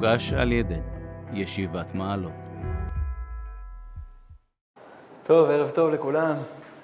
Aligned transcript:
מוגש 0.00 0.32
על 0.32 0.52
ידי 0.52 0.80
ישיבת 1.32 1.94
מעלות. 1.94 2.32
טוב, 5.22 5.50
ערב 5.50 5.70
טוב 5.70 5.90
לכולם, 5.90 6.36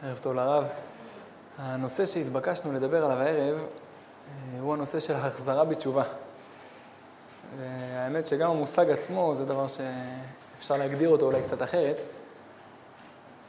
ערב 0.02 0.18
טוב 0.18 0.34
לרב. 0.34 0.66
הנושא 1.58 2.06
שהתבקשנו 2.06 2.72
לדבר 2.72 3.04
עליו 3.04 3.18
הערב 3.18 3.58
אה, 3.58 4.60
הוא 4.60 4.74
הנושא 4.74 5.00
של 5.00 5.14
החזרה 5.14 5.64
בתשובה. 5.64 6.02
האמת 7.96 8.26
שגם 8.26 8.50
המושג 8.50 8.90
עצמו 8.90 9.34
זה 9.34 9.44
דבר 9.44 9.66
שאפשר 9.68 10.76
להגדיר 10.76 11.08
אותו 11.08 11.26
אולי 11.26 11.42
קצת 11.42 11.62
אחרת. 11.62 12.00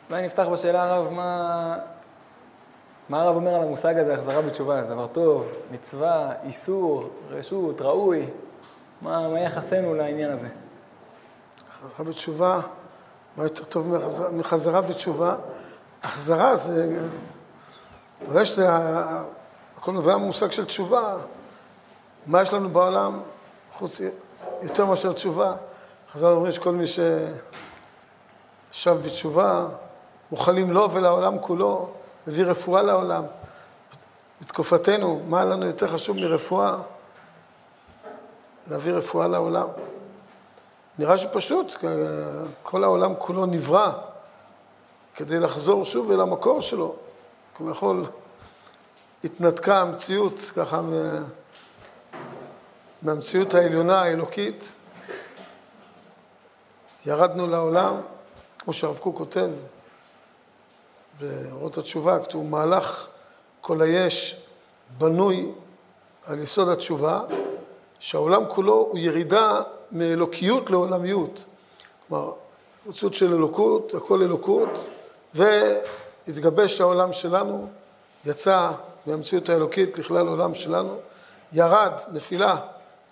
אולי 0.09 0.21
נפתח 0.21 0.47
בשאלה 0.51 0.83
הרב, 0.83 1.09
מה, 1.09 1.77
מה 3.09 3.21
הרב 3.21 3.35
אומר 3.35 3.55
על 3.55 3.63
המושג 3.63 3.97
הזה, 3.97 4.13
החזרה 4.13 4.41
בתשובה? 4.41 4.83
זה 4.83 4.89
דבר 4.89 5.07
טוב, 5.07 5.47
מצווה, 5.71 6.33
איסור, 6.43 7.09
רשות, 7.29 7.81
ראוי? 7.81 8.25
מה, 9.01 9.27
מה 9.27 9.39
יחסנו 9.39 9.93
לעניין 9.93 10.31
הזה? 10.31 10.47
החזרה 11.69 12.05
בתשובה, 12.05 12.59
מה 13.37 13.43
יותר 13.43 13.63
טוב 13.63 13.93
מחזרה, 14.31 14.81
בתשובה? 14.81 15.35
החזרה 16.03 16.55
זה, 16.55 16.99
אתה 18.21 18.29
יודע 18.29 18.45
שזה, 18.45 18.67
הכל 19.77 19.91
נובע 19.91 20.17
מהמושג 20.17 20.51
של 20.51 20.65
תשובה. 20.65 21.15
מה 22.25 22.41
יש 22.41 22.53
לנו 22.53 22.69
בעולם 22.69 23.19
חוץ, 23.73 24.01
יותר 24.61 24.85
מאשר 24.85 25.13
תשובה? 25.13 25.53
חז"ל 26.13 26.31
אומרים 26.31 26.51
שכל 26.51 26.71
מי 26.71 26.85
ששב 26.87 28.97
בתשובה, 29.01 29.65
מוכלים 30.31 30.71
לו 30.71 30.91
ולעולם 30.91 31.39
כולו, 31.39 31.89
מביא 32.27 32.45
רפואה 32.45 32.81
לעולם. 32.81 33.23
בתקופתנו, 34.41 35.21
מה 35.27 35.45
לנו 35.45 35.65
יותר 35.65 35.87
חשוב 35.87 36.17
מרפואה? 36.17 36.75
להביא 38.69 38.93
רפואה 38.93 39.27
לעולם. 39.27 39.67
נראה 40.99 41.17
שפשוט, 41.17 41.75
כל 42.63 42.83
העולם 42.83 43.13
כולו 43.19 43.45
נברא 43.45 43.91
כדי 45.15 45.39
לחזור 45.39 45.85
שוב 45.85 46.11
אל 46.11 46.21
המקור 46.21 46.61
שלו. 46.61 46.95
כביכול, 47.55 48.05
התנתקה 49.23 49.81
המציאות 49.81 50.51
ככה 50.55 50.81
מהמציאות 53.01 53.53
העליונה 53.53 54.01
האלוקית. 54.01 54.75
ירדנו 57.05 57.47
לעולם, 57.47 57.95
כמו 58.59 58.73
שהרב 58.73 58.97
קוק 58.97 59.17
כותב, 59.17 59.49
באורות 61.19 61.77
התשובה, 61.77 62.19
כתוב 62.19 62.45
מהלך 62.45 63.07
כל 63.61 63.81
היש 63.81 64.45
בנוי 64.97 65.51
על 66.27 66.39
יסוד 66.39 66.69
התשובה, 66.69 67.21
שהעולם 67.99 68.43
כולו 68.47 68.87
הוא 68.91 68.99
ירידה 68.99 69.61
מאלוקיות 69.91 70.69
לעולמיות. 70.69 71.45
כלומר, 72.07 72.31
מציאות 72.85 73.13
של 73.13 73.33
אלוקות, 73.33 73.93
הכל 73.93 74.21
אלוקות, 74.21 74.87
והתגבש 75.33 76.81
העולם 76.81 77.13
שלנו, 77.13 77.67
יצא 78.25 78.71
מהמציאות 79.05 79.49
האלוקית 79.49 79.97
לכלל 79.97 80.27
העולם 80.27 80.53
שלנו, 80.53 80.95
ירד, 81.53 81.91
נפילה, 82.13 82.55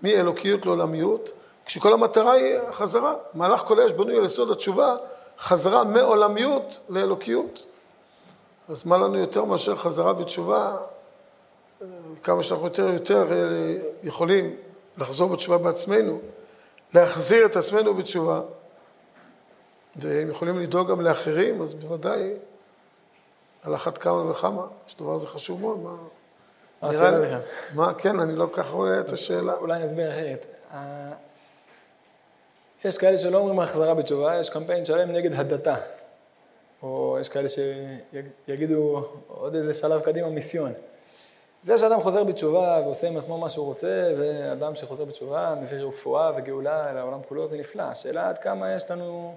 מאלוקיות 0.01 0.65
לעולמיות, 0.65 1.31
כשכל 1.65 1.93
המטרה 1.93 2.31
היא 2.31 2.57
החזרה. 2.57 3.13
מהלך 3.33 3.61
כל 3.61 3.79
היש 3.79 3.93
בנוי 3.93 4.15
על 4.15 4.25
יסוד 4.25 4.51
התשובה, 4.51 4.95
חזרה 5.39 5.83
מעולמיות 5.83 6.79
לאלוקיות. 6.89 7.65
אז 8.69 8.85
מה 8.85 8.97
לנו 8.97 9.17
יותר 9.17 9.45
מאשר 9.45 9.75
חזרה 9.75 10.13
בתשובה, 10.13 10.77
כמה 12.23 12.43
שאנחנו 12.43 12.65
יותר 12.65 12.93
יותר 12.93 13.31
אה, 13.31 13.77
יכולים 14.03 14.55
לחזור 14.97 15.29
בתשובה 15.33 15.57
בעצמנו, 15.57 16.19
להחזיר 16.93 17.45
את 17.45 17.55
עצמנו 17.55 17.93
בתשובה, 17.93 18.41
והם 19.95 20.29
יכולים 20.29 20.59
לדאוג 20.59 20.91
גם 20.91 21.01
לאחרים, 21.01 21.61
אז 21.61 21.73
בוודאי 21.73 22.33
על 23.63 23.75
אחת 23.75 23.97
כמה 23.97 24.31
וכמה, 24.31 24.67
שדבר 24.87 25.15
הזה 25.15 25.27
חשוב 25.27 25.61
מאוד. 25.61 25.79
מה, 25.79 25.95
מה 26.81 26.89
השאלה 26.89 27.21
בכלל? 27.21 27.39
מה, 27.73 27.93
כן, 27.93 28.19
אני 28.19 28.35
לא 28.35 28.47
כך 28.53 28.71
רואה 28.71 28.99
את 28.99 29.09
השאלה. 29.09 29.53
אולי 29.53 29.73
אני 29.73 29.85
אסביר 29.85 30.11
אחרת. 30.11 30.59
יש 32.85 32.97
כאלה 32.97 33.17
שלא 33.17 33.37
אומרים 33.37 33.59
החזרה 33.59 33.93
בתשובה, 33.93 34.39
יש 34.39 34.49
קמפיין 34.49 34.85
שלם 34.85 35.11
נגד 35.11 35.33
הדתה. 35.33 35.75
או 36.83 37.17
יש 37.21 37.29
כאלה 37.29 37.47
שיגידו 38.47 39.05
עוד 39.27 39.55
איזה 39.55 39.73
שלב 39.73 40.01
קדימה, 40.01 40.29
מיסיון. 40.29 40.73
זה 41.65 41.77
שאדם 41.77 42.01
חוזר 42.01 42.23
בתשובה 42.23 42.81
ועושה 42.83 43.07
עם 43.07 43.17
עצמו 43.17 43.37
מה 43.37 43.49
שהוא 43.49 43.65
רוצה, 43.65 44.13
ואדם 44.19 44.75
שחוזר 44.75 45.05
בתשובה 45.05 45.55
מביא 45.61 45.77
רפואה 45.77 46.31
וגאולה 46.37 46.93
לעולם 46.93 47.19
כולו, 47.27 47.47
זה 47.47 47.57
נפלא. 47.57 47.81
השאלה 47.81 48.29
עד 48.29 48.37
כמה 48.37 48.75
יש 48.75 48.91
לנו 48.91 49.35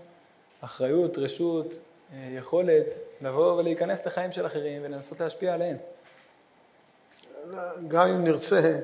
אחריות, 0.60 1.18
רשות, 1.18 1.78
אה, 2.12 2.28
יכולת 2.38 2.94
לבוא 3.20 3.52
ולהיכנס 3.52 4.06
לחיים 4.06 4.32
של 4.32 4.46
אחרים 4.46 4.82
ולנסות 4.84 5.20
להשפיע 5.20 5.54
עליהם. 5.54 5.76
גם 7.88 8.08
אם 8.08 8.24
נרצה, 8.24 8.78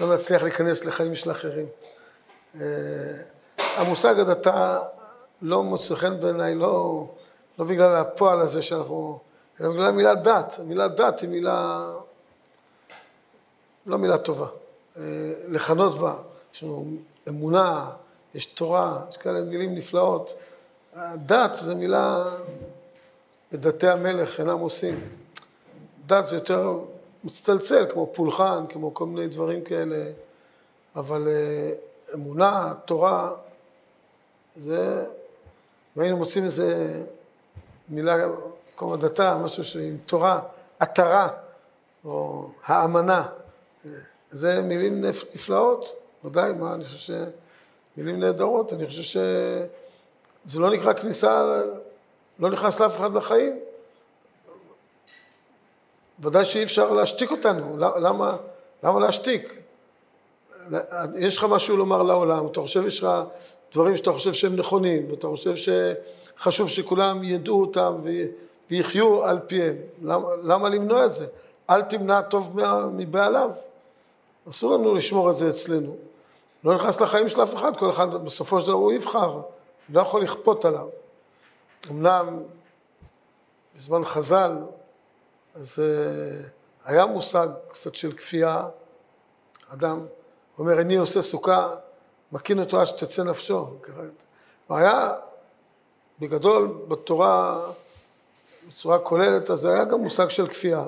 לא 0.00 0.14
נצליח 0.14 0.42
להיכנס 0.42 0.84
לחיים 0.84 1.14
של 1.14 1.30
אחרים. 1.30 1.66
אה, 2.60 2.66
המושג 3.76 4.20
הדתה 4.20 4.78
לא 5.42 5.62
מוצא 5.62 5.94
חן 5.94 6.20
בעיניי, 6.20 6.54
לא... 6.54 7.06
לא 7.58 7.64
בגלל 7.64 7.96
הפועל 7.96 8.40
הזה 8.40 8.62
שאנחנו, 8.62 9.18
אלא 9.60 9.70
בגלל 9.70 9.86
המילה 9.86 10.14
דת. 10.14 10.56
המילה 10.58 10.88
דת 10.88 11.20
היא 11.20 11.28
מילה, 11.28 11.86
לא 13.86 13.98
מילה 13.98 14.18
טובה. 14.18 14.46
אה, 14.96 15.02
לכנות 15.48 15.98
בה, 15.98 16.16
יש 16.54 16.62
לנו 16.62 16.86
אמונה, 17.28 17.90
יש 18.34 18.46
תורה, 18.46 19.04
יש 19.08 19.16
כאלה 19.16 19.40
מילים 19.40 19.74
נפלאות. 19.74 20.34
דת 21.14 21.50
זה 21.54 21.74
מילה, 21.74 22.24
בדתי 23.52 23.88
המלך 23.88 24.40
אינם 24.40 24.58
עושים. 24.58 25.08
דת 26.06 26.24
זה 26.24 26.36
יותר 26.36 26.78
מצטלצל, 27.24 27.86
כמו 27.90 28.10
פולחן, 28.12 28.64
כמו 28.68 28.94
כל 28.94 29.06
מיני 29.06 29.26
דברים 29.26 29.64
כאלה, 29.64 30.04
אבל 30.96 31.28
אה, 31.28 31.72
אמונה, 32.14 32.74
תורה, 32.84 33.30
זה, 34.56 35.04
אם 35.96 36.02
היינו 36.02 36.16
מוצאים 36.16 36.44
איזה 36.44 37.02
מילה, 37.88 38.16
כמו 38.76 38.94
הדתה, 38.94 39.38
משהו 39.38 39.64
שעם 39.64 39.96
תורה, 40.06 40.40
עטרה, 40.78 41.28
או 42.04 42.48
האמנה. 42.66 43.26
זה 44.30 44.62
מילים 44.62 45.04
נפלאות, 45.04 46.02
ודאי, 46.24 46.52
מה, 46.52 46.74
אני 46.74 46.84
חושב 46.84 47.14
שמילים 47.96 48.20
נהדרות, 48.20 48.72
אני 48.72 48.86
חושב 48.86 49.02
שזה 49.02 50.60
לא 50.60 50.70
נקרא 50.70 50.92
כניסה, 50.92 51.62
לא 52.38 52.50
נכנס 52.50 52.80
לאף 52.80 52.96
אחד 52.96 53.14
לחיים. 53.14 53.60
ודאי 56.20 56.44
שאי 56.44 56.62
אפשר 56.62 56.92
להשתיק 56.92 57.30
אותנו, 57.30 57.76
למה, 57.78 58.36
למה 58.82 59.00
להשתיק? 59.00 59.60
יש 61.14 61.38
לך 61.38 61.44
משהו 61.44 61.76
לומר 61.76 62.02
לעולם, 62.02 62.46
אתה 62.46 62.60
חושב, 62.60 62.86
יש 62.86 63.02
לך 63.02 63.10
דברים 63.72 63.96
שאתה 63.96 64.12
חושב 64.12 64.32
שהם 64.32 64.56
נכונים, 64.56 65.10
ואתה 65.10 65.26
חושב 65.26 65.56
ש... 65.56 65.68
חשוב 66.40 66.68
שכולם 66.68 67.24
ידעו 67.24 67.60
אותם 67.60 67.94
ויחיו 68.70 69.24
על 69.24 69.38
פיהם. 69.46 69.76
למה, 70.02 70.28
למה 70.42 70.68
למנוע 70.68 71.06
את 71.06 71.12
זה? 71.12 71.26
אל 71.70 71.82
תמנע 71.82 72.20
טוב 72.20 72.56
מבעליו. 72.92 73.50
אסור 74.50 74.74
לנו 74.74 74.94
לשמור 74.94 75.30
את 75.30 75.36
זה 75.36 75.48
אצלנו. 75.48 75.96
לא 76.64 76.74
נכנס 76.74 77.00
לחיים 77.00 77.28
של 77.28 77.42
אף 77.42 77.54
אחד, 77.54 77.76
כל 77.76 77.90
אחד 77.90 78.24
בסופו 78.24 78.60
של 78.60 78.66
דבר 78.66 78.76
הוא 78.76 78.92
יבחר, 78.92 79.40
לא 79.88 80.00
יכול 80.00 80.22
לכפות 80.22 80.64
עליו. 80.64 80.88
אמנם 81.90 82.42
בזמן 83.76 84.04
חז"ל, 84.04 84.56
אז 85.54 85.78
uh, 85.78 86.48
היה 86.84 87.06
מושג 87.06 87.48
קצת 87.68 87.94
של 87.94 88.12
כפייה, 88.12 88.68
אדם 89.68 90.06
אומר, 90.58 90.80
אני 90.80 90.96
עושה 90.96 91.22
סוכה, 91.22 91.74
מקין 92.32 92.60
אותו 92.60 92.80
עד 92.80 92.86
שתצא 92.86 93.22
נפשו. 93.22 93.66
והיה 94.70 95.12
בגדול, 96.20 96.78
בתורה, 96.88 97.60
בצורה 98.68 98.98
כוללת, 98.98 99.50
אז 99.50 99.64
היה 99.64 99.84
גם 99.84 100.00
מושג 100.00 100.28
של 100.28 100.46
כפייה, 100.46 100.84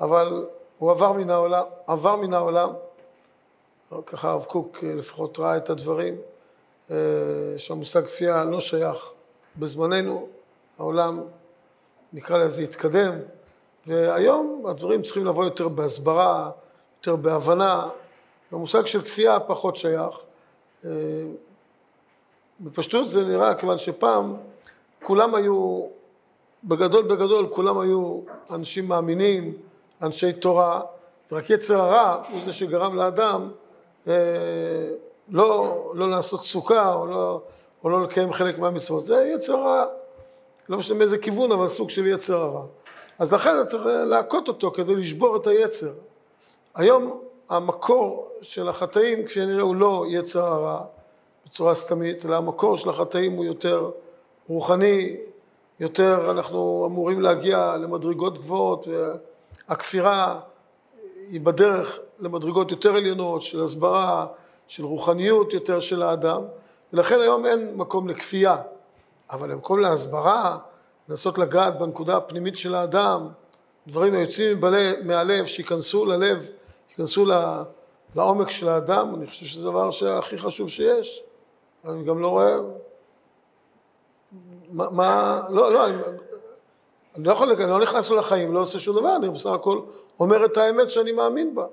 אבל 0.00 0.46
הוא 0.78 0.90
עבר 0.90 1.12
מן 1.12 1.30
העולם, 1.30 1.64
עבר 1.86 2.16
מן 2.16 2.34
העולם, 2.34 2.68
ככה 4.06 4.30
הרב 4.30 4.44
קוק 4.44 4.82
לפחות 4.82 5.38
ראה 5.38 5.56
את 5.56 5.70
הדברים, 5.70 6.14
אה, 6.90 6.96
שהמושג 7.56 8.04
כפייה 8.04 8.44
לא 8.44 8.60
שייך. 8.60 9.12
בזמננו 9.56 10.28
העולם, 10.78 11.20
נקרא 12.12 12.38
לזה, 12.38 12.62
התקדם, 12.62 13.18
והיום 13.86 14.64
הדברים 14.66 15.02
צריכים 15.02 15.26
לבוא 15.26 15.44
יותר 15.44 15.68
בהסברה, 15.68 16.50
יותר 16.98 17.16
בהבנה, 17.16 17.88
המושג 18.52 18.86
של 18.86 19.02
כפייה 19.02 19.40
פחות 19.40 19.76
שייך. 19.76 20.14
אה, 20.84 20.90
בפשטות 22.60 23.08
זה 23.08 23.24
נראה 23.24 23.54
כיוון 23.54 23.78
שפעם 23.78 24.36
כולם 25.02 25.34
היו, 25.34 25.86
בגדול 26.64 27.04
בגדול, 27.04 27.48
כולם 27.50 27.78
היו 27.78 28.20
אנשים 28.50 28.88
מאמינים, 28.88 29.54
אנשי 30.02 30.32
תורה, 30.32 30.80
ורק 31.32 31.50
יצר 31.50 31.80
הרע 31.80 32.22
הוא 32.30 32.40
זה 32.44 32.52
שגרם 32.52 32.96
לאדם 32.96 33.42
אה, 33.42 33.65
לא, 35.28 35.92
לא 35.94 36.10
לעשות 36.10 36.40
סוכה 36.40 36.94
או 36.94 37.06
לא, 37.06 37.42
או 37.84 37.90
לא 37.90 38.02
לקיים 38.02 38.32
חלק 38.32 38.58
מהמצוות. 38.58 39.04
זה 39.04 39.32
יצר 39.34 39.56
הרע. 39.56 39.84
לא 40.68 40.78
משנה 40.78 40.98
מאיזה 40.98 41.18
כיוון, 41.18 41.52
אבל 41.52 41.68
סוג 41.68 41.90
של 41.90 42.06
יצר 42.06 42.36
הרע. 42.36 42.64
אז 43.18 43.32
לכן 43.32 43.64
צריך 43.64 43.82
להכות 43.86 44.48
אותו 44.48 44.70
כדי 44.70 44.94
לשבור 44.94 45.36
את 45.36 45.46
היצר. 45.46 45.92
היום 46.74 47.20
המקור 47.48 48.28
של 48.42 48.68
החטאים, 48.68 49.24
כפי 49.24 49.34
שנראה, 49.34 49.62
הוא 49.62 49.76
לא 49.76 50.04
יצר 50.08 50.44
הרע 50.44 50.80
בצורה 51.46 51.74
סתמית, 51.74 52.26
אלא 52.26 52.36
המקור 52.36 52.76
של 52.76 52.88
החטאים 52.88 53.32
הוא 53.32 53.44
יותר 53.44 53.90
רוחני, 54.48 55.16
יותר 55.80 56.30
אנחנו 56.30 56.86
אמורים 56.86 57.20
להגיע 57.20 57.76
למדרגות 57.76 58.38
גבוהות, 58.38 58.86
והכפירה 59.68 60.40
היא 61.28 61.40
בדרך 61.40 61.98
למדרגות 62.18 62.70
יותר 62.70 62.96
עליונות 62.96 63.42
של 63.42 63.62
הסברה, 63.62 64.26
של 64.68 64.84
רוחניות 64.84 65.52
יותר 65.52 65.80
של 65.80 66.02
האדם, 66.02 66.42
ולכן 66.92 67.20
היום 67.20 67.46
אין 67.46 67.76
מקום 67.76 68.08
לכפייה, 68.08 68.56
אבל 69.30 69.50
למקום 69.50 69.80
להסברה, 69.80 70.58
לנסות 71.08 71.38
לגעת 71.38 71.78
בנקודה 71.78 72.16
הפנימית 72.16 72.56
של 72.56 72.74
האדם, 72.74 73.28
דברים 73.86 74.14
היוצאים 74.14 74.60
מהלב, 75.04 75.44
שייכנסו 75.44 76.04
ללב, 76.04 76.50
ייכנסו 76.90 77.26
לעומק 78.14 78.50
של 78.50 78.68
האדם, 78.68 79.14
אני 79.14 79.26
חושב 79.26 79.46
שזה 79.46 79.68
הדבר 79.68 79.90
שהכי 79.90 80.38
חשוב 80.38 80.68
שיש. 80.68 81.22
אני 81.84 82.04
גם 82.04 82.18
לא 82.18 82.28
רואה... 82.28 82.56
מה... 84.72 84.90
מה 84.90 85.42
לא, 85.50 85.72
לא, 85.72 85.86
אני, 85.86 85.96
אני 87.16 87.24
לא 87.24 87.32
יכול, 87.32 87.52
אני 87.52 87.70
לא 87.70 87.80
נכנס 87.80 88.10
לחיים, 88.10 88.54
לא 88.54 88.60
עושה 88.60 88.78
שום 88.78 88.96
דבר, 88.96 89.16
אני 89.16 89.30
בסך 89.30 89.50
הכל 89.50 89.80
אומר 90.20 90.44
את 90.44 90.56
האמת 90.56 90.90
שאני 90.90 91.12
מאמין 91.12 91.54
בה. 91.54 91.66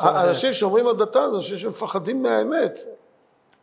האנשים 0.00 0.52
שאומרים 0.52 0.86
הדתה 0.86 1.30
זה 1.30 1.36
אנשים 1.36 1.58
שמפחדים 1.58 2.22
מהאמת. 2.22 2.78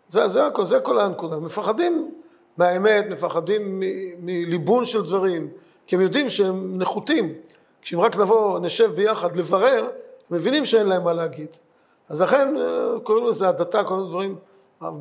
זה, 0.09 0.27
זה 0.27 0.45
הכל, 0.45 0.65
זה 0.65 0.79
כל 0.79 0.99
הנקודה. 0.99 1.37
מפחדים 1.37 2.11
מהאמת, 2.57 3.05
מפחדים 3.09 3.81
מליבון 4.19 4.85
של 4.85 5.01
דברים, 5.01 5.49
כי 5.87 5.95
הם 5.95 6.01
יודעים 6.01 6.29
שהם 6.29 6.77
נחותים. 6.77 7.33
כשאם 7.81 7.99
רק 7.99 8.17
נבוא, 8.17 8.59
נשב 8.59 8.91
ביחד 8.95 9.35
לברר, 9.35 9.87
מבינים 10.31 10.65
שאין 10.65 10.87
להם 10.87 11.03
מה 11.03 11.13
להגיד. 11.13 11.47
אז 12.09 12.21
לכן 12.21 12.57
אה, 12.57 12.99
קוראים 13.03 13.27
לזה 13.27 13.49
הדתה, 13.49 13.83
כל 13.83 13.93
מיני 13.93 14.07
דברים, 14.09 14.35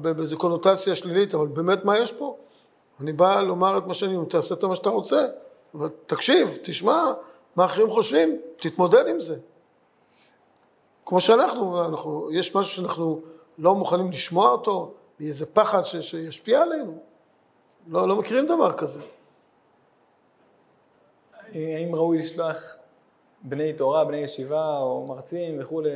באיזו 0.01 0.39
קונוטציה 0.39 0.95
שלילית, 0.95 1.35
אבל 1.35 1.47
באמת 1.47 1.85
מה 1.85 1.99
יש 1.99 2.13
פה? 2.13 2.37
אני 3.01 3.13
בא 3.13 3.41
לומר 3.41 3.79
את 3.79 3.87
מה 3.87 3.95
שאני 3.95 4.17
אומר, 4.17 4.29
תעשה 4.29 4.55
את 4.55 4.65
מה 4.65 4.77
שאתה 4.77 4.91
רוצה, 4.91 5.27
אבל 5.75 5.89
תקשיב, 6.07 6.59
תשמע 6.63 7.13
מה 7.57 7.65
אחרים 7.65 7.91
חושבים, 7.91 8.41
תתמודד 8.61 9.09
עם 9.09 9.21
זה. 9.21 9.37
כמו 11.07 11.21
שאנחנו, 11.21 11.85
אנחנו, 11.85 12.29
יש 12.33 12.57
משהו 12.57 12.73
שאנחנו 12.73 13.21
לא 13.59 13.75
מוכנים 13.75 14.09
לשמוע 14.09 14.51
אותו, 14.51 14.95
מאיזה 15.21 15.47
פחד 15.47 15.83
ש, 15.83 15.97
שישפיע 15.97 16.63
עלינו. 16.63 16.99
לא, 17.87 18.09
לא 18.09 18.17
מכירים 18.17 18.47
דבר 18.47 18.73
כזה. 18.73 19.01
האם 21.55 21.95
ראוי 21.95 22.19
לשלוח 22.19 22.77
בני 23.43 23.73
תורה, 23.73 24.05
בני 24.05 24.17
ישיבה 24.17 24.79
או 24.79 25.07
מרצים 25.07 25.57
וכולי 25.61 25.91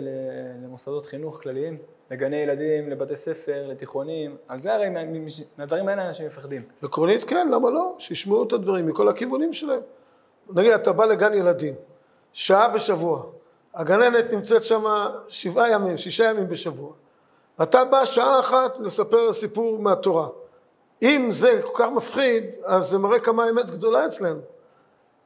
למוסדות 0.62 1.06
חינוך 1.06 1.42
כלליים? 1.42 1.78
לגני 2.10 2.36
ילדים, 2.36 2.90
לבתי 2.90 3.16
ספר, 3.16 3.66
לתיכונים, 3.68 4.36
על 4.48 4.58
זה 4.58 4.74
הרי 4.74 4.88
מהדברים 5.56 5.88
האלה 5.88 6.08
אנשים 6.08 6.26
מפחדים. 6.26 6.60
עקרונית 6.82 7.24
כן, 7.24 7.48
למה 7.52 7.70
לא? 7.70 7.94
שישמעו 7.98 8.44
את 8.44 8.52
הדברים 8.52 8.86
מכל 8.86 9.08
הכיוונים 9.08 9.52
שלהם. 9.52 9.80
נגיד, 10.50 10.72
אתה 10.72 10.92
בא 10.92 11.04
לגן 11.04 11.34
ילדים, 11.34 11.74
שעה 12.32 12.68
בשבוע, 12.68 13.22
הגננת 13.76 14.32
נמצאת 14.32 14.64
שם 14.64 14.84
שבעה 15.28 15.70
ימים, 15.70 15.96
שישה 15.96 16.24
ימים 16.24 16.48
בשבוע. 16.48 16.92
אתה 17.62 17.84
בא 17.84 18.04
שעה 18.04 18.40
אחת 18.40 18.78
לספר 18.78 19.32
סיפור 19.32 19.78
מהתורה. 19.78 20.28
אם 21.02 21.28
זה 21.30 21.60
כל 21.64 21.82
כך 21.84 21.90
מפחיד, 21.90 22.56
אז 22.64 22.88
זה 22.88 22.98
מראה 22.98 23.20
כמה 23.20 23.50
אמת 23.50 23.70
גדולה 23.70 24.06
אצלנו. 24.06 24.40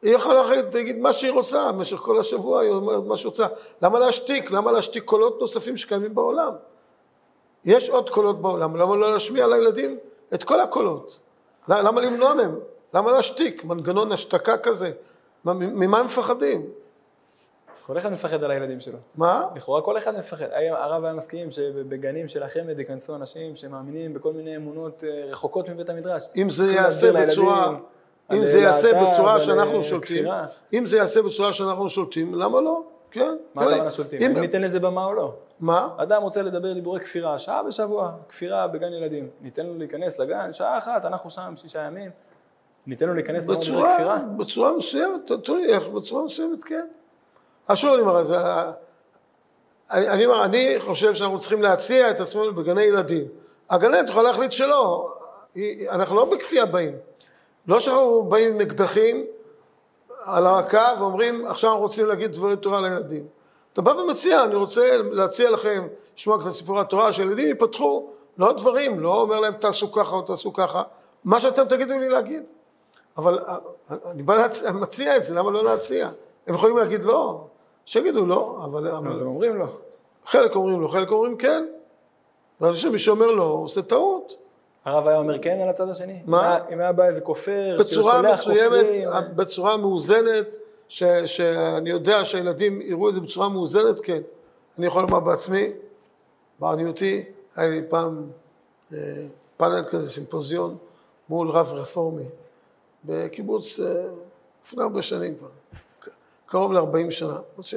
היא 0.02 0.14
יכולה 0.14 0.43
להגיד 0.75 0.99
מה 0.99 1.12
שהיא 1.12 1.32
רוצה, 1.32 1.73
במשך 1.73 1.97
כל 1.97 2.20
השבוע 2.20 2.61
היא 2.61 2.70
אומרת 2.70 3.05
מה 3.05 3.17
שהיא 3.17 3.29
רוצה. 3.29 3.47
למה 3.82 3.99
להשתיק? 3.99 4.50
למה 4.50 4.73
להשתיק 4.73 5.05
קולות 5.05 5.41
נוספים 5.41 5.76
שקיימים 5.76 6.14
בעולם? 6.14 6.52
יש 7.64 7.88
עוד 7.88 8.11
קולות 8.11 8.41
בעולם, 8.41 8.76
למה 8.76 8.97
לא 8.97 9.12
להשמיע 9.12 9.47
לילדים 9.47 9.99
את 10.35 10.44
כל 10.44 10.61
הקולות? 10.61 11.20
למה 11.69 12.00
למנוע 12.00 12.35
מהם? 12.35 12.58
למה 12.94 13.12
להשתיק? 13.12 13.64
מנגנון 13.64 14.12
השתקה 14.12 14.58
כזה. 14.58 14.91
ממה 15.44 15.99
הם 15.99 16.06
מפחדים? 16.06 16.80
כל 17.90 17.98
אחד 17.98 18.12
מפחד 18.12 18.44
על 18.44 18.50
הילדים 18.50 18.81
שלו. 18.81 18.98
מה? 19.16 19.48
לכאורה 19.56 19.82
כל 19.82 19.98
אחד 19.98 20.19
מפחד. 20.19 20.46
הרב 20.70 21.04
היה 21.04 21.14
מסכים 21.14 21.50
שבגנים 21.50 22.28
של 22.28 22.42
החמ"ד 22.42 22.78
ייכנסו 22.78 23.14
אנשים 23.14 23.56
שמאמינים 23.56 24.14
בכל 24.14 24.32
מיני 24.32 24.56
אמונות 24.56 25.04
אה, 25.04 25.25
רחוקות 25.31 25.69
מבית 25.69 25.88
המדרש. 25.88 26.28
אם 26.37 26.50
זה 26.50 26.75
יעשה 26.75 27.12
בצורה... 27.12 27.76
אם 28.32 28.44
זה 28.44 28.58
יעשה 28.58 28.88
בצורה 29.02 29.40
שאנחנו 29.40 29.84
שולטים, 29.84 30.25
אם 30.72 30.87
זה 30.87 30.96
יעשה 30.96 31.22
בצורה 31.22 31.52
שאנחנו 31.52 31.90
שולטים, 31.90 32.34
למה 32.34 32.60
לא? 32.60 32.82
כן. 33.10 33.37
מה 33.54 33.62
הכוונה 33.62 33.90
שולטים? 33.90 34.22
אם 34.22 34.40
ניתן 34.40 34.62
לזה 34.62 34.81
במה 34.81 35.04
או 35.04 35.12
לא? 35.12 35.34
מה? 35.60 35.88
אדם 35.96 36.22
רוצה 36.22 36.42
לדבר 36.42 36.72
דיבורי 36.72 37.00
כפירה, 37.00 37.38
שעה 37.38 37.62
בשבוע, 37.62 38.12
כפירה 38.28 38.66
בגן 38.66 38.92
ילדים. 38.92 39.28
ניתן 39.40 39.66
לו 39.66 39.78
להיכנס 39.78 40.19
לגן, 40.19 40.52
שעה 40.52 40.78
אחת, 40.78 41.04
אנחנו 41.04 41.31
שם 41.31 41.52
שישה 41.56 41.81
ימים. 41.81 42.10
ניתן 42.87 43.06
לו 43.06 43.14
להיכנס 43.14 43.50
כפירה? 43.50 44.19
בצורה 44.37 44.76
מסוימת, 44.76 45.32
תראי 45.44 45.64
איך, 45.64 45.88
בצורה 45.88 46.25
מסוימת, 46.25 46.64
כן. 46.64 46.87
אז 47.69 47.79
שוב 47.79 47.93
אני 47.93 48.01
אומר, 48.01 48.23
אני, 49.91 50.27
אומר, 50.27 50.45
אני 50.45 50.75
חושב 50.79 51.15
שאנחנו 51.15 51.39
צריכים 51.39 51.62
להציע 51.62 52.11
את 52.11 52.21
עצמנו 52.21 52.55
בגני 52.55 52.83
ילדים. 52.83 53.25
הגננת 53.71 54.09
יכולה 54.09 54.31
להחליט 54.31 54.53
שלא, 54.53 55.15
אנחנו 55.89 56.17
לא 56.17 56.25
בכפייה 56.25 56.67
באים. 56.67 56.97
לא 57.67 57.81
שאנחנו 57.81 58.25
באים 58.29 58.55
עם 58.55 58.61
אקדחים 58.61 59.25
על 60.25 60.47
הרקה 60.47 60.89
ואומרים, 60.99 61.47
עכשיו 61.47 61.71
אנחנו 61.71 61.83
רוצים 61.83 62.07
להגיד 62.07 62.33
דברי 62.33 62.57
תורה 62.57 62.81
לילדים. 62.81 63.27
אתה 63.73 63.83
בא 63.83 63.91
ומציע, 63.91 64.45
אני 64.45 64.55
רוצה 64.55 64.97
להציע 64.97 65.51
לכם, 65.51 65.87
לשמוע 66.17 66.41
קצת 66.41 66.51
סיפורי 66.51 66.81
התורה, 66.81 67.12
שילדים 67.12 67.49
ייפתחו, 67.49 68.11
לא 68.39 68.53
דברים, 68.53 69.01
לא 69.01 69.21
אומר 69.21 69.41
להם 69.41 69.53
תעשו 69.53 69.93
ככה 69.93 70.17
או 70.17 70.23
תעשו 70.23 70.53
ככה, 70.53 70.83
מה 71.25 71.41
שאתם 71.41 71.65
תגידו 71.69 71.99
לי 71.99 72.09
להגיד. 72.09 72.43
אבל 73.17 73.39
אה, 73.39 73.57
אני 74.11 74.23
בא 74.23 74.35
להציע, 74.35 74.73
מציע 74.73 75.17
את 75.17 75.25
זה, 75.25 75.35
למה 75.35 75.51
לא 75.51 75.65
להציע? 75.65 76.11
הם 76.47 76.55
יכולים 76.55 76.77
להגיד 76.77 77.03
לא, 77.03 77.45
שיגידו 77.90 78.26
לא, 78.26 78.61
אבל... 78.64 78.88
אז 78.88 79.20
הם 79.20 79.26
אומרים 79.26 79.56
לא. 79.56 79.66
חלק 80.25 80.56
אומרים 80.56 80.80
לא, 80.80 80.88
חלק 80.88 81.11
אומרים 81.11 81.37
כן. 81.37 81.66
ואני 82.61 82.73
חושב 82.73 82.88
שמי 82.88 82.99
שאומר 82.99 83.26
לא, 83.26 83.44
עושה 83.44 83.82
טעות. 83.82 84.37
הרב 84.85 85.09
היה 85.09 85.18
אומר 85.18 85.38
כן 85.42 85.61
על 85.61 85.68
הצד 85.68 85.88
השני? 85.88 86.23
מה? 86.26 86.59
אם 86.73 86.80
היה 86.80 86.92
בא 86.92 87.06
איזה 87.06 87.20
כופר, 87.20 87.76
בצורה 87.80 88.32
מסוימת, 88.32 88.87
בצורה 89.37 89.76
מאוזנת, 89.76 90.56
ש, 90.88 91.04
שאני 91.04 91.90
יודע 91.90 92.25
שהילדים 92.25 92.80
יראו 92.82 93.09
את 93.09 93.14
זה 93.14 93.20
בצורה 93.20 93.49
מאוזנת, 93.49 94.00
כן. 94.00 94.20
אני 94.78 94.87
יכול 94.87 95.02
לומר 95.02 95.20
בעצמי, 95.20 95.73
בעניותי, 96.59 97.25
היה 97.56 97.70
לי 97.70 97.82
פעם 97.88 98.30
אה, 98.92 98.99
פאנל 99.56 99.85
כזה, 99.85 100.11
סימפוזיון, 100.11 100.76
מול 101.28 101.50
רב 101.50 101.73
רפורמי, 101.73 102.25
בקיבוץ 103.04 103.80
אה, 103.80 104.04
לפני 104.64 104.82
הרבה 104.82 105.02
שנים 105.02 105.35
כבר, 105.35 105.60
קרוב 106.50 106.73
ל-40 106.73 107.11
שנה, 107.11 107.38
עוד 107.57 107.64
ש... 107.64 107.75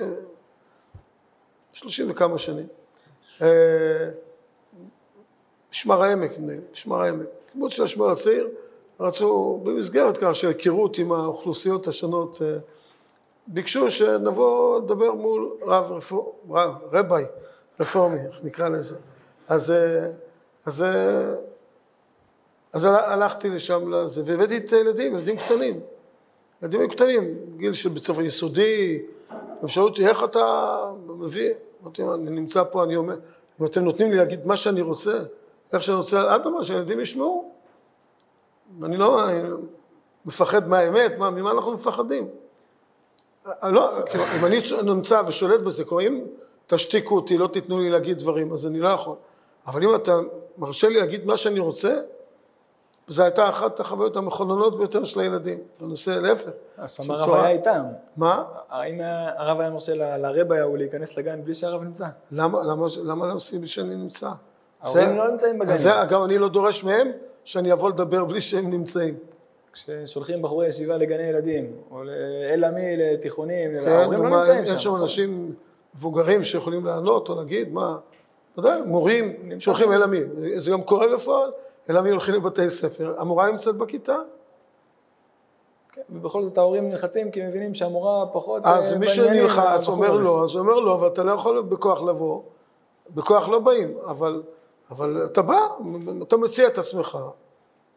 שלושים 1.71 2.05
וכמה 2.09 2.37
שנים. 2.37 2.67
אה, 3.41 4.09
משמר 5.71 6.03
העמק, 6.03 6.31
משמר 6.71 7.01
העמק. 7.01 7.27
קיבוץ 7.51 7.71
של 7.71 7.83
השמר 7.83 8.09
הצעיר, 8.09 8.49
רצו 8.99 9.59
במסגרת 9.63 10.17
כך 10.17 10.35
של 10.35 10.47
היכרות 10.47 10.97
עם 10.97 11.11
האוכלוסיות 11.11 11.87
השונות, 11.87 12.41
אה, 12.41 12.57
ביקשו 13.47 13.91
שנבוא 13.91 14.79
לדבר 14.79 15.13
מול 15.13 15.51
רב, 15.61 15.91
רפור, 15.91 16.39
רב 16.49 16.75
רבי 16.91 17.23
רפורמי, 17.79 18.19
איך 18.27 18.43
נקרא 18.43 18.69
לזה. 18.69 18.95
אז, 19.47 19.71
אה, 19.71 20.07
אז, 20.65 20.85
אז 22.73 22.85
הלכתי 22.85 23.49
לשם 23.49 23.91
והבאתי 24.25 24.57
את 24.57 24.73
הילדים, 24.73 25.17
ילדים 25.17 25.37
קטנים. 25.37 25.79
ילדים 26.63 26.87
קטנים, 26.87 27.35
גיל 27.57 27.73
של 27.73 27.89
בית 27.89 28.03
ספר 28.03 28.21
יסודי, 28.21 29.01
הם 29.61 29.67
שאלו 29.67 29.85
אותי, 29.85 30.07
איך 30.07 30.23
אתה 30.23 30.75
מביא? 31.07 31.53
אמרתי, 31.83 32.03
אני 32.03 32.31
נמצא 32.31 32.63
פה, 32.71 32.83
אני 32.83 32.95
אומר, 32.95 33.15
אם 33.61 33.65
אתם 33.65 33.81
נותנים 33.83 34.11
לי 34.11 34.17
להגיד 34.17 34.45
מה 34.45 34.57
שאני 34.57 34.81
רוצה, 34.81 35.19
איך 35.73 35.83
שאני 35.83 35.97
רוצה, 35.97 36.35
אדרבה, 36.35 36.63
שהילדים 36.63 36.99
ישמעו. 36.99 37.51
אני 38.83 38.97
לא 38.97 39.29
אני 39.29 39.49
מפחד 40.25 40.67
מהאמת, 40.67 41.17
מה, 41.17 41.29
ממה 41.29 41.51
אנחנו 41.51 41.71
מפחדים? 41.71 42.27
אה, 43.47 43.71
לא, 43.71 43.89
כאילו, 44.05 44.23
אם 44.39 44.45
אני 44.45 44.59
נמצא 44.83 45.21
ושולט 45.27 45.61
בזה, 45.61 45.83
כלומר, 45.83 46.07
אם 46.07 46.25
תשתיקו 46.67 47.15
אותי, 47.15 47.37
לא 47.37 47.47
תיתנו 47.47 47.79
לי 47.79 47.89
להגיד 47.89 48.17
דברים, 48.17 48.51
אז 48.51 48.67
אני 48.67 48.79
לא 48.79 48.87
יכול. 48.87 49.15
אבל 49.67 49.83
אם 49.83 49.95
אתה 49.95 50.17
מרשה 50.57 50.89
לי 50.89 50.99
להגיד 50.99 51.25
מה 51.25 51.37
שאני 51.37 51.59
רוצה, 51.59 52.01
וזו 53.07 53.23
הייתה 53.23 53.49
אחת 53.49 53.79
החוויות 53.79 54.17
המכוננות 54.17 54.77
ביותר 54.77 55.03
של 55.03 55.19
הילדים, 55.19 55.57
בנושא 55.81 56.09
להפך. 56.09 56.49
אז 56.77 56.97
אמר 57.05 57.15
הרב. 57.19 57.33
היה 57.33 57.49
איתם. 57.49 57.83
מה? 58.17 58.43
האם 58.69 59.01
הרב 59.37 59.59
היה 59.59 59.69
מרשה 59.69 59.95
ל- 59.95 60.17
לרבה 60.17 60.59
ההוא 60.61 60.77
להיכנס 60.77 61.17
לגן 61.17 61.43
בלי 61.43 61.53
שהרב 61.53 61.83
נמצא? 61.83 62.05
למה, 62.31 62.63
לא 63.27 63.33
עושים 63.33 63.59
בלי 63.59 63.67
שאני 63.67 63.95
נמצא? 63.95 64.29
ההורים 64.81 65.17
לא 65.17 65.31
נמצאים 65.31 65.59
בגנים. 65.59 65.73
אז 65.73 65.81
זה, 65.81 66.01
אגב, 66.01 66.21
אני 66.23 66.37
לא 66.37 66.49
דורש 66.49 66.83
מהם 66.83 67.07
שאני 67.43 67.71
אבוא 67.73 67.89
לדבר 67.89 68.25
בלי 68.25 68.41
שהם 68.41 68.69
נמצאים. 68.69 69.15
כששולחים 69.73 70.41
בחורי 70.41 70.67
ישיבה 70.67 70.97
לגני 70.97 71.23
ילדים, 71.23 71.71
או 71.91 72.01
אל 72.53 72.63
עמי 72.63 72.81
לתיכונים, 72.97 73.79
כן, 73.79 73.91
ההורים 73.91 74.23
לא 74.23 74.29
נמצאים 74.29 74.63
יש 74.63 74.69
שם. 74.69 74.77
שם 74.77 74.95
אנשים 74.95 75.53
מבוגרים 75.95 76.43
שיכולים 76.43 76.85
לענות 76.85 77.29
או 77.29 77.35
להגיד, 77.35 77.73
מה, 77.73 77.97
אתה 78.51 78.59
יודע, 78.59 78.77
מורים. 78.85 79.33
שהולכים 79.59 79.91
אל 79.93 80.03
עמי, 80.03 80.19
זה 80.55 80.71
גם 80.71 80.81
קורה 80.81 81.07
בפועל, 81.15 81.51
אל 81.89 81.97
עמי 81.97 82.09
הולכים 82.09 82.35
לבתי 82.35 82.69
ספר, 82.69 83.15
המורה 83.17 83.51
נמצאת 83.51 83.75
בכיתה, 83.75 84.17
כן, 85.93 86.01
ובכל 86.09 86.43
זאת 86.43 86.57
ההורים 86.57 86.89
נלחצים 86.89 87.31
כי 87.31 87.43
מבינים 87.47 87.73
שהמורה 87.73 88.25
פחות... 88.33 88.65
אז 88.65 88.93
אה, 88.93 88.97
מי 88.97 89.05
בעניינים 89.05 89.49
שנלחץ 89.49 89.87
אומר. 89.87 90.13
לא, 90.13 90.43
אז 90.43 90.55
הוא 90.55 90.61
אומר 90.61 90.79
לא, 90.79 90.91
ואתה 90.91 91.23
לא 91.23 91.31
יכול 91.31 91.61
בכוח 91.61 92.01
לבוא, 92.01 92.41
בכוח 93.09 93.49
לא 93.49 93.59
באים, 93.59 93.97
אבל, 94.05 94.43
אבל 94.91 95.25
אתה 95.25 95.41
בא, 95.41 95.59
אתה 96.21 96.37
מציע 96.37 96.67
את 96.67 96.77
עצמך, 96.77 97.17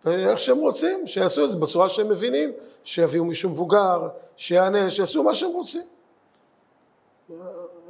איך 0.07 0.39
שהם 0.39 0.59
רוצים, 0.59 1.07
שיעשו 1.07 1.45
את 1.45 1.51
זה 1.51 1.57
בצורה 1.57 1.89
שהם 1.89 2.09
מבינים, 2.09 2.53
שיביאו 2.85 3.25
מישהו 3.25 3.51
מבוגר, 3.51 4.09
שיענה, 4.37 4.91
שיעשו 4.91 5.23
מה 5.23 5.35
שהם 5.35 5.51
רוצים. 5.51 5.87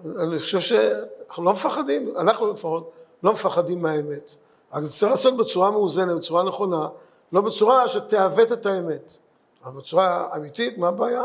אני 0.04 0.38
חושב 0.38 0.60
שאנחנו 0.60 1.44
לא 1.44 1.52
מפחדים, 1.52 2.12
אנחנו 2.16 2.52
לפחות 2.52 2.90
לא 3.22 3.32
מפחדים 3.32 3.82
מהאמת. 3.82 4.34
רק 4.72 4.84
זה 4.84 4.92
צריך 4.92 5.10
לעשות 5.10 5.36
בצורה 5.36 5.70
מאוזנת, 5.70 6.16
בצורה 6.16 6.42
נכונה, 6.42 6.88
לא 7.32 7.40
בצורה 7.40 7.88
שתעוות 7.88 8.52
את 8.52 8.66
האמת, 8.66 9.12
אבל 9.64 9.78
בצורה 9.78 10.28
אמיתית, 10.36 10.78
מה 10.78 10.88
הבעיה? 10.88 11.22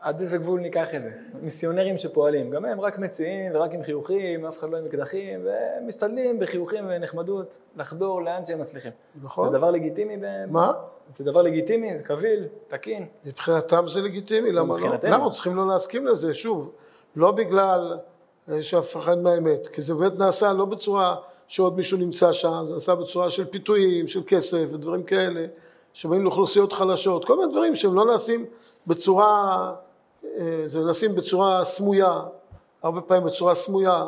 עד 0.00 0.20
איזה 0.20 0.38
גבול 0.38 0.60
ניקח 0.60 0.94
את 0.94 1.02
זה? 1.02 1.10
מיסיונרים 1.42 1.98
שפועלים, 1.98 2.50
גם 2.50 2.64
הם 2.64 2.80
רק 2.80 2.98
מציעים 2.98 3.52
ורק 3.54 3.74
עם 3.74 3.82
חיוכים, 3.82 4.46
אף 4.46 4.58
אחד 4.58 4.70
לא 4.70 4.78
עם 4.78 4.86
אקדחים, 4.86 5.40
והם 5.44 5.88
משתדלים 5.88 6.38
בחיוכים 6.38 6.84
ונחמדות 6.88 7.58
לחדור 7.76 8.22
לאן 8.22 8.44
שהם 8.44 8.60
מצליחים. 8.60 8.92
נכון. 9.22 9.52
זה 9.52 9.58
דבר 9.58 9.70
לגיטימי? 9.70 10.16
ב... 10.16 10.44
מה? 10.50 10.72
זה 11.16 11.24
דבר 11.24 11.42
לגיטימי, 11.42 11.96
זה 11.96 12.02
קביל, 12.02 12.46
תקין. 12.68 13.06
מבחינתם 13.24 13.84
זה 13.88 14.02
לגיטימי, 14.02 14.52
למה 14.52 14.68
לא? 14.68 14.74
מבחינתנו. 14.74 15.08
אנחנו 15.14 15.30
צריכים 15.30 15.56
לא 15.56 15.68
להסכים 15.68 16.06
לזה, 16.06 16.34
שוב, 16.34 16.72
לא 17.16 17.32
בגלל 17.32 17.98
שאף 18.60 18.96
אחד 18.96 19.18
מהאמת, 19.18 19.66
כי 19.66 19.82
זה 19.82 19.94
באמת 19.94 20.18
נעשה 20.18 20.52
לא 20.52 20.64
בצורה 20.64 21.16
שעוד 21.48 21.76
מישהו 21.76 21.98
נמצא 21.98 22.32
שם, 22.32 22.62
זה 22.64 22.74
נעשה 22.74 22.94
בצורה 22.94 23.30
של 23.30 23.44
פיתויים, 23.44 24.06
של 24.06 24.22
כסף 24.26 24.64
ודברים 24.72 25.02
כאלה, 25.02 25.46
שבאים 25.92 26.22
לאוכלוסיות 26.22 26.72
חלשות, 26.72 27.24
כל 27.24 27.36
מיני 27.36 27.52
דברים 27.52 27.74
שהם 27.74 27.94
לא 27.94 28.04
נעשים 28.04 28.46
בצורה, 28.86 29.72
אה, 30.38 30.62
זה 30.66 30.80
נעשים 30.80 31.14
בצורה 31.14 31.64
סמויה, 31.64 32.22
הרבה 32.82 33.00
פעמים 33.00 33.24
בצורה 33.24 33.54
סמויה. 33.54 34.06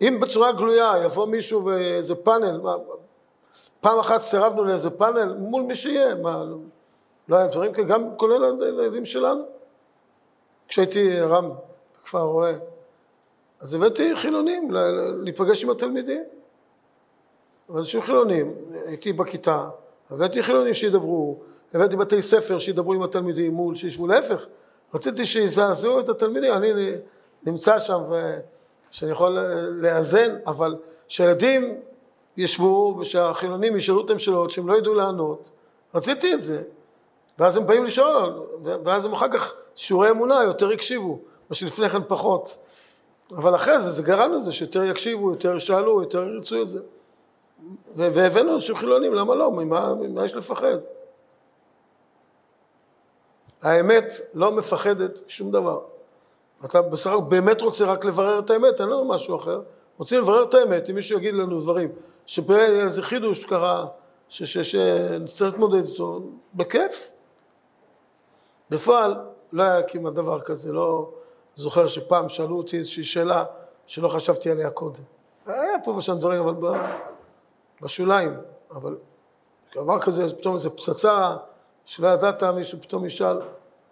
אם 0.00 0.20
בצורה 0.20 0.52
גלויה 0.52 0.92
יבוא 1.04 1.26
מישהו 1.26 1.64
ואיזה 1.64 2.14
פאנל, 2.14 2.60
מה, 2.60 2.76
פעם 3.80 3.98
אחת 3.98 4.20
סירבנו 4.20 4.64
לאיזה 4.64 4.90
פאנל 4.90 5.34
מול 5.38 5.62
מי 5.62 5.74
שיהיה, 5.74 6.14
מה, 6.14 6.44
לא 7.28 7.36
היה 7.36 7.46
דברים 7.46 7.72
כאלה, 7.72 7.86
גם 7.86 8.16
כולל 8.16 8.62
הילדים 8.62 9.04
שלנו. 9.04 9.42
כשהייתי 10.68 11.20
רם 11.20 11.50
בכפר 11.96 12.20
רועה, 12.20 12.52
אז 13.60 13.74
הבאתי 13.74 14.16
חילונים 14.16 14.70
להיפגש 15.22 15.64
עם 15.64 15.70
התלמידים. 15.70 16.22
אנשים 17.74 18.02
חילונים, 18.02 18.54
הייתי 18.86 19.12
בכיתה, 19.12 19.68
הבאתי 20.10 20.42
חילונים 20.42 20.74
שידברו, 20.74 21.38
הבאתי 21.74 21.96
בתי 21.96 22.22
ספר 22.22 22.58
שידברו 22.58 22.94
עם 22.94 23.02
התלמידים 23.02 23.54
מול, 23.54 23.74
שישבו 23.74 24.06
להפך. 24.06 24.46
רציתי 24.94 25.26
שיזעזעו 25.26 26.00
את 26.00 26.08
התלמידים, 26.08 26.52
אני 26.52 26.72
נמצא 27.46 27.78
שם 27.78 28.00
ושאני 28.90 29.10
יכול 29.10 29.38
לאזן, 29.70 30.36
אבל 30.46 30.76
שהילדים 31.08 31.80
ישבו 32.36 32.96
ושהחילונים 33.00 33.76
ישאלו 33.76 33.98
אותם 33.98 34.18
שאלות 34.18 34.50
שהם 34.50 34.68
לא 34.68 34.78
ידעו 34.78 34.94
לענות, 34.94 35.50
רציתי 35.94 36.34
את 36.34 36.42
זה. 36.42 36.62
ואז 37.38 37.56
הם 37.56 37.66
באים 37.66 37.84
לשאול, 37.84 38.42
ואז 38.62 39.04
הם 39.04 39.12
אחר 39.12 39.28
כך 39.28 39.54
שיעורי 39.74 40.10
אמונה 40.10 40.44
יותר 40.44 40.68
הקשיבו, 40.68 41.18
מה 41.50 41.56
שלפני 41.56 41.88
כן 41.88 42.02
פחות. 42.08 42.56
אבל 43.36 43.54
אחרי 43.54 43.80
זה, 43.80 43.90
זה 43.90 44.02
גרם 44.02 44.32
לזה 44.32 44.52
שיותר 44.52 44.84
יקשיבו, 44.84 45.30
יותר 45.30 45.56
ישאלו, 45.56 46.00
יותר 46.02 46.28
ירצו 46.28 46.62
את 46.62 46.68
זה. 46.68 46.80
והבאנו 47.94 48.54
אנשים 48.54 48.76
חילונים, 48.76 49.14
למה 49.14 49.34
לא? 49.34 49.50
ממה, 49.50 49.94
ממה 49.94 50.24
יש 50.24 50.34
לפחד? 50.34 50.78
האמת 53.62 54.12
לא 54.34 54.52
מפחדת 54.52 55.20
שום 55.26 55.50
דבר. 55.50 55.80
אתה 56.64 56.82
בסך 56.82 57.10
הכל 57.10 57.24
באמת 57.28 57.62
רוצה 57.62 57.84
רק 57.84 58.04
לברר 58.04 58.38
את 58.38 58.50
האמת, 58.50 58.80
אין 58.80 58.88
לנו 58.88 59.04
משהו 59.04 59.36
אחר. 59.36 59.62
רוצים 59.98 60.20
לברר 60.20 60.42
את 60.42 60.54
האמת, 60.54 60.90
אם 60.90 60.94
מישהו 60.94 61.18
יגיד 61.18 61.34
לנו 61.34 61.60
דברים, 61.60 61.88
שבאיזה 62.26 63.02
חידוש 63.02 63.44
קרה, 63.44 63.86
שנצטרך 64.28 65.52
להתמודד 65.52 65.86
איתו, 65.86 66.20
בכיף. 66.54 67.12
בפועל 68.70 69.14
לא 69.52 69.62
היה 69.62 69.82
כמעט 69.82 70.12
דבר 70.12 70.40
כזה, 70.40 70.72
לא 70.72 71.10
זוכר 71.58 71.86
שפעם 71.86 72.28
שאלו 72.28 72.56
אותי 72.56 72.78
איזושהי 72.78 73.04
שאלה 73.04 73.44
שלא 73.86 74.08
חשבתי 74.08 74.50
עליה 74.50 74.70
קודם. 74.70 75.02
היה 75.46 75.78
פה 75.84 75.90
ושם 75.90 76.18
דברים, 76.18 76.42
אבל 76.42 76.78
בשוליים. 77.82 78.34
אבל 78.70 78.96
דבר 79.76 80.00
כזה, 80.00 80.36
פתאום 80.36 80.54
איזו 80.54 80.76
פצצה 80.76 81.36
שלא 81.84 82.08
ידעת, 82.08 82.42
מישהו 82.42 82.78
פתאום 82.80 83.04
ישאל, 83.04 83.40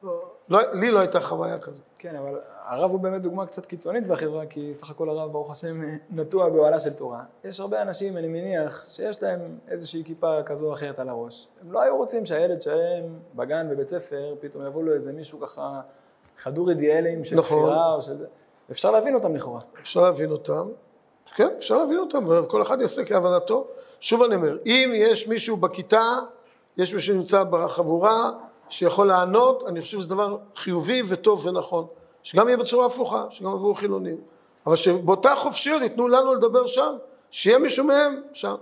לא, 0.03 0.23
לא, 0.49 0.59
לי 0.73 0.91
לא 0.91 0.99
הייתה 0.99 1.21
חוויה 1.21 1.59
כזאת. 1.59 1.83
כן, 1.99 2.17
אבל 2.17 2.41
הרב 2.65 2.91
הוא 2.91 3.01
באמת 3.01 3.23
דוגמה 3.23 3.47
קצת 3.47 3.67
קיצונית 3.67 4.07
בחברה, 4.07 4.47
כי 4.47 4.75
סך 4.75 4.91
הכל 4.91 5.09
הרב, 5.09 5.33
ברוך 5.33 5.51
השם, 5.51 5.83
נטוע 6.11 6.49
באוהלה 6.49 6.81
של 6.81 6.93
תורה. 6.93 7.21
יש 7.45 7.61
הרבה 7.61 7.83
אנשים, 7.83 8.17
אני 8.17 8.29
מניח, 8.29 8.87
שיש 8.91 9.23
להם 9.23 9.59
איזושהי 9.69 10.05
כיפה 10.05 10.43
כזו 10.47 10.67
או 10.67 10.73
אחרת 10.73 10.99
על 10.99 11.09
הראש. 11.09 11.49
הם 11.61 11.73
לא 11.73 11.83
היו 11.83 11.97
רוצים 11.97 12.27
שהילד 12.27 12.63
שלהם 12.63 13.19
בגן, 13.35 13.69
בבית 13.71 13.89
ספר, 13.89 14.35
פתאום 14.41 14.67
יבוא 14.67 14.83
לו 14.83 14.93
איזה 14.93 15.13
מישהו 15.13 15.41
ככה 15.41 15.81
חדור 16.39 16.71
אידיאלים 16.71 17.25
של 17.25 17.37
נכון. 17.37 17.63
בחירה 17.63 17.95
או 17.95 18.03
של... 18.03 18.17
אפשר 18.71 18.91
להבין 18.91 19.15
אותם 19.15 19.37
לכאורה. 19.37 19.61
אפשר 19.81 20.03
להבין 20.03 20.31
אותם, 20.31 20.69
כן, 21.35 21.49
אפשר 21.57 21.79
להבין 21.79 21.99
אותם, 21.99 22.25
וכל 22.29 22.63
אחד 22.63 22.81
יעשה 22.81 23.05
כהבנתו. 23.05 23.67
שוב 24.01 24.23
אני 24.23 24.35
אומר, 24.35 24.59
אם 24.67 24.93
יש 24.95 25.29
מישהו 25.29 25.57
בכיתה, 25.57 26.13
יש 26.77 26.95
מישהו 26.95 27.15
שנמצא 27.15 27.45
בחבורה, 27.45 28.31
שיכול 28.69 29.07
לענות, 29.07 29.65
אני 29.67 29.81
חושב 29.81 29.99
שזה 29.99 30.09
דבר 30.09 30.39
חיובי 30.57 31.03
וטוב 31.09 31.47
ונכון. 31.47 31.87
שגם 32.23 32.49
יהיה 32.49 32.57
בצורה 32.57 32.87
הפוכה, 32.87 33.27
שגם 33.31 33.49
יבואו 33.55 33.75
חילונים. 33.75 34.17
אבל 34.67 34.77
שבאותה 34.77 35.35
חופשיות 35.37 35.83
ייתנו 35.83 36.09
לנו 36.09 36.35
לדבר 36.35 36.67
שם, 36.67 36.97
שיהיה 37.31 37.59
מישהו 37.59 37.85
מהם 37.85 38.23
שם. 38.33 38.55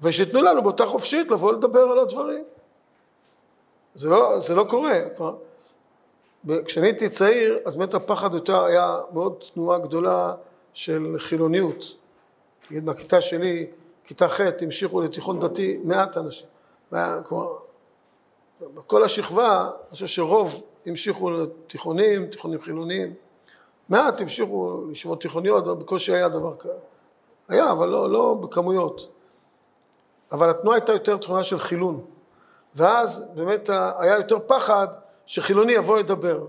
ושייתנו 0.00 0.42
לנו 0.42 0.62
באותה 0.62 0.86
חופשית 0.86 1.30
לבוא 1.30 1.52
לדבר 1.52 1.80
על 1.80 1.98
הדברים. 1.98 2.44
זה 3.94 4.10
לא, 4.10 4.38
זה 4.38 4.54
לא 4.54 4.64
קורה. 4.64 4.98
כשאני 6.64 6.86
הייתי 6.86 7.08
צעיר, 7.08 7.58
אז 7.64 7.76
באמת 7.76 7.94
הפחד 7.94 8.34
יותר 8.34 8.64
היה 8.64 8.96
מאוד 9.12 9.34
תנועה 9.54 9.78
גדולה 9.78 10.34
של 10.72 11.14
חילוניות. 11.18 11.84
נגיד 12.70 12.84
מהכיתה 12.84 13.20
שלי, 13.20 13.66
כיתה 14.04 14.28
ח', 14.28 14.40
המשיכו 14.60 15.00
לתיכון 15.00 15.40
דתי 15.40 15.80
מעט 15.84 16.16
אנשים. 16.16 16.46
כלומר, 17.24 17.52
בכל 18.74 19.04
השכבה, 19.04 19.62
אני 19.62 19.90
חושב 19.90 20.06
שרוב 20.06 20.64
המשיכו 20.86 21.30
לתיכונים, 21.30 22.26
תיכונים 22.26 22.60
חילוניים. 22.60 23.14
מעט 23.88 24.20
המשיכו 24.20 24.84
לישיבות 24.88 25.20
תיכוניות, 25.20 25.78
בקושי 25.78 26.12
היה 26.12 26.28
דבר 26.28 26.56
כזה. 26.56 26.72
היה, 27.48 27.72
אבל 27.72 27.88
לא, 27.88 28.10
לא 28.10 28.34
בכמויות. 28.34 29.08
אבל 30.32 30.50
התנועה 30.50 30.76
הייתה 30.76 30.92
יותר 30.92 31.16
תכונה 31.16 31.44
של 31.44 31.58
חילון. 31.58 32.04
ואז 32.74 33.24
באמת 33.34 33.70
היה 33.98 34.16
יותר 34.16 34.38
פחד 34.46 34.88
שחילוני 35.30 35.72
יבוא 35.72 35.98
לדבר. 35.98 36.44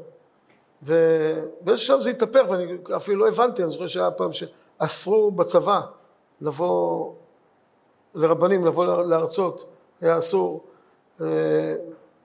ובאיזשהו 0.83 1.87
שלב 1.87 1.99
זה 1.99 2.09
התהפך, 2.09 2.41
ואני 2.49 2.77
אפילו 2.95 3.19
לא 3.19 3.27
הבנתי, 3.27 3.61
אני 3.61 3.71
זוכר 3.71 3.87
שהיה 3.87 4.11
פעם 4.11 4.29
שאסרו 4.31 5.31
בצבא 5.31 5.81
לבוא 6.41 7.13
לרבנים, 8.15 8.65
לבוא 8.65 9.03
להרצות, 9.03 9.65
היה 10.01 10.17
אסור. 10.17 10.63
אה, 11.21 11.75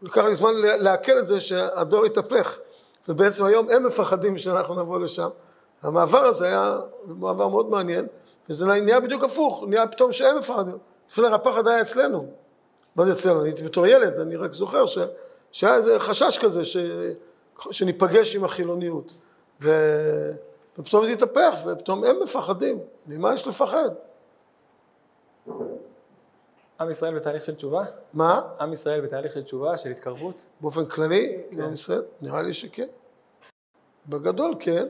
לקח 0.03 0.19
לי 0.19 0.35
זמן 0.35 0.51
לעכל 0.55 1.19
את 1.19 1.27
זה 1.27 1.41
שהדור 1.41 2.05
התהפך, 2.05 2.59
ובעצם 3.09 3.45
היום 3.45 3.71
הם 3.71 3.87
מפחדים 3.87 4.39
שאנחנו 4.39 4.75
נבוא 4.75 4.99
לשם. 4.99 5.29
המעבר 5.83 6.25
הזה 6.25 6.47
היה 6.47 6.79
מעבר 7.07 7.49
מאוד 7.49 7.71
מעניין, 7.71 8.07
וזה 8.49 8.67
נהיה 8.67 9.01
בדיוק 9.01 9.25
הפוך, 9.25 9.65
נהיה 9.69 9.87
פתאום 9.87 10.13
שהם 10.13 10.39
מפחדים. 10.39 10.79
לפני 11.11 11.29
הפחד 11.29 11.69
היה 11.69 11.81
אצלנו. 11.81 12.27
מה 12.97 13.05
זה 13.05 13.13
אצלנו? 13.13 13.41
אני 13.41 13.49
הייתי 13.49 13.63
בתור 13.63 13.87
ילד, 13.87 14.21
אני 14.21 14.37
רק 14.37 14.53
זוכר 14.53 14.87
ש, 14.87 14.99
שהיה 15.57 15.75
איזה 15.75 16.01
חשש 16.01 16.39
כזה 16.39 16.65
ש, 16.65 16.77
שניפגש 17.71 18.37
עם 18.37 18.45
החילוניות. 18.45 19.15
ו, 19.61 19.71
ופתאום 20.79 21.07
זה 21.07 21.13
התהפך, 21.13 21.55
ופתאום 21.67 22.05
הם 22.05 22.17
מפחדים. 22.23 22.79
ממה 23.07 23.35
יש 23.35 23.47
לפחד? 23.47 23.91
עם 26.81 26.91
ישראל 26.91 27.15
בתהליך 27.15 27.45
של 27.45 27.55
תשובה? 27.55 27.85
מה? 28.13 28.43
עם 28.61 28.73
ישראל 28.73 29.01
בתהליך 29.01 29.33
של 29.33 29.43
תשובה, 29.43 29.77
של 29.77 29.91
התקרבות? 29.91 30.47
באופן 30.61 30.87
כללי, 30.87 31.43
עם 31.51 31.61
עם 31.61 31.73
ישראל? 31.73 32.03
נראה 32.21 32.43
לי 32.43 32.55
שכן. 32.55 32.87
בגדול 34.09 34.55
כן. 34.61 34.87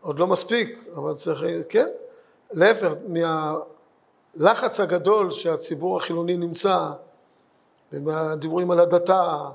עוד 0.00 0.18
לא 0.18 0.26
מספיק, 0.26 0.86
אבל 0.96 1.14
צריך, 1.14 1.42
כן. 1.68 1.88
להפך, 2.52 2.92
מהלחץ 4.36 4.80
הגדול 4.80 5.30
שהציבור 5.30 5.96
החילוני 5.96 6.36
נמצא, 6.36 6.90
ומהדיבורים 7.92 8.70
על 8.70 8.80
הדתה, 8.80 9.48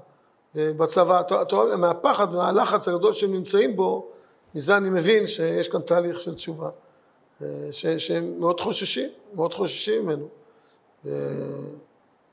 בצבא, 0.56 1.22
אתה 1.22 1.56
רואה, 1.56 1.78
מהפחד, 1.78 2.36
מהלחץ 2.36 2.88
הגדול 2.88 3.14
שהם 3.14 3.34
נמצאים 3.34 3.76
בו, 3.76 4.08
מזה 4.56 4.78
אני 4.78 4.90
מבין 4.90 5.28
שיש 5.28 5.68
כאן 5.68 5.82
תהליך 5.82 6.20
של 6.20 6.36
תשובה. 6.36 6.70
ש, 7.72 7.86
שהם 7.86 8.40
מאוד 8.40 8.62
חוששים, 8.62 9.10
מאוד 9.34 9.54
חוששים 9.54 10.06
ממנו. 10.06 10.28
ו, 11.06 11.12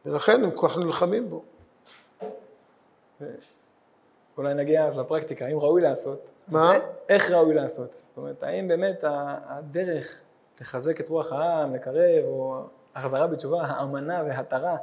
ולכן 0.06 0.44
הם 0.44 0.50
כל 0.50 0.68
כך 0.68 0.78
נלחמים 0.78 1.30
בו. 1.30 1.42
אולי 4.38 4.54
נגיע 4.54 4.86
אז 4.86 4.98
לפרקטיקה, 4.98 5.44
האם 5.44 5.58
ראוי 5.58 5.82
לעשות? 5.82 6.30
מה? 6.48 6.72
איך 7.08 7.30
ראוי 7.30 7.54
לעשות? 7.54 7.92
זאת 7.92 8.16
אומרת, 8.16 8.42
האם 8.42 8.68
באמת 8.68 9.04
הדרך 9.46 10.20
לחזק 10.60 11.00
את 11.00 11.08
רוח 11.08 11.32
העם, 11.32 11.74
לקרב, 11.74 12.24
או 12.24 12.62
החזרה 12.94 13.26
בתשובה, 13.26 13.62
האמנה 13.62 14.22
והתרה, 14.26 14.76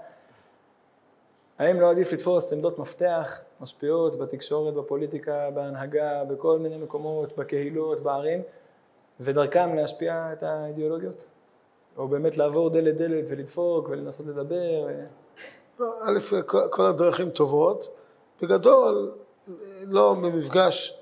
האם 1.60 1.80
לא 1.80 1.90
עדיף 1.90 2.14
לתפוס 2.14 2.54
עמדות 2.54 2.80
מפתח 2.80 3.42
משפיעות 3.62 4.16
בתקשורת, 4.16 4.74
בפוליטיקה, 4.74 5.50
בהנהגה, 5.54 6.24
בכל 6.24 6.60
מיני 6.60 6.78
מקומות, 6.78 7.38
בקהילות, 7.38 8.00
בערים, 8.02 8.42
ודרכם 9.20 9.76
להשפיע 9.76 10.30
את 10.34 10.44
האידיאולוגיות? 10.44 11.26
או 11.98 12.08
באמת 12.08 12.38
לעבור 12.38 12.70
דלת 12.70 12.98
דלת 12.98 13.26
ולדפוק 13.28 13.90
ולנסות 13.90 14.26
לדבר? 14.26 14.88
א', 15.80 16.20
כל- 16.46 16.68
כל 16.72 16.86
הדרכים 16.86 17.30
טובות. 17.30 17.90
בגדול, 18.42 19.12
לא 19.88 20.14
במפגש, 20.14 21.02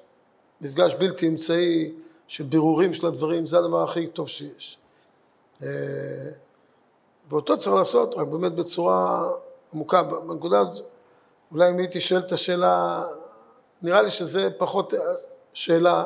מפגש 0.62 0.96
בלתי 0.96 1.28
אמצעי 1.28 1.94
של 2.28 2.44
בירורים 2.44 2.94
של 2.94 3.08
הדברים, 3.08 3.46
זה 3.46 3.58
הדבר 3.58 3.84
הכי 3.84 4.08
טוב 4.08 4.28
שיש. 4.28 4.78
אה, 5.64 5.68
ואותו 7.30 7.58
צריך 7.58 7.76
לעשות, 7.76 8.16
רק 8.16 8.28
באמת 8.28 8.54
בצורה 8.54 9.30
עמוקה. 9.74 10.04
בנקודה 10.04 10.60
הזאת, 10.60 10.86
אולי 11.52 11.70
אם 11.70 11.78
הייתי 11.78 12.02
שואל 12.02 12.20
את 12.20 12.32
השאלה, 12.32 13.04
נראה 13.82 14.02
לי 14.02 14.10
שזה 14.10 14.50
פחות 14.58 14.94
אה, 14.94 15.00
שאלה 15.54 16.06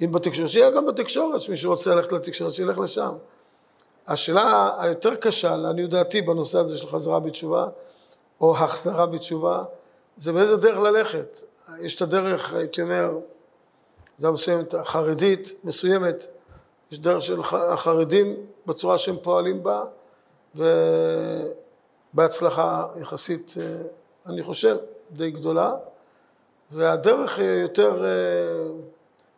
אם 0.00 0.12
בתקשורת, 0.12 0.48
שיהיה 0.48 0.70
גם 0.70 0.86
בתקשורת, 0.86 1.40
שמישהו 1.40 1.70
רוצה 1.70 1.94
ללכת 1.94 2.12
לתקשורת, 2.12 2.52
שילך 2.52 2.78
לשם. 2.78 3.12
השאלה 4.06 4.70
היותר 4.78 5.14
קשה, 5.14 5.56
לעניות 5.56 5.90
דעתי, 5.90 6.22
בנושא 6.22 6.58
הזה 6.58 6.78
של 6.78 6.86
חזרה 6.86 7.20
בתשובה, 7.20 7.68
או 8.40 8.56
החזרה 8.56 9.06
בתשובה, 9.06 9.64
זה 10.16 10.32
באיזה 10.32 10.56
דרך 10.56 10.78
ללכת. 10.78 11.36
יש 11.80 11.96
את 11.96 12.02
הדרך, 12.02 12.52
הייתי 12.52 12.82
אומר, 12.82 13.18
גם 14.22 14.34
מסוימת, 14.34 14.74
החרדית, 14.74 15.52
מסוימת, 15.64 16.26
יש 16.92 16.98
דרך 16.98 17.22
של 17.22 17.40
החרדים 17.52 18.36
בצורה 18.66 18.98
שהם 18.98 19.16
פועלים 19.22 19.62
בה, 19.62 19.84
ובהצלחה 22.14 22.86
יחסית, 23.00 23.54
אה, 23.60 23.82
אני 24.26 24.42
חושב, 24.42 24.76
די 25.10 25.30
גדולה. 25.30 25.74
והדרך 26.70 27.38
אה, 27.38 27.44
יותר 27.44 28.04
אה, 28.04 28.10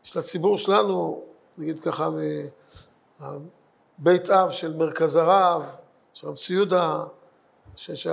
של 0.03 0.19
הציבור 0.19 0.59
שלנו, 0.59 1.23
נגיד 1.59 1.79
ככה, 1.79 2.09
מבית 3.99 4.31
אב 4.31 4.51
של 4.51 4.77
מרכז 4.77 5.17
הרב, 5.17 5.77
של 6.15 6.27
רב 6.27 6.37
ציודה, 6.37 7.05
ש- 7.77 7.91
ש- 7.91 8.09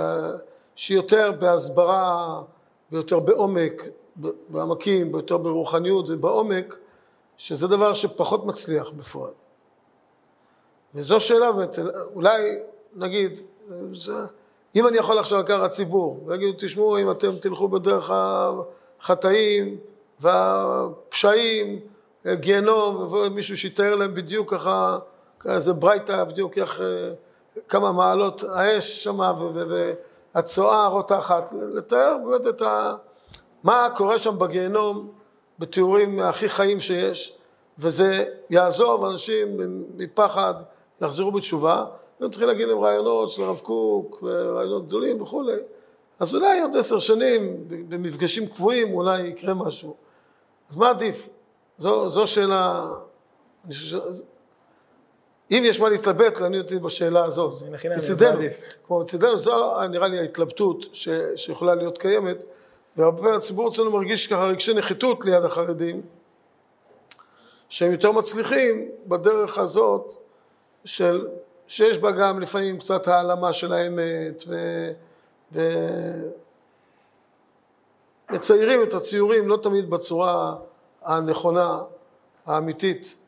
שהיא 0.74 0.96
יותר 0.96 1.32
בהסברה, 1.32 2.42
ויותר 2.92 3.20
בעומק, 3.20 3.82
בעמקים, 4.48 5.12
ביותר 5.12 5.38
ברוחניות 5.38 6.08
ובעומק, 6.08 6.78
שזה 7.36 7.66
דבר 7.66 7.94
שפחות 7.94 8.46
מצליח 8.46 8.90
בפועל. 8.90 9.32
וזו 10.94 11.20
שאלה 11.20 11.50
אולי 12.14 12.58
נגיד, 12.96 13.40
זה, 13.92 14.12
אם 14.76 14.86
אני 14.86 14.96
יכול 14.96 15.18
עכשיו 15.18 15.38
לקחת 15.38 15.70
ציבור, 15.70 16.24
ויגידו, 16.26 16.52
תשמעו, 16.58 16.98
אם 16.98 17.10
אתם 17.10 17.36
תלכו 17.36 17.68
בדרך 17.68 18.10
החטאים 19.00 19.76
והפשעים, 20.20 21.80
גיהנום, 22.26 23.12
ומישהו 23.12 23.56
שיתאר 23.56 23.94
להם 23.94 24.14
בדיוק 24.14 24.54
ככה, 24.54 24.98
איזה 25.44 25.72
ברייתא, 25.72 26.24
בדיוק 26.24 26.58
איך, 26.58 26.80
אה, 26.80 27.10
כמה 27.68 27.92
מעלות 27.92 28.44
האש 28.52 29.04
שמה, 29.04 29.32
והצואה 30.34 30.84
הרותחת, 30.84 31.52
לתאר 31.72 32.16
באמת 32.26 32.46
את 32.46 32.62
ה... 32.62 32.94
מה 33.62 33.88
קורה 33.96 34.18
שם 34.18 34.38
בגיהנום 34.38 35.12
בתיאורים 35.58 36.20
הכי 36.20 36.48
חיים 36.48 36.80
שיש, 36.80 37.38
וזה 37.78 38.24
יעזור, 38.50 39.00
ואנשים 39.00 39.48
מפחד 39.96 40.54
יחזרו 41.00 41.32
בתשובה, 41.32 41.84
צריכים 42.26 42.48
להגיד 42.48 42.68
להם 42.68 42.78
רעיונות 42.78 43.30
של 43.30 43.42
הרב 43.42 43.58
קוק, 43.58 44.22
ורעיונות 44.22 44.86
גדולים 44.86 45.20
וכולי. 45.22 45.56
אז 46.18 46.34
אולי 46.34 46.60
עוד 46.60 46.76
עשר 46.76 46.98
שנים, 46.98 47.64
במפגשים 47.68 48.46
קבועים, 48.46 48.94
אולי 48.94 49.20
יקרה 49.20 49.54
משהו. 49.54 49.96
אז 50.70 50.76
מה 50.76 50.90
עדיף? 50.90 51.28
זו, 51.76 52.08
זו 52.08 52.26
שאלה, 52.26 52.86
אני 53.64 53.74
חושב 53.74 53.98
ש... 53.98 54.22
אם 55.50 55.62
יש 55.64 55.80
מה 55.80 55.88
להתלבט, 55.88 56.40
לעניין 56.40 56.62
אותי 56.62 56.78
בשאלה 56.78 57.24
הזאת. 57.24 57.62
עדיף. 58.28 58.60
כמו 58.86 58.98
מצידנו, 58.98 59.38
זו 59.38 59.88
נראה 59.88 60.08
לי 60.08 60.18
ההתלבטות 60.18 60.84
ש, 60.92 61.08
שיכולה 61.36 61.74
להיות 61.74 61.98
קיימת, 61.98 62.44
והרבה 62.96 63.18
פעמים 63.18 63.34
הציבור 63.34 63.68
אצלנו 63.68 63.90
מרגיש 63.90 64.26
ככה 64.26 64.44
רגשי 64.44 64.74
נחיתות 64.74 65.24
ליד 65.24 65.44
החרדים, 65.44 66.02
שהם 67.68 67.92
יותר 67.92 68.12
מצליחים 68.12 68.88
בדרך 69.06 69.58
הזאת, 69.58 70.14
של, 70.84 71.26
שיש 71.68 71.98
בה 71.98 72.10
גם 72.10 72.40
לפעמים 72.40 72.78
קצת 72.78 73.08
העלמה 73.08 73.52
של 73.52 73.72
האמת, 73.72 74.42
ו... 74.48 74.56
מציירים 78.30 78.82
את 78.82 78.94
הציורים 78.94 79.48
לא 79.48 79.56
תמיד 79.56 79.90
בצורה 79.90 80.56
הנכונה, 81.04 81.78
האמיתית, 82.46 83.18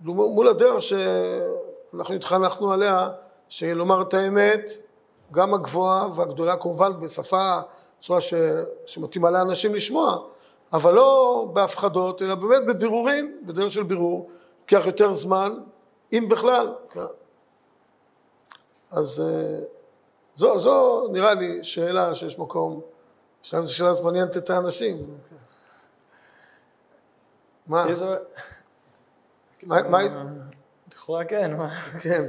מול 0.00 0.48
הדרך 0.48 0.82
שאנחנו 0.82 2.14
התחנכנו 2.14 2.72
עליה, 2.72 3.08
של 3.48 3.72
לומר 3.72 4.02
את 4.02 4.14
האמת, 4.14 4.70
גם 5.32 5.54
הגבוהה 5.54 6.08
והגדולה 6.14 6.56
כמובן 6.56 7.00
בשפה, 7.00 7.60
בצורה 8.00 8.20
ש... 8.20 8.34
שמתאימה 8.86 9.30
לאנשים 9.30 9.74
לשמוע, 9.74 10.18
אבל 10.72 10.94
לא 10.94 11.48
בהפחדות, 11.52 12.22
אלא 12.22 12.34
באמת 12.34 12.66
בבירורים, 12.66 13.40
בדרך 13.46 13.70
של 13.70 13.82
בירור, 13.82 14.30
לוקח 14.60 14.86
יותר 14.86 15.14
זמן, 15.14 15.54
אם 16.12 16.26
בכלל. 16.28 16.72
אז 18.90 19.22
זו, 20.34 20.58
זו 20.58 21.08
נראה 21.12 21.34
לי 21.34 21.64
שאלה 21.64 22.14
שיש 22.14 22.38
מקום, 22.38 22.80
שאלה 23.42 23.64
זו 23.64 23.74
שאלה 23.74 23.94
שמעניינת 23.94 24.36
את 24.36 24.50
האנשים. 24.50 24.96
מה? 27.66 27.86
מה, 29.62 29.82
מה, 29.88 29.98
לכאורה 30.92 31.24
כן, 31.24 31.56
מה? 31.56 31.80
כן. 32.02 32.28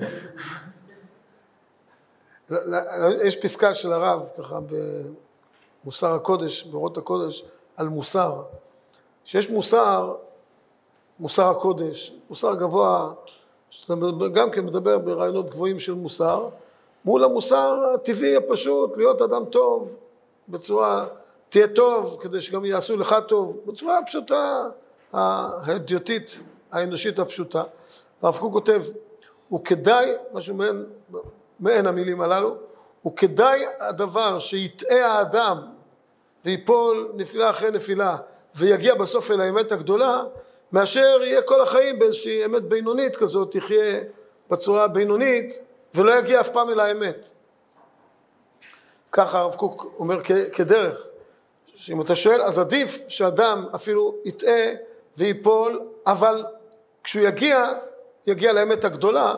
יש 3.24 3.36
פסקה 3.36 3.74
של 3.74 3.94
הרב, 3.94 4.30
ככה, 4.38 4.60
במוסר 5.84 6.14
הקודש, 6.14 6.64
באורות 6.64 6.98
הקודש, 6.98 7.46
על 7.78 7.88
מוסר. 7.88 8.44
שיש 9.26 9.50
מוסר, 9.50 10.16
מוסר 11.20 11.50
הקודש, 11.50 12.16
מוסר 12.30 12.56
גבוה, 12.56 13.14
שאתה 13.72 13.94
גם 14.34 14.52
כן 14.52 14.66
מדבר 14.66 14.98
ברעיונות 14.98 15.50
גבוהים 15.50 15.80
של 15.80 15.94
מוסר, 15.94 16.50
מול 17.06 17.24
המוסר 17.24 17.84
הטבעי 17.94 18.36
הפשוט, 18.36 18.98
להיות 18.98 19.22
אדם 19.22 19.46
טוב, 19.46 19.98
בצורה, 20.50 21.06
תהיה 21.50 21.68
טוב, 21.68 22.18
כדי 22.22 22.42
שגם 22.42 22.66
יעשו 22.66 22.98
לך 22.98 23.16
טוב, 23.28 23.58
בצורה 23.66 23.98
הפשוטה, 23.98 24.64
האדיוטית, 25.14 26.44
האנושית 26.72 27.20
הפשוטה. 27.20 27.64
הרב 28.22 28.38
קוק 28.38 28.54
כותב, 28.54 28.84
הוא 29.50 29.66
כדאי, 29.66 30.12
משהו 30.34 30.56
מעין, 30.56 30.86
מעין 31.60 31.88
המילים 31.88 32.22
הללו, 32.22 32.56
הוא 33.02 33.16
כדאי 33.16 33.66
הדבר 33.80 34.40
שיטעה 34.40 35.06
האדם 35.06 35.58
ויפול 36.46 37.12
נפילה 37.14 37.50
אחרי 37.50 37.72
נפילה 37.72 38.18
ויגיע 38.56 38.96
בסוף 38.96 39.32
אל 39.32 39.42
האמת 39.42 39.72
הגדולה, 39.72 40.24
מאשר 40.74 41.20
יהיה 41.24 41.42
כל 41.42 41.62
החיים 41.62 42.00
באיזושהי 42.00 42.46
אמת 42.46 42.64
בינונית 42.64 43.16
כזאת, 43.16 43.56
יחיה 43.56 44.00
בצורה 44.50 44.84
הבינונית 44.84 45.62
ולא 45.96 46.16
יגיע 46.16 46.42
אף 46.42 46.50
פעם 46.50 46.70
אל 46.70 46.80
האמת. 46.80 47.32
ככה 49.12 49.40
הרב 49.40 49.56
קוק 49.56 49.94
אומר 50.00 50.24
כדרך, 50.54 51.08
שאם 51.76 52.02
אתה 52.02 52.16
שואל, 52.16 52.42
אז 52.42 52.60
עדיף 52.60 53.00
שאדם 53.08 53.66
אפילו 53.76 54.16
יטעה 54.26 54.72
ויפול, 55.18 55.82
אבל 56.08 56.46
כשהוא 57.04 57.28
יגיע, 57.28 57.68
יגיע 58.28 58.54
לאמת 58.54 58.86
הגדולה, 58.86 59.36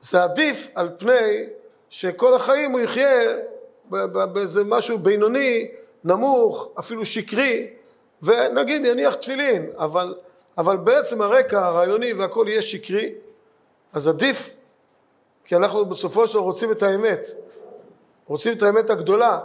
זה 0.00 0.22
עדיף 0.22 0.68
על 0.74 0.90
פני 0.98 1.46
שכל 1.90 2.34
החיים 2.34 2.70
הוא 2.72 2.80
יחיה 2.80 3.36
באיזה 4.32 4.64
משהו 4.64 4.98
בינוני, 4.98 5.70
נמוך, 6.04 6.68
אפילו 6.78 7.04
שקרי, 7.04 7.70
ונגיד 8.22 8.84
יניח 8.84 9.14
תפילין, 9.14 9.70
אבל, 9.76 10.14
אבל 10.58 10.76
בעצם 10.76 11.22
הרקע 11.22 11.66
הרעיוני 11.66 12.12
והכל 12.12 12.46
יהיה 12.48 12.62
שקרי, 12.62 13.14
אז 13.92 14.08
עדיף, 14.08 14.50
כי 15.44 15.56
אנחנו 15.56 15.86
בסופו 15.86 16.26
של 16.26 16.34
דבר 16.34 16.42
רוצים 16.42 16.72
את 16.72 16.82
האמת, 16.82 17.28
רוצים 18.26 18.56
את 18.56 18.62
האמת 18.62 18.90
הגדולה, 18.90 19.40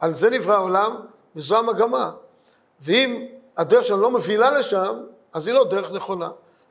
על 0.00 0.12
זה 0.12 0.30
נברא 0.30 0.54
העולם 0.54 0.96
וזו 1.36 1.58
המגמה. 1.58 2.10
ואם 2.80 3.26
הדרך 3.56 3.84
שלנו 3.84 4.02
לא 4.02 4.10
מובילה 4.10 4.50
לשם, 4.50 4.96
אז 5.32 5.46
היא 5.46 5.54
לא 5.54 5.64
דרך 5.64 5.92
נכונה. 5.92 6.30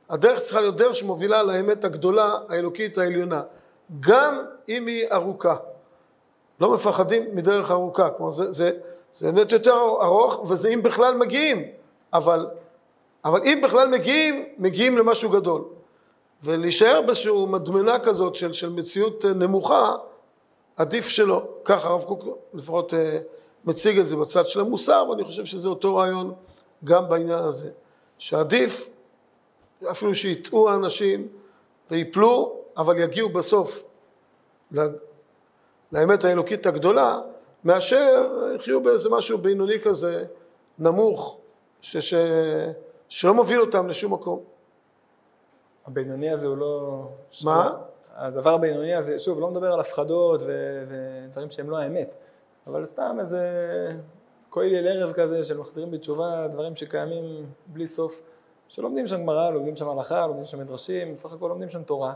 הדרך 0.10 0.39
צריכה 0.39 0.62
להיות 0.62 0.77
דרך 0.77 0.95
שמובילה 0.95 1.43
לאמת 1.43 1.84
הגדולה, 1.84 2.38
האלוקית 2.49 2.97
העליונה, 2.97 3.41
גם 3.99 4.45
אם 4.69 4.88
היא 4.88 5.08
ארוכה. 5.12 5.55
לא 6.60 6.73
מפחדים 6.73 7.36
מדרך 7.36 7.71
ארוכה, 7.71 8.10
כלומר 8.10 8.31
זה, 8.31 8.51
זה, 8.51 8.71
זה 9.13 9.31
באמת 9.31 9.51
יותר 9.51 9.73
ארוך, 10.01 10.49
וזה 10.49 10.69
אם 10.69 10.84
בכלל 10.84 11.15
מגיעים, 11.17 11.63
אבל, 12.13 12.47
אבל 13.25 13.41
אם 13.43 13.61
בכלל 13.63 13.88
מגיעים, 13.88 14.45
מגיעים 14.57 14.97
למשהו 14.97 15.29
גדול. 15.29 15.63
ולהישאר 16.43 17.01
באיזושהי 17.01 17.45
מדמנה 17.47 17.99
כזאת 17.99 18.35
של, 18.35 18.53
של 18.53 18.69
מציאות 18.69 19.25
נמוכה, 19.25 19.95
עדיף 20.77 21.07
שלא. 21.07 21.47
ככה 21.65 21.88
הרב 21.88 22.03
קוק 22.03 22.25
לפחות 22.53 22.93
אה, 22.93 23.19
מציג 23.65 23.99
את 23.99 24.05
זה 24.05 24.15
בצד 24.15 24.47
של 24.47 24.59
המוסר, 24.59 25.05
ואני 25.09 25.23
חושב 25.23 25.45
שזה 25.45 25.67
אותו 25.67 25.95
רעיון 25.95 26.33
גם 26.83 27.09
בעניין 27.09 27.39
הזה. 27.39 27.69
שעדיף, 28.17 28.89
אפילו 29.91 30.15
שיטעו 30.15 30.69
האנשים 30.69 31.27
ויפלו, 31.91 32.55
אבל 32.77 32.99
יגיעו 32.99 33.29
בסוף 33.29 33.83
לאמת 35.91 36.25
האלוקית 36.25 36.65
הגדולה, 36.65 37.19
מאשר 37.63 38.27
יחיו 38.55 38.83
באיזה 38.83 39.09
משהו 39.09 39.38
בינוני 39.38 39.79
כזה, 39.79 40.25
נמוך, 40.79 41.38
ש, 41.81 41.97
ש, 41.97 42.13
שלא 43.15 43.34
מוביל 43.34 43.62
אותם 43.62 43.88
לשום 43.88 44.13
מקום. 44.13 44.43
הבינוני 45.86 46.30
הזה 46.30 46.47
הוא 46.47 46.58
לא... 46.58 47.04
מה? 47.45 47.78
הדבר 48.13 48.54
הבינוני 48.54 48.95
הזה, 48.95 49.19
שוב, 49.19 49.39
לא 49.39 49.49
מדבר 49.49 49.73
על 49.73 49.80
הפחדות 49.80 50.41
ו... 50.45 50.84
ודברים 50.89 51.51
שהם 51.51 51.69
לא 51.69 51.78
האמת, 51.78 52.15
אבל 52.67 52.86
סתם 52.86 53.17
איזה 53.19 53.39
כולל 54.49 54.88
ערב 54.88 55.13
כזה 55.13 55.43
של 55.43 55.58
מחזירים 55.58 55.91
בתשובה, 55.91 56.47
דברים 56.51 56.75
שקיימים 56.75 57.45
בלי 57.67 57.88
סוף, 57.88 58.21
שלומדים 58.67 59.08
שם 59.08 59.21
גמרא, 59.21 59.49
לומדים 59.49 59.75
שם 59.75 59.89
הלכה, 59.89 60.28
לומדים 60.28 60.45
שם 60.45 60.60
מדרשים, 60.60 61.13
בסך 61.13 61.34
הכל 61.34 61.47
לומדים 61.47 61.69
שם 61.69 61.84
תורה. 61.84 62.13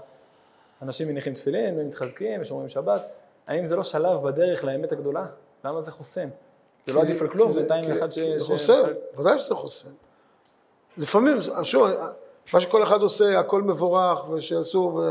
אנשים 0.81 1.07
מניחים 1.07 1.33
תפילין 1.33 1.79
ומתחזקים 1.79 2.41
ושומרים 2.41 2.69
שבת, 2.69 3.09
האם 3.47 3.65
זה 3.65 3.75
לא 3.75 3.83
שלב 3.83 4.23
בדרך 4.23 4.63
לאמת 4.63 4.91
הגדולה? 4.91 5.25
למה 5.65 5.81
זה 5.81 5.91
חוסם? 5.91 6.29
זה 6.87 6.93
לא 6.93 7.01
עדיף 7.01 7.21
על 7.21 7.27
כלום, 7.27 7.51
זה 7.51 7.67
טיים 7.67 7.91
אחד 7.91 8.11
ש... 8.11 8.19
זה 8.19 8.45
חוסם, 8.45 8.87
ודאי 9.19 9.37
שזה 9.37 9.55
חוסם. 9.55 9.89
לפעמים, 10.97 11.37
שוב, 11.63 11.87
מה 12.53 12.59
שכל 12.59 12.83
אחד 12.83 13.01
עושה, 13.01 13.39
הכל 13.39 13.61
מבורך, 13.61 14.29
ושיעשו, 14.29 15.01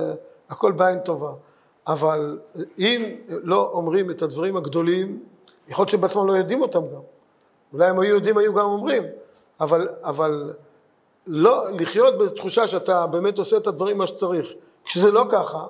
והכל 0.49 0.73
בעין 0.73 0.99
טובה. 0.99 1.33
אבל 1.87 2.39
אם 2.79 3.17
לא 3.29 3.71
אומרים 3.73 4.11
את 4.11 4.23
הדברים 4.23 4.57
הגדולים, 4.57 5.23
יכול 5.69 5.83
להיות 5.83 5.89
שבעצמם 5.89 6.27
לא 6.27 6.33
יודעים 6.33 6.63
אותם 6.63 6.81
גם. 6.81 7.01
אולי 7.73 7.87
הם 7.87 8.01
היו 8.01 8.15
יודעים, 8.15 8.39
היו 8.39 8.55
גם 8.55 8.65
אומרים. 8.65 9.03
אבל, 9.61 9.89
אבל 10.05 10.53
לא 11.27 11.65
לחיות 11.71 12.19
בתחושה 12.19 12.69
שאתה 12.69 13.07
באמת 13.07 13.39
עושה 13.39 13.57
את 13.57 13.67
הדברים 13.67 13.99
מה 13.99 14.07
שצריך. 14.07 14.49
כשזה 14.85 15.11
לא 15.11 15.25
ככה, 15.31 15.67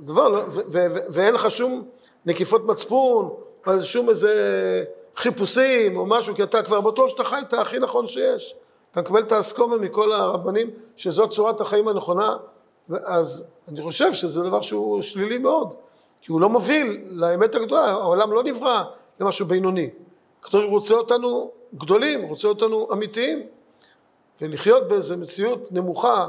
דבר 0.00 0.28
לא, 0.28 0.38
ו- 0.38 0.50
ו- 0.50 0.86
ו- 0.90 0.98
ואין 1.10 1.34
לך 1.34 1.50
שום 1.50 1.88
נקיפות 2.26 2.64
מצפון, 2.64 3.30
או 3.66 3.82
שום 3.82 4.08
איזה 4.08 4.84
חיפושים 5.16 5.96
או 5.96 6.06
משהו, 6.06 6.34
כי 6.34 6.42
אתה 6.42 6.62
כבר 6.62 6.80
בטוח 6.80 7.08
שאתה 7.08 7.24
חי 7.24 7.40
את 7.48 7.52
הכי 7.52 7.78
נכון 7.78 8.06
שיש. 8.06 8.54
אתה 8.92 9.00
מקבל 9.00 9.22
את 9.22 9.32
האסכומה 9.32 9.76
מכל 9.76 10.12
הרבנים, 10.12 10.70
שזאת 10.96 11.30
צורת 11.30 11.60
החיים 11.60 11.88
הנכונה, 11.88 12.36
אז 12.90 13.44
אני 13.68 13.82
חושב 13.82 14.12
שזה 14.12 14.42
דבר 14.42 14.60
שהוא 14.60 15.02
שלילי 15.02 15.38
מאוד, 15.38 15.74
כי 16.20 16.32
הוא 16.32 16.40
לא 16.40 16.48
מוביל 16.48 17.04
לאמת 17.10 17.54
הגדולה, 17.54 17.84
העולם 17.84 18.32
לא 18.32 18.42
נברא 18.42 18.84
למשהו 19.20 19.46
בינוני. 19.46 19.90
הקדוש 20.40 20.64
רוצה 20.64 20.94
אותנו 20.94 21.50
גדולים, 21.74 22.22
רוצה 22.22 22.48
אותנו 22.48 22.88
אמיתיים, 22.92 23.46
ולחיות 24.40 24.88
באיזו 24.88 25.16
מציאות 25.16 25.72
נמוכה 25.72 26.28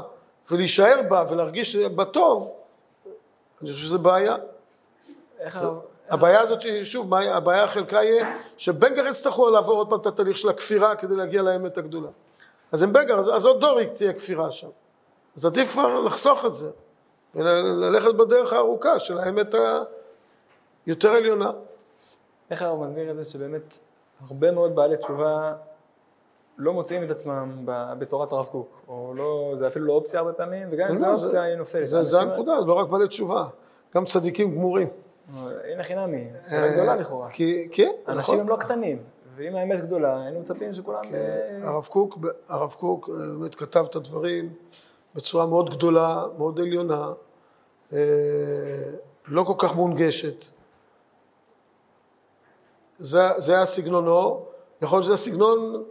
ולהישאר 0.50 1.00
בה 1.08 1.24
ולהרגיש 1.30 1.76
בה 1.76 2.04
טוב, 2.04 2.54
אני 3.62 3.70
חושב 3.72 3.84
שזה 3.84 3.98
בעיה. 3.98 4.36
איך 5.38 5.58
הבעיה 6.08 6.40
הזאת, 6.40 6.58
שוב, 6.82 7.14
הבעיה 7.14 7.68
חלקה 7.68 8.02
יהיה 8.02 8.36
שבנגר 8.56 9.06
יצטרכו 9.06 9.50
לעבור 9.50 9.76
עוד 9.76 9.88
פעם 9.88 9.98
את 10.00 10.06
התהליך 10.06 10.38
של 10.38 10.48
הכפירה 10.48 10.96
כדי 10.96 11.16
להגיע 11.16 11.42
לאמת 11.42 11.78
הגדולה. 11.78 12.08
אז 12.72 12.82
עם 12.82 12.92
בנגר, 12.92 13.18
אז, 13.18 13.30
אז 13.34 13.46
עוד 13.46 13.60
דור 13.60 13.84
תהיה 13.84 14.12
כפירה 14.12 14.50
שם. 14.50 14.68
אז 15.36 15.46
עדיף 15.46 15.72
כבר 15.72 16.00
לחסוך 16.00 16.44
את 16.44 16.54
זה, 16.54 16.70
וללכת 17.34 18.14
בדרך 18.14 18.52
הארוכה 18.52 18.98
של 18.98 19.18
האמת 19.18 19.54
היותר 20.86 21.10
עליונה. 21.10 21.50
איך 22.50 22.62
הרב 22.62 22.82
מסביר 22.82 23.10
את 23.10 23.16
זה 23.16 23.30
שבאמת 23.30 23.78
הרבה 24.28 24.50
מאוד 24.50 24.74
בעלי 24.74 24.96
תשובה 24.96 25.54
לא 26.58 26.72
מוצאים 26.72 27.04
את 27.04 27.10
עצמם 27.10 27.62
בתורת 27.98 28.32
הרב 28.32 28.46
קוק, 28.46 28.80
או 28.88 29.12
לא, 29.16 29.52
זה 29.54 29.66
אפילו 29.66 29.86
לא 29.86 29.92
אופציה 29.92 30.20
הרבה 30.20 30.32
פעמים, 30.32 30.68
וגם 30.70 30.88
אם 30.88 30.94
לא, 30.94 30.98
זו 30.98 31.12
אופציה 31.12 31.42
היא 31.42 31.56
נופלת. 31.56 31.86
זה, 31.86 32.04
זה 32.04 32.20
הנקודה, 32.20 32.52
לא 32.66 32.72
רק 32.72 32.88
בעלי 32.88 33.08
תשובה, 33.08 33.46
גם 33.94 34.04
צדיקים 34.04 34.50
גמורים. 34.50 34.88
הנה 35.72 35.82
חינמי, 35.82 36.28
שאלה 36.48 36.72
גדולה 36.72 36.96
לכאורה. 36.96 37.30
כי, 37.30 37.68
כן, 37.72 37.90
אנשים 38.08 38.40
הם 38.40 38.48
לא 38.48 38.56
קטנים, 38.56 39.02
ואם 39.40 39.56
האמת 39.56 39.80
גדולה, 39.80 40.22
היינו 40.22 40.40
מצפים 40.40 40.72
שכולם... 40.72 41.02
כן, 41.02 41.60
הרב 41.62 41.86
קוק, 41.86 42.18
הרב 42.48 42.72
קוק 42.78 43.08
באמת 43.08 43.54
כתב 43.54 43.84
את 43.90 43.96
הדברים 43.96 44.54
בצורה 45.14 45.46
מאוד 45.46 45.70
גדולה, 45.70 46.24
מאוד 46.38 46.60
עליונה, 46.60 47.12
לא 49.26 49.42
כל 49.42 49.54
כך 49.58 49.74
מונגשת. 49.74 50.44
זה, 52.98 53.20
זה 53.36 53.54
היה 53.54 53.66
סגנונו, 53.66 54.44
יכול 54.82 54.96
להיות 54.96 55.04
שזה 55.04 55.14
הסגנון 55.14 55.84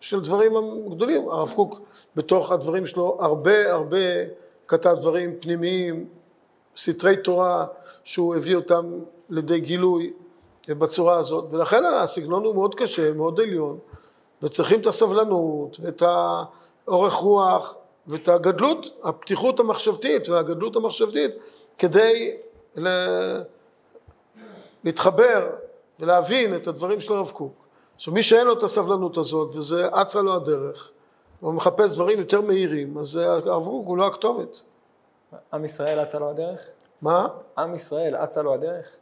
של 0.00 0.20
דברים 0.20 0.52
גדולים. 0.90 1.28
הרב 1.28 1.52
קוק 1.56 1.80
בתוך 2.16 2.52
הדברים 2.52 2.86
שלו 2.86 3.18
הרבה 3.20 3.72
הרבה 3.72 3.98
כתב 4.68 4.96
דברים 5.00 5.40
פנימיים, 5.40 6.08
סתרי 6.76 7.16
תורה 7.16 7.66
שהוא 8.04 8.34
הביא 8.34 8.56
אותם 8.56 8.98
לידי 9.28 9.60
גילוי 9.60 10.12
בצורה 10.74 11.16
הזאת, 11.16 11.52
ולכן 11.52 11.84
הסגנון 11.84 12.44
הוא 12.44 12.54
מאוד 12.54 12.74
קשה, 12.74 13.12
מאוד 13.12 13.40
עליון, 13.40 13.78
וצריכים 14.42 14.80
את 14.80 14.86
הסבלנות 14.86 15.76
ואת 15.80 16.02
האורך 16.86 17.14
רוח 17.14 17.74
ואת 18.06 18.28
הגדלות, 18.28 19.00
הפתיחות 19.02 19.60
המחשבתית 19.60 20.28
והגדלות 20.28 20.76
המחשבתית 20.76 21.30
כדי 21.78 22.36
להתחבר 24.84 25.50
ולהבין 26.00 26.54
את 26.54 26.68
הדברים 26.68 27.00
של 27.00 27.12
הרב 27.12 27.30
קוק. 27.30 27.52
עכשיו 27.94 28.14
מי 28.14 28.22
שאין 28.22 28.46
לו 28.46 28.52
את 28.52 28.62
הסבלנות 28.62 29.16
הזאת 29.16 29.56
וזה 29.56 29.88
אצה 29.88 30.22
לו 30.22 30.34
הדרך, 30.34 30.90
והוא 31.42 31.54
מחפש 31.54 31.94
דברים 31.94 32.18
יותר 32.18 32.40
מהירים, 32.40 32.98
אז 32.98 33.16
הרב 33.16 33.64
קוק 33.64 33.86
הוא 33.86 33.98
לא 33.98 34.06
הכתובת. 34.06 34.62
עם 35.52 35.64
ישראל 35.64 36.02
אצה 36.02 36.18
לו 36.18 36.30
הדרך? 36.30 36.70
מה? 37.02 37.28
עם 37.58 37.74
ישראל 37.74 38.16
אצה 38.16 38.42
לו 38.42 38.54
הדרך? 38.54 38.96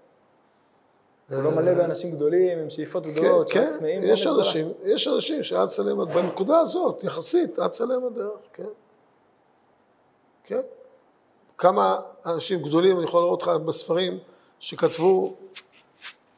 הוא 1.30 1.42
לא 1.42 1.50
מלא 1.50 1.74
באנשים 1.74 2.10
גדולים, 2.10 2.58
עם 2.58 2.70
שאיפות 2.70 3.06
גדולות, 3.06 3.50
כן, 3.50 3.72
כן, 3.80 3.86
יש 4.02 4.26
אנשים, 4.26 4.66
יש 4.84 5.08
אנשים 5.08 5.42
שאצה 5.42 5.82
להם, 5.82 6.04
בנקודה 6.04 6.58
הזאת, 6.58 7.04
יחסית, 7.04 7.58
אצה 7.58 7.84
להם 7.84 8.04
הדרך, 8.04 8.38
כן. 8.52 8.68
כן. 10.44 10.60
כמה 11.58 12.00
אנשים 12.26 12.62
גדולים, 12.62 12.96
אני 12.96 13.04
יכול 13.04 13.22
לראות 13.22 13.42
לך 13.42 13.48
בספרים, 13.48 14.18
שכתבו, 14.60 15.34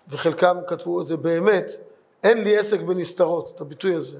וחלקם 0.08 0.56
כתבו 0.66 1.00
את 1.00 1.06
זה 1.06 1.16
באמת, 1.16 1.72
אין 2.24 2.44
לי 2.44 2.58
עסק 2.58 2.80
בנסתרות, 2.80 3.52
את 3.54 3.60
הביטוי 3.60 3.94
הזה. 3.94 4.18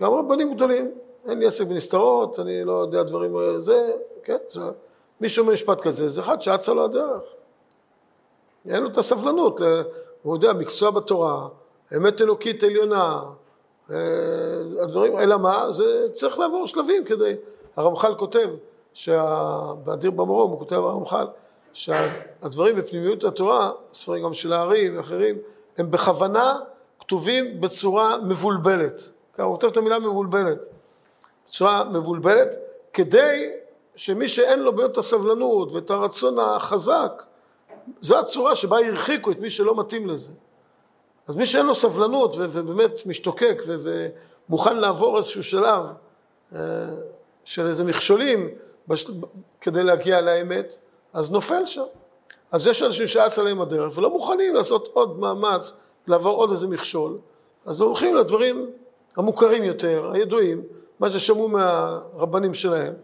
גם 0.00 0.12
רבנים 0.12 0.54
גדולים, 0.54 0.90
אין 1.28 1.38
לי 1.38 1.46
עסק 1.46 1.66
בנסתרות, 1.66 2.38
אני 2.38 2.64
לא 2.64 2.72
יודע 2.72 3.02
דברים, 3.02 3.32
זה, 3.58 3.92
כן, 4.22 4.38
זה, 4.48 4.60
מישהו 5.20 5.46
במשפט 5.46 5.80
כזה, 5.80 6.08
זה 6.08 6.20
אחד 6.20 6.40
שאצה 6.40 6.72
לו 6.72 6.84
הדרך. 6.84 7.22
אין 8.68 8.82
לו 8.82 8.88
את 8.88 8.98
הסבלנות, 8.98 9.60
הוא 10.22 10.36
יודע, 10.36 10.52
מקצוע 10.52 10.90
בתורה, 10.90 11.48
אמת 11.96 12.20
אלוקית 12.20 12.62
עליונה, 12.62 13.22
הדברים, 14.80 15.18
אלא 15.18 15.36
מה? 15.36 15.72
זה 15.72 16.06
צריך 16.14 16.38
לעבור 16.38 16.66
שלבים 16.66 17.04
כדי, 17.04 17.34
הרמח"ל 17.76 18.14
כותב, 18.14 18.48
באדיר 19.84 20.10
במרום, 20.10 20.50
הוא 20.50 20.58
כותב 20.58 20.76
הרמח"ל, 20.76 21.26
שהדברים 21.72 22.76
בפנימיות 22.76 23.24
התורה, 23.24 23.70
ספרים 23.92 24.24
גם 24.24 24.34
של 24.34 24.52
הארי 24.52 24.96
ואחרים, 24.96 25.38
הם 25.78 25.90
בכוונה 25.90 26.58
כתובים 27.00 27.60
בצורה 27.60 28.18
מבולבלת. 28.18 29.10
ככה 29.34 29.42
הוא 29.42 29.54
כותב 29.54 29.66
את 29.66 29.76
המילה 29.76 29.98
מבולבלת. 29.98 30.64
בצורה 31.46 31.84
מבולבלת, 31.84 32.54
כדי 32.92 33.50
שמי 33.96 34.28
שאין 34.28 34.58
לו 34.58 34.72
באמת 34.72 34.90
את 34.90 34.98
הסבלנות 34.98 35.72
ואת 35.72 35.90
הרצון 35.90 36.38
החזק, 36.38 37.22
זו 38.00 38.18
הצורה 38.18 38.56
שבה 38.56 38.78
הרחיקו 38.86 39.30
את 39.30 39.40
מי 39.40 39.50
שלא 39.50 39.76
מתאים 39.76 40.08
לזה. 40.08 40.32
אז 41.28 41.36
מי 41.36 41.46
שאין 41.46 41.66
לו 41.66 41.74
סבלנות 41.74 42.34
ובאמת 42.38 43.06
משתוקק 43.06 43.62
ומוכן 43.66 44.76
לעבור 44.76 45.16
איזשהו 45.16 45.42
שלב 45.42 45.86
אה, 46.54 46.60
של 47.44 47.66
איזה 47.66 47.84
מכשולים 47.84 48.48
כדי 49.60 49.82
להגיע 49.82 50.20
לאמת, 50.20 50.78
אז 51.12 51.30
נופל 51.30 51.66
שם. 51.66 51.84
אז 52.52 52.66
יש 52.66 52.82
אנשים 52.82 53.06
שאץ 53.06 53.38
עליהם 53.38 53.60
הדרך 53.60 53.98
ולא 53.98 54.10
מוכנים 54.10 54.54
לעשות 54.54 54.88
עוד 54.92 55.18
מאמץ 55.18 55.72
לעבור 56.06 56.36
עוד 56.36 56.50
איזה 56.50 56.68
מכשול, 56.68 57.18
אז 57.66 57.80
הולכים 57.80 58.16
לדברים 58.16 58.70
המוכרים 59.16 59.64
יותר, 59.64 60.10
הידועים, 60.14 60.62
מה 61.00 61.10
ששמעו 61.10 61.48
מהרבנים 61.48 62.54
שלהם, 62.54 62.94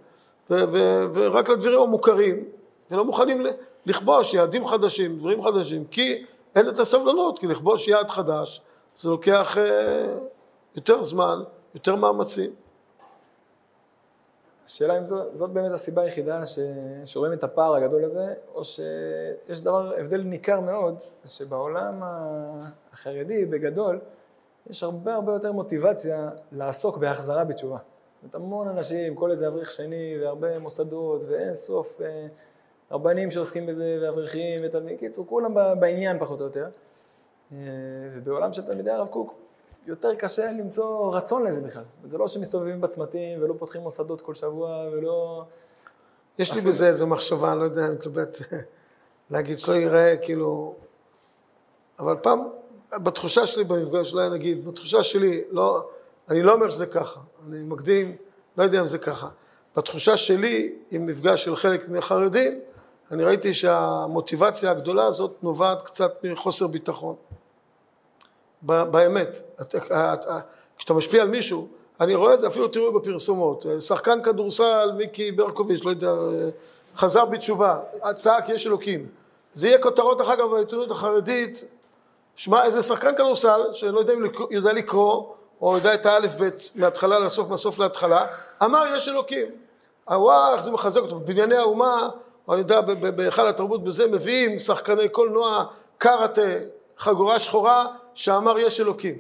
ו- 0.50 0.64
ו- 0.68 1.04
ורק 1.14 1.48
לדברים 1.48 1.80
המוכרים, 1.80 2.44
ולא 2.90 3.04
מוכנים 3.04 3.46
לכבוש 3.86 4.34
יעדים 4.34 4.66
חדשים, 4.66 5.18
דברים 5.18 5.42
חדשים, 5.42 5.84
כי 5.84 6.24
אין 6.56 6.68
את 6.68 6.78
הסבלנות, 6.78 7.38
כי 7.38 7.46
לכבוש 7.46 7.88
יעד 7.88 8.10
חדש 8.10 8.60
זה 8.94 9.10
לוקח 9.10 9.58
אה, 9.58 10.18
יותר 10.76 11.02
זמן, 11.02 11.42
יותר 11.74 11.96
מאמצים. 11.96 12.50
השאלה 14.66 14.98
אם 14.98 15.06
זאת, 15.06 15.36
זאת 15.36 15.50
באמת 15.50 15.72
הסיבה 15.72 16.02
היחידה 16.02 16.46
ש, 16.46 16.58
שרואים 17.04 17.32
את 17.32 17.44
הפער 17.44 17.74
הגדול 17.74 18.04
הזה, 18.04 18.34
או 18.54 18.64
שיש 18.64 19.60
דבר, 19.60 19.92
הבדל 19.98 20.20
ניכר 20.20 20.60
מאוד, 20.60 20.98
שבעולם 21.24 22.02
החרדי 22.92 23.44
בגדול, 23.44 24.00
יש 24.70 24.82
הרבה 24.82 25.14
הרבה 25.14 25.32
יותר 25.32 25.52
מוטיבציה 25.52 26.30
לעסוק 26.52 26.96
בהחזרה 26.96 27.44
בתשובה. 27.44 27.78
זאת 27.78 28.22
אומרת, 28.22 28.34
המון 28.34 28.68
אנשים, 28.68 29.14
כל 29.14 29.30
איזה 29.30 29.48
אברך 29.48 29.70
שני, 29.70 30.16
והרבה 30.22 30.58
מוסדות, 30.58 31.24
ואין 31.28 31.54
סוף 31.54 32.00
אה, 32.00 32.26
רבנים 32.90 33.30
שעוסקים 33.30 33.66
בזה, 33.66 33.98
ואברכים, 34.02 34.60
ותלמידים, 34.64 34.98
קיצור, 34.98 35.26
כולם 35.26 35.54
בעניין 35.80 36.18
פחות 36.18 36.40
או 36.40 36.44
יותר. 36.44 36.68
אה, 37.52 37.58
ובעולם 38.14 38.52
של 38.52 38.62
תלמידי 38.62 38.90
הרב 38.90 39.06
קוק, 39.06 39.34
יותר 39.86 40.14
קשה 40.14 40.52
למצוא 40.52 41.16
רצון 41.16 41.46
לזה 41.46 41.60
בכלל. 41.60 41.82
זה 42.04 42.18
לא 42.18 42.28
שמסתובבים 42.28 42.80
בצמתים 42.80 43.42
ולא 43.42 43.54
פותחים 43.58 43.82
מוסדות 43.82 44.20
כל 44.20 44.34
שבוע 44.34 44.88
ולא... 44.92 45.44
יש 46.38 46.54
לי 46.54 46.60
בזה 46.60 46.88
איזו 46.88 47.06
מחשבה, 47.06 47.52
אני 47.52 47.58
לא 47.58 47.64
יודע, 47.64 47.86
אני 47.86 47.94
מתלבט 47.94 48.36
להגיד 49.30 49.58
שלא 49.58 49.74
ייראה 49.74 50.16
כאילו... 50.16 50.74
אבל 51.98 52.16
פעם, 52.22 52.38
בתחושה 53.02 53.46
שלי 53.46 53.64
במפגש, 53.64 54.14
אולי 54.14 54.30
נגיד, 54.30 54.68
בתחושה 54.68 55.04
שלי, 55.04 55.44
לא, 55.50 55.88
אני 56.28 56.42
לא 56.42 56.54
אומר 56.54 56.70
שזה 56.70 56.86
ככה, 56.86 57.20
אני 57.48 57.64
מקדים, 57.64 58.16
לא 58.56 58.62
יודע 58.62 58.80
אם 58.80 58.86
זה 58.86 58.98
ככה. 58.98 59.28
בתחושה 59.76 60.16
שלי, 60.16 60.74
עם 60.90 61.06
מפגש 61.06 61.44
של 61.44 61.56
חלק 61.56 61.88
מהחרדים, 61.88 62.60
אני 63.10 63.24
ראיתי 63.24 63.54
שהמוטיבציה 63.54 64.70
הגדולה 64.70 65.06
הזאת 65.06 65.36
נובעת 65.42 65.82
קצת 65.82 66.24
מחוסר 66.24 66.66
ביטחון. 66.66 67.14
באמת. 68.62 69.40
כשאתה 70.78 70.94
משפיע 70.94 71.22
על 71.22 71.28
מישהו, 71.28 71.68
אני 72.00 72.14
רואה 72.14 72.34
את 72.34 72.40
זה, 72.40 72.46
אפילו 72.46 72.68
תראו 72.68 72.92
בפרסומות. 72.92 73.66
שחקן 73.80 74.22
כדורסל, 74.22 74.92
מיקי 74.96 75.32
ברקוביץ', 75.32 75.84
לא 75.84 75.90
יודע, 75.90 76.12
חזר 76.96 77.24
בתשובה, 77.24 77.78
צעק 78.14 78.48
יש 78.48 78.66
אלוקים. 78.66 79.06
זה 79.54 79.68
יהיה 79.68 79.78
כותרות 79.78 80.20
אחר 80.20 80.36
כך 80.36 80.44
בעיתונות 80.52 80.90
החרדית, 80.90 81.64
שמע 82.36 82.64
איזה 82.64 82.82
שחקן 82.82 83.14
כדורסל, 83.14 83.60
שאני 83.72 83.92
לא 83.92 84.00
יודע 84.00 84.12
אם 84.12 84.22
יודע 84.50 84.72
לקרוא, 84.72 85.24
או 85.60 85.76
יודע 85.76 85.94
את 85.94 86.06
האלף 86.06 86.34
בית 86.34 86.70
מההתחלה 86.74 87.18
לסוף, 87.18 87.48
מהסוף 87.48 87.78
להתחלה, 87.78 88.26
אמר 88.64 88.84
יש 88.96 89.08
אלוקים. 89.08 89.46
וואו, 90.10 90.54
איך 90.54 90.60
זה 90.60 90.70
מחזק 90.70 91.00
אותו. 91.00 91.18
בבנייני 91.18 91.56
האומה, 91.56 92.08
או 92.08 92.10
אני 92.48 92.58
יודע, 92.58 92.80
בהיכל 93.10 93.46
התרבות 93.46 93.84
בזה, 93.84 94.06
מביאים 94.06 94.58
שחקני 94.58 95.08
קולנוע, 95.08 95.64
קארטה, 95.98 96.42
חגורה 96.98 97.38
שחורה, 97.38 97.86
שאמר 98.14 98.58
יש 98.58 98.80
אלוקים. 98.80 99.14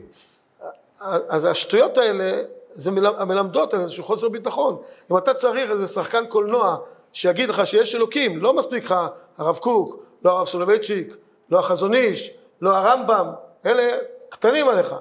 אז 1.28 1.44
השטויות 1.44 1.98
האלה, 1.98 2.42
זה 2.74 2.90
מלמדות 3.26 3.74
על 3.74 3.80
איזשהו 3.80 4.04
חוסר 4.04 4.28
ביטחון. 4.28 4.76
אם 5.10 5.16
אתה 5.16 5.34
צריך 5.34 5.70
איזה 5.70 5.86
שחקן 5.86 6.26
קולנוע 6.26 6.76
שיגיד 7.12 7.48
לך 7.48 7.66
שיש 7.66 7.94
אלוקים, 7.94 8.42
לא 8.42 8.54
מספיק 8.54 8.84
לך 8.84 8.94
הרב 9.38 9.56
קוק, 9.56 10.02
לא 10.24 10.30
הרב 10.30 10.46
סולובייצ'יק, 10.46 11.16
לא 11.50 11.58
החזון 11.58 11.94
איש, 11.94 12.30
לא 12.60 12.76
הרמב"ם, 12.76 13.26
אלה 13.66 13.98
קטנים 14.28 14.68
עליך. 14.68 14.94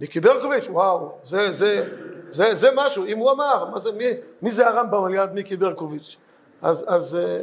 מיקי 0.00 0.20
ברקוביץ', 0.20 0.66
וואו, 0.68 1.12
זה, 1.22 1.52
זה, 1.52 1.84
זה, 2.28 2.54
זה 2.54 2.70
משהו, 2.74 3.04
אם 3.04 3.18
הוא 3.18 3.30
אמר, 3.30 3.64
מה 3.70 3.78
זה, 3.78 3.92
מי, 3.92 4.04
מי 4.42 4.50
זה 4.50 4.68
הרמב"ם 4.68 5.04
על 5.04 5.14
יד 5.14 5.32
מיקי 5.32 5.56
ברקוביץ'? 5.56 6.16
אז, 6.62 6.84
אז, 6.88 7.16
אה, 7.16 7.42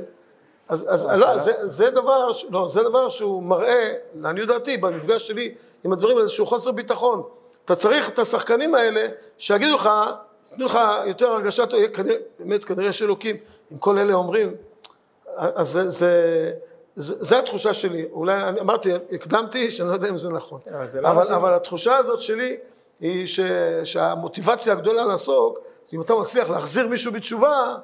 אז, 0.69 0.85
אז 0.89 1.21
לא, 1.21 1.37
זה, 1.37 1.67
זה, 1.67 1.89
דבר, 1.89 2.31
לא, 2.49 2.67
זה 2.69 2.83
דבר 2.83 3.09
שהוא 3.09 3.43
מראה, 3.43 3.93
לעניות 4.15 4.47
דעתי, 4.47 4.77
במפגש 4.77 5.27
שלי 5.27 5.55
עם 5.83 5.93
הדברים, 5.93 6.17
איזשהו 6.17 6.45
חוסר 6.45 6.71
ביטחון. 6.71 7.23
אתה 7.65 7.75
צריך 7.75 8.09
את 8.09 8.19
השחקנים 8.19 8.75
האלה 8.75 9.07
שיגידו 9.37 9.75
לך, 9.75 9.89
ייתנו 10.51 10.65
לך 10.65 10.79
יותר 11.05 11.27
הרגשת, 11.27 11.73
באמת 12.39 12.65
כנראה 12.65 12.89
יש 12.89 13.01
אלוקים, 13.01 13.35
אם 13.71 13.77
כל 13.77 13.97
אלה 13.97 14.13
אומרים, 14.13 14.55
אז 15.35 15.67
זה, 15.67 15.89
זה, 15.89 16.51
זה, 16.95 17.15
זה 17.19 17.39
התחושה 17.39 17.73
שלי, 17.73 18.05
אולי, 18.11 18.43
אני 18.43 18.59
אמרתי, 18.59 18.91
הקדמתי, 19.11 19.71
שאני 19.71 19.89
לא 19.89 19.93
יודע 19.93 20.09
אם 20.09 20.17
זה 20.17 20.29
נכון, 20.29 20.59
אבל, 20.71 21.01
לא 21.01 21.09
אבל, 21.09 21.33
אבל 21.33 21.53
התחושה 21.53 21.97
הזאת 21.97 22.19
שלי 22.19 22.57
היא 22.99 23.27
ש, 23.27 23.39
שהמוטיבציה 23.83 24.73
הגדולה 24.73 25.05
לעסוק, 25.05 25.59
אם 25.93 26.01
אתה 26.01 26.15
מצליח 26.15 26.49
להחזיר 26.49 26.87
מישהו 26.87 27.11
בתשובה, 27.11 27.75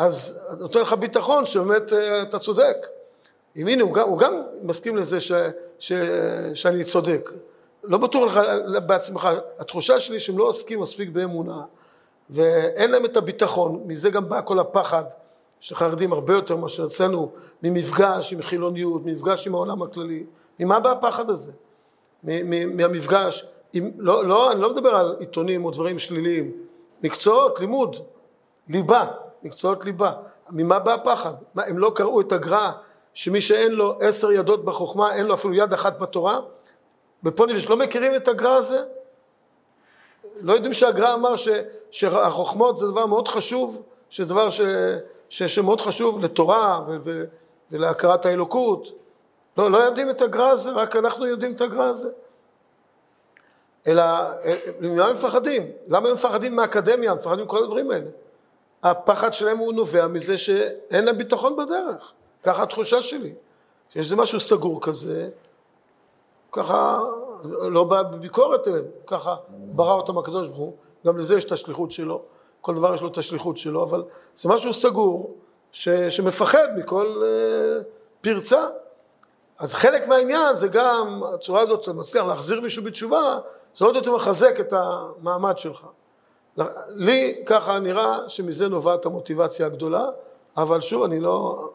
אז 0.00 0.40
נותן 0.58 0.80
לך 0.80 0.92
ביטחון 0.92 1.46
שבאמת 1.46 1.92
אה, 1.92 2.22
אתה 2.22 2.38
צודק. 2.38 2.86
אם 3.56 3.66
הנה, 3.66 3.82
הוא 3.82 3.94
גם, 3.94 4.08
הוא 4.08 4.18
גם 4.18 4.42
מסכים 4.62 4.96
לזה 4.96 5.20
ש, 5.20 5.32
ש, 5.78 5.92
שאני 6.54 6.84
צודק. 6.84 7.30
לא 7.84 7.98
בטוח 7.98 8.36
לך 8.36 8.40
בעצמך, 8.86 9.28
התחושה 9.58 10.00
שלי 10.00 10.20
שהם 10.20 10.38
לא 10.38 10.44
עוסקים 10.44 10.80
מספיק 10.80 11.08
באמונה, 11.08 11.62
ואין 12.30 12.90
להם 12.90 13.04
את 13.04 13.16
הביטחון, 13.16 13.82
מזה 13.86 14.10
גם 14.10 14.28
בא 14.28 14.40
כל 14.44 14.58
הפחד 14.58 15.04
של 15.60 15.74
חרדים 15.74 16.12
הרבה 16.12 16.34
יותר 16.34 16.56
מאשר 16.56 16.84
אצלנו, 16.84 17.32
ממפגש 17.62 18.32
עם 18.32 18.42
חילוניות, 18.42 19.04
ממפגש 19.04 19.46
עם 19.46 19.54
העולם 19.54 19.82
הכללי. 19.82 20.24
ממה 20.60 20.80
בא 20.80 20.90
הפחד 20.90 21.30
הזה? 21.30 21.52
מהמפגש, 22.22 23.46
עם, 23.72 23.90
לא, 23.98 24.24
לא, 24.24 24.52
אני 24.52 24.60
לא 24.60 24.72
מדבר 24.72 24.94
על 24.94 25.16
עיתונים 25.18 25.64
או 25.64 25.70
דברים 25.70 25.98
שליליים, 25.98 26.52
מקצועות, 27.02 27.60
לימוד, 27.60 27.96
ליבה. 28.68 29.06
מקצועות 29.42 29.84
ליבה. 29.84 30.12
ממה 30.50 30.78
בא 30.78 30.94
הפחד? 30.94 31.32
מה, 31.54 31.62
הם 31.66 31.78
לא 31.78 31.92
קראו 31.94 32.20
את 32.20 32.32
הגר"א 32.32 32.70
שמי 33.14 33.40
שאין 33.40 33.72
לו 33.72 33.98
עשר 34.00 34.32
ידות 34.32 34.64
בחוכמה, 34.64 35.14
אין 35.14 35.26
לו 35.26 35.34
אפילו 35.34 35.54
יד 35.54 35.72
אחת 35.72 35.98
בתורה? 35.98 36.40
בפוניבש 37.22 37.68
לא 37.68 37.76
מכירים 37.76 38.14
את 38.16 38.28
הגר"א 38.28 38.50
הזה? 38.50 38.82
לא 40.40 40.52
יודעים 40.52 40.72
שהגר"א 40.72 41.14
אמר 41.14 41.36
ש, 41.36 41.48
שהחוכמות 41.90 42.78
זה 42.78 42.86
דבר 42.86 43.06
מאוד 43.06 43.28
חשוב, 43.28 43.82
שזה 44.10 44.28
דבר 44.28 44.50
ש, 44.50 44.60
ש, 45.28 45.42
שמאוד 45.42 45.80
חשוב 45.80 46.24
לתורה 46.24 46.80
ו, 46.86 46.96
ו, 47.00 47.24
ולהכרת 47.70 48.26
האלוקות. 48.26 48.92
לא, 49.56 49.70
לא 49.70 49.78
יודעים 49.78 50.10
את 50.10 50.22
הגר"א 50.22 50.50
הזה, 50.50 50.70
רק 50.70 50.96
אנחנו 50.96 51.26
יודעים 51.26 51.52
את 51.52 51.60
הגר"א 51.60 51.84
הזה. 51.84 52.08
אלא, 53.86 54.04
ממה 54.80 55.06
הם 55.06 55.14
מפחדים? 55.14 55.62
למה 55.88 56.08
הם 56.08 56.14
מפחדים 56.14 56.56
מהאקדמיה? 56.56 57.14
מפחדים 57.14 57.44
מכל 57.44 57.64
הדברים 57.64 57.90
האלה. 57.90 58.06
הפחד 58.82 59.32
שלהם 59.32 59.58
הוא 59.58 59.72
נובע 59.72 60.06
מזה 60.06 60.38
שאין 60.38 61.04
להם 61.04 61.18
ביטחון 61.18 61.56
בדרך. 61.56 62.12
ככה 62.42 62.62
התחושה 62.62 63.02
שלי. 63.02 63.34
שיש 63.90 64.04
איזה 64.04 64.16
משהו 64.16 64.40
סגור 64.40 64.80
כזה, 64.82 65.28
ככה, 66.52 67.00
לא 67.44 67.84
בא 67.84 68.02
בביקורת 68.02 68.68
אליהם, 68.68 68.84
ככה 69.06 69.36
ברא 69.50 69.92
אותם 69.92 70.18
הקדוש 70.18 70.46
ברוך 70.46 70.58
הוא, 70.58 70.76
גם 71.06 71.16
לזה 71.16 71.36
יש 71.36 71.44
את 71.44 71.52
השליחות 71.52 71.90
שלו, 71.90 72.22
כל 72.60 72.74
דבר 72.74 72.94
יש 72.94 73.02
לו 73.02 73.08
את 73.08 73.18
השליחות 73.18 73.56
שלו, 73.56 73.82
אבל 73.82 74.04
זה 74.36 74.48
משהו 74.48 74.74
סגור, 74.74 75.36
ש, 75.72 75.88
שמפחד 75.88 76.68
מכל 76.76 77.22
uh, 77.22 77.84
פרצה. 78.20 78.68
אז 79.58 79.74
חלק 79.74 80.08
מהעניין 80.08 80.54
זה 80.54 80.68
גם, 80.68 81.20
הצורה 81.34 81.60
הזאת 81.60 81.82
שאתה 81.82 81.96
מצליח 81.96 82.24
להחזיר 82.24 82.60
מישהו 82.60 82.84
בתשובה, 82.84 83.38
זה 83.74 83.84
עוד 83.84 83.96
יותר 83.96 84.14
מחזק 84.14 84.60
את 84.60 84.72
המעמד 84.72 85.58
שלך. 85.58 85.86
לי 86.88 87.42
ככה 87.46 87.78
נראה 87.78 88.28
שמזה 88.28 88.68
נובעת 88.68 89.06
המוטיבציה 89.06 89.66
הגדולה, 89.66 90.04
אבל 90.56 90.80
שוב, 90.80 91.02
אני 91.02 91.20
לא... 91.20 91.70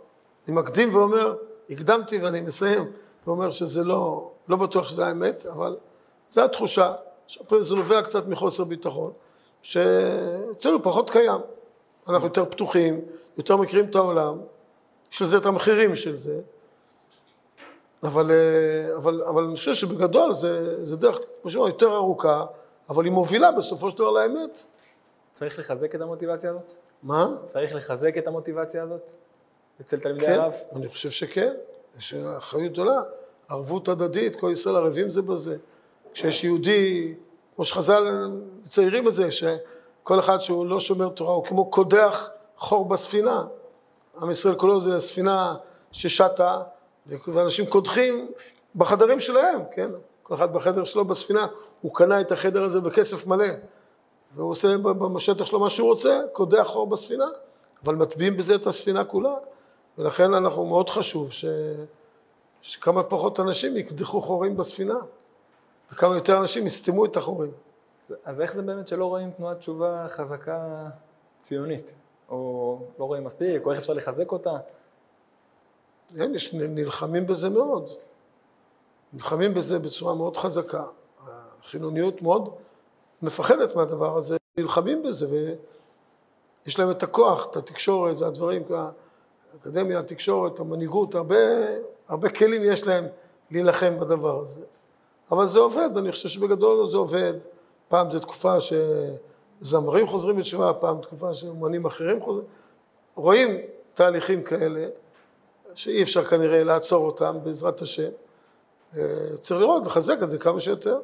אני 0.47 0.55
מקדים 0.55 0.95
ואומר, 0.95 1.35
הקדמתי 1.69 2.17
ואני 2.17 2.41
מסיים, 2.41 2.91
ואומר 3.27 3.51
שזה 3.51 3.83
לא, 3.83 4.31
לא 4.47 4.57
בטוח 4.57 4.88
שזה 4.88 5.05
האמת, 5.05 5.45
אבל 5.45 5.77
זו 6.29 6.43
התחושה, 6.43 6.93
זה 7.59 7.75
נובע 7.75 8.01
קצת 8.01 8.27
מחוסר 8.27 8.63
ביטחון, 8.63 9.11
שאצלנו 9.61 10.83
פחות 10.83 11.09
קיים. 11.09 11.41
אנחנו 12.09 12.27
יותר 12.27 12.45
פתוחים, 12.45 13.01
יותר 13.38 13.57
מכירים 13.57 13.85
את 13.85 13.95
העולם, 13.95 14.38
יש 15.11 15.21
לזה 15.21 15.38
את 15.38 15.45
המחירים 15.45 15.95
של 15.95 16.15
זה, 16.15 16.41
אבל, 18.03 18.31
אבל, 18.97 19.23
אבל 19.23 19.43
אני 19.43 19.55
חושב 19.55 19.73
שבגדול 19.73 20.33
זה, 20.33 20.85
זה 20.85 20.97
דרך, 20.97 21.17
כמו 21.41 21.51
שאומרים, 21.51 21.73
יותר 21.73 21.95
ארוכה, 21.95 22.45
אבל 22.89 23.05
היא 23.05 23.13
מובילה 23.13 23.51
בסופו 23.51 23.91
של 23.91 23.97
דבר 23.97 24.11
לאמת. 24.11 24.63
צריך 25.31 25.59
לחזק 25.59 25.95
את 25.95 26.01
המוטיבציה 26.01 26.49
הזאת? 26.49 26.71
מה? 27.03 27.27
צריך 27.45 27.75
לחזק 27.75 28.17
את 28.17 28.27
המוטיבציה 28.27 28.83
הזאת? 28.83 29.11
אצל 29.81 29.99
תלמידי 29.99 30.25
כן, 30.25 30.33
הרב? 30.33 30.53
אני 30.75 30.87
חושב 30.87 31.09
שכן. 31.09 31.53
יש 31.97 32.13
אחריות 32.13 32.71
גדולה. 32.71 33.01
ערבות 33.49 33.87
הדדית, 33.87 34.35
כל 34.35 34.49
ישראל 34.53 34.75
ערבים 34.75 35.09
זה 35.09 35.21
בזה. 35.21 35.57
כשיש 36.13 36.43
יהודי, 36.43 37.15
כמו 37.55 37.65
שחז"ל 37.65 38.31
מציירים 38.63 39.07
את 39.07 39.13
זה, 39.13 39.31
שכל 39.31 40.19
אחד 40.19 40.37
שהוא 40.37 40.65
לא 40.65 40.79
שומר 40.79 41.09
תורה 41.09 41.33
הוא 41.33 41.45
כמו 41.45 41.71
קודח 41.71 42.29
חור 42.57 42.85
בספינה. 42.85 43.45
עם 44.21 44.31
ישראל 44.31 44.55
כולו 44.55 44.79
זה 44.79 44.99
ספינה 44.99 45.55
ששטה, 45.91 46.61
ואנשים 47.27 47.65
קודחים 47.65 48.31
בחדרים 48.75 49.19
שלהם, 49.19 49.59
כן? 49.71 49.89
כל 50.27 50.35
אחד 50.35 50.53
בחדר 50.53 50.83
שלו 50.83 51.05
בספינה, 51.05 51.47
הוא 51.81 51.93
קנה 51.93 52.21
את 52.21 52.31
החדר 52.31 52.63
הזה 52.63 52.81
בכסף 52.81 53.27
מלא. 53.27 53.45
והוא 54.31 54.51
עושה 54.51 54.77
בשטח 55.15 55.45
שלו 55.45 55.59
מה 55.59 55.69
שהוא 55.69 55.89
רוצה, 55.89 56.21
קודח 56.33 56.63
חור 56.63 56.88
בספינה, 56.88 57.25
אבל 57.83 57.95
מטביעים 57.95 58.38
בזה 58.38 58.55
את 58.55 58.67
הספינה 58.67 59.03
כולה. 59.03 59.33
ולכן 59.97 60.33
אנחנו, 60.33 60.65
מאוד 60.65 60.89
חשוב 60.89 61.31
ש... 61.31 61.45
שכמה 62.61 63.03
פחות 63.03 63.39
אנשים 63.39 63.77
יקדחו 63.77 64.21
חורים 64.21 64.57
בספינה, 64.57 64.95
וכמה 65.91 66.15
יותר 66.15 66.38
אנשים 66.38 66.67
יסתמו 66.67 67.05
את 67.05 67.17
החורים. 67.17 67.51
אז- 68.03 68.15
אז 68.25 68.41
איך 68.41 68.53
זה 68.55 68.61
באמת 68.61 68.88
שלא 68.88 69.05
רואים 69.05 69.31
תנועת 69.31 69.59
תשובה 69.59 70.05
חזקה 70.09 70.88
ציונית? 71.39 71.95
או 72.29 72.79
לא 72.99 73.05
רואים 73.05 73.23
מספיק, 73.23 73.65
או 73.65 73.71
איך 73.71 73.79
אפשר 73.79 73.93
לחזק 73.93 74.31
אותה? 74.31 74.57
אין, 76.19 76.35
יש, 76.35 76.53
נלחמים 76.53 77.27
בזה 77.27 77.49
מאוד. 77.49 77.89
נלחמים 79.15 79.54
בזה 79.54 79.80
בצורה 79.80 80.15
מאוד 80.15 80.38
חזקה. 80.38 80.84
החילוניות 81.63 82.21
מאוד 82.21 82.49
מפחדת 83.21 83.75
מהדבר 83.75 84.17
הזה, 84.17 84.38
נלחמים 84.58 85.04
בזה, 85.04 85.28
ויש 86.65 86.80
להם 86.80 86.91
את 86.91 87.04
הכוח, 87.04 87.47
את 87.51 87.58
התקשורת 87.58 88.19
והדברים, 88.19 88.63
האקדמיה, 89.54 89.99
התקשורת, 89.99 90.60
המנהיגות, 90.60 91.15
הרבה, 91.15 91.36
הרבה 92.08 92.30
כלים 92.30 92.62
יש 92.63 92.88
להם 92.88 93.06
להילחם 93.51 93.99
בדבר 93.99 94.41
הזה. 94.41 94.62
אבל 95.32 95.45
זה 95.45 95.60
עובד, 95.60 95.89
אני 95.97 96.12
חושב 96.12 96.30
שבגדול 96.30 96.88
זה 96.89 96.97
עובד. 96.97 97.34
פעם 97.88 98.12
זו 98.12 98.19
תקופה 98.19 98.56
שזמרים 99.62 100.08
חוזרים 100.08 100.38
בתשובה, 100.38 100.73
פעם 100.73 101.01
תקופה 101.01 101.34
שאומנים 101.34 101.86
אחרים 101.86 102.21
חוזרים. 102.21 102.47
רואים 103.15 103.58
תהליכים 103.93 104.43
כאלה, 104.43 104.88
שאי 105.73 106.04
אפשר 106.04 106.23
כנראה 106.23 106.63
לעצור 106.63 107.06
אותם 107.06 107.36
בעזרת 107.43 107.82
השם. 107.82 108.10
אה, 108.97 109.03
צריך 109.39 109.62
לראות, 109.62 109.86
לחזק 109.86 110.17
את 110.23 110.29
זה 110.29 110.38
כמה 110.38 110.60
שיותר. 110.60 110.99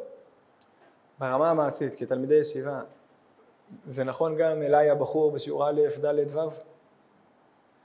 ברמה 1.19 1.49
המעשית, 1.49 1.95
כתלמידי 1.95 2.36
ישיבה, 2.36 2.82
זה 3.86 4.04
נכון 4.04 4.36
גם 4.36 4.62
אליי 4.62 4.89
הבחור 4.89 5.32
בשיעור 5.32 5.69
א', 5.69 5.82
ד', 6.06 6.36
ו'? 6.38 6.39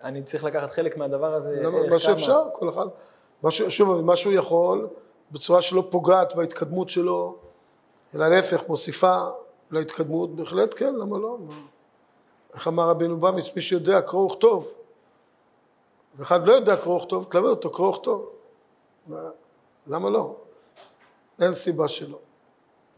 אני 0.04 0.22
צריך 0.22 0.44
לקחת 0.44 0.70
חלק 0.70 0.96
מהדבר 0.96 1.34
הזה, 1.34 1.62
למה- 1.62 1.78
איך, 1.78 1.92
מה? 1.92 1.98
שאפשר, 1.98 2.42
כל 2.52 2.68
אחד. 2.68 2.86
מה 3.42 3.50
ש- 3.50 3.62
שוב, 3.62 4.00
מה 4.00 4.16
שהוא 4.16 4.32
יכול, 4.32 4.88
בצורה 5.32 5.62
שלא 5.62 5.88
פוגעת 5.90 6.34
בהתקדמות 6.34 6.88
שלו, 6.88 7.36
אלא 8.14 8.28
להפך, 8.28 8.68
מוסיפה 8.68 9.16
להתקדמות, 9.70 10.36
בהחלט 10.36 10.74
כן, 10.76 10.94
למה 10.94 11.18
לא? 11.18 11.38
איך 12.54 12.68
אמר 12.68 12.88
רבינו 12.88 13.20
בביץ', 13.20 13.52
מי 13.56 13.62
שיודע 13.62 14.00
קרוא 14.00 14.24
וכתוב, 14.32 14.74
ואחד 16.16 16.46
לא 16.46 16.52
יודע 16.52 16.76
קרוא 16.76 16.96
וכתוב, 16.96 17.26
תלמד 17.30 17.46
אותו 17.48 17.70
קרוא 17.70 17.88
וכתוב. 17.88 18.30
מה- 19.86 19.96
למה 19.96 20.10
לא? 20.10 20.36
אין 21.40 21.54
סיבה 21.54 21.88
שלא. 21.88 22.18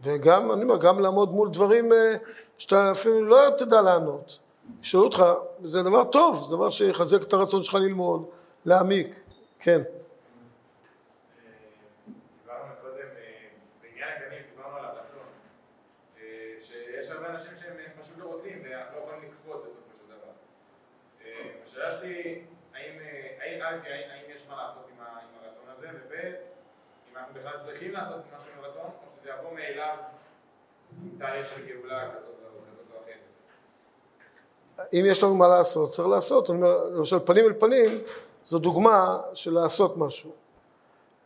וגם, 0.03 0.53
אני 0.53 0.63
אומר, 0.63 0.77
גם 0.77 1.01
לעמוד 1.01 1.31
מול 1.31 1.49
דברים 1.51 1.93
אה, 1.93 2.15
שאתה 2.59 2.91
אפילו 2.93 3.25
לא 3.25 3.39
תדע 3.59 3.83
לענות. 3.83 4.39
ישאלו 4.83 5.05
אותך, 5.05 5.23
זה 5.59 5.83
דבר 5.83 6.05
טוב, 6.05 6.45
זה 6.51 6.57
דבר 6.57 6.71
שיחזק 6.71 7.23
את 7.23 7.33
הרצון 7.33 7.63
שלך 7.63 7.75
ללמוד, 7.75 8.25
להעמיק, 8.65 9.15
כן. 9.59 9.83
האם 24.11 24.31
יש 24.35 24.47
מה 24.49 24.63
לעשות 24.63 24.87
עם 24.93 25.01
ה- 25.01 25.19
עם 25.23 25.45
הרצון 25.45 25.65
הזה, 25.69 25.89
וב', 25.89 26.13
אם 27.08 27.08
אנחנו 27.19 27.35
בכלל 27.35 27.59
צריכים 27.67 27.93
לעשות 27.93 28.17
משהו 28.17 28.53
עם 28.59 28.65
הרצון, 28.65 28.83
או 28.85 29.21
שזה 29.21 29.31
יבוא 29.31 29.55
מאליו 29.55 29.97
תהליך 31.19 31.49
של 31.49 31.67
גאולה 31.67 32.11
כזאת. 32.11 32.39
אם 34.93 35.05
יש 35.07 35.23
לנו 35.23 35.35
מה 35.35 35.49
לעשות, 35.49 35.91
צריך 35.91 36.09
לעשות. 36.09 36.49
אומר, 36.49 36.89
למשל, 36.89 37.19
פנים 37.19 37.45
אל 37.45 37.53
פנים, 37.53 37.99
זו 38.45 38.59
דוגמה 38.59 39.21
של 39.35 39.53
לעשות 39.53 39.97
משהו. 39.97 40.31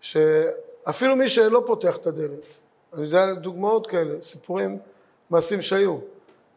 שאפילו 0.00 1.16
מי 1.16 1.28
שלא 1.28 1.62
פותח 1.66 1.96
את 1.96 2.06
הדלת, 2.06 2.62
אני 2.94 3.02
יודע 3.02 3.34
דוגמאות 3.34 3.86
כאלה, 3.86 4.22
סיפורים, 4.22 4.78
מעשים 5.30 5.62
שהיו. 5.62 5.98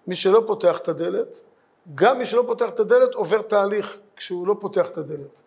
מי 0.08 0.15
שלא 0.15 0.43
פותח 0.48 0.78
את 0.78 0.88
הדלת, 0.88 1.36
גם 1.95 2.17
מי 2.17 2.26
שלא 2.26 2.43
פותח 2.48 2.69
את 2.69 2.80
הדלת 2.80 3.13
עובר 3.13 3.41
תהליך 3.41 3.98
כשהוא 4.15 4.48
לא 4.48 4.56
פותח 4.60 4.89
את 4.89 4.98
הדלת. 4.98 5.41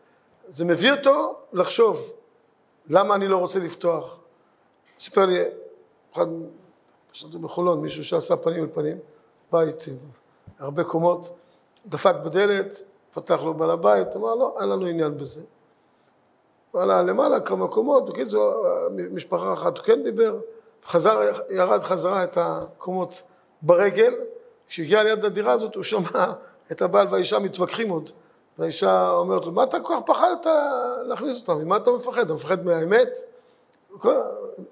זה 0.48 0.64
מביא 0.64 0.92
אותו 0.92 1.36
לחשוב, 1.52 2.12
למה 2.88 3.14
אני 3.14 3.28
לא 3.28 3.36
רוצה 3.36 3.58
לפתוח? 3.58 4.18
סיפר 4.98 5.26
לי 5.26 5.42
אחד, 6.12 6.26
חשבתי 7.12 7.38
בחולון, 7.38 7.80
מישהו 7.80 8.04
שעשה 8.04 8.36
פנים 8.36 8.62
אל 8.62 8.68
פנים, 8.74 8.98
בית 9.52 9.84
עם 9.88 9.96
הרבה 10.58 10.84
קומות, 10.84 11.30
דפק 11.86 12.14
בדלת, 12.24 12.74
פתח 13.14 13.40
לו 13.42 13.54
בעל 13.54 13.70
הבית, 13.70 14.16
אמר 14.16 14.34
לא, 14.34 14.56
אין 14.60 14.68
לנו 14.68 14.86
עניין 14.86 15.18
בזה. 15.18 15.40
עלה 16.74 17.02
למעלה 17.02 17.40
כמה 17.40 17.68
קומות, 17.68 18.08
בקיצור, 18.08 18.66
משפחה 19.10 19.52
אחת 19.52 19.78
הוא 19.78 19.84
כן 19.84 20.02
דיבר, 20.02 20.40
חזר, 20.84 21.20
ירד 21.50 21.82
חזרה 21.82 22.24
את 22.24 22.36
הקומות 22.36 23.22
ברגל, 23.62 24.14
כשהגיע 24.66 25.02
ליד 25.02 25.24
הדירה 25.24 25.52
הזאת 25.52 25.74
הוא 25.74 25.82
שמע 25.82 26.32
את 26.72 26.82
הבעל 26.82 27.06
והאישה 27.10 27.38
מתווכחים 27.38 27.90
עוד. 27.90 28.10
והאישה 28.58 29.10
אומרת 29.10 29.46
לו, 29.46 29.52
מה 29.52 29.62
אתה 29.62 29.80
כל 29.80 29.94
כך 29.96 30.00
פחדת 30.06 30.46
להכניס 31.04 31.40
אותם? 31.40 31.58
ממה 31.58 31.76
אתה 31.76 31.90
מפחד? 31.90 32.24
אתה 32.24 32.34
מפחד 32.34 32.64
מהאמת? 32.64 33.18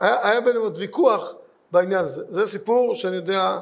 היה, 0.01 0.29
היה 0.29 0.40
ביניהם 0.40 0.62
עוד 0.62 0.79
ויכוח 0.79 1.35
בעניין 1.70 2.01
הזה. 2.01 2.25
זה 2.29 2.46
סיפור 2.46 2.94
שאני 2.94 3.16
יודע, 3.16 3.61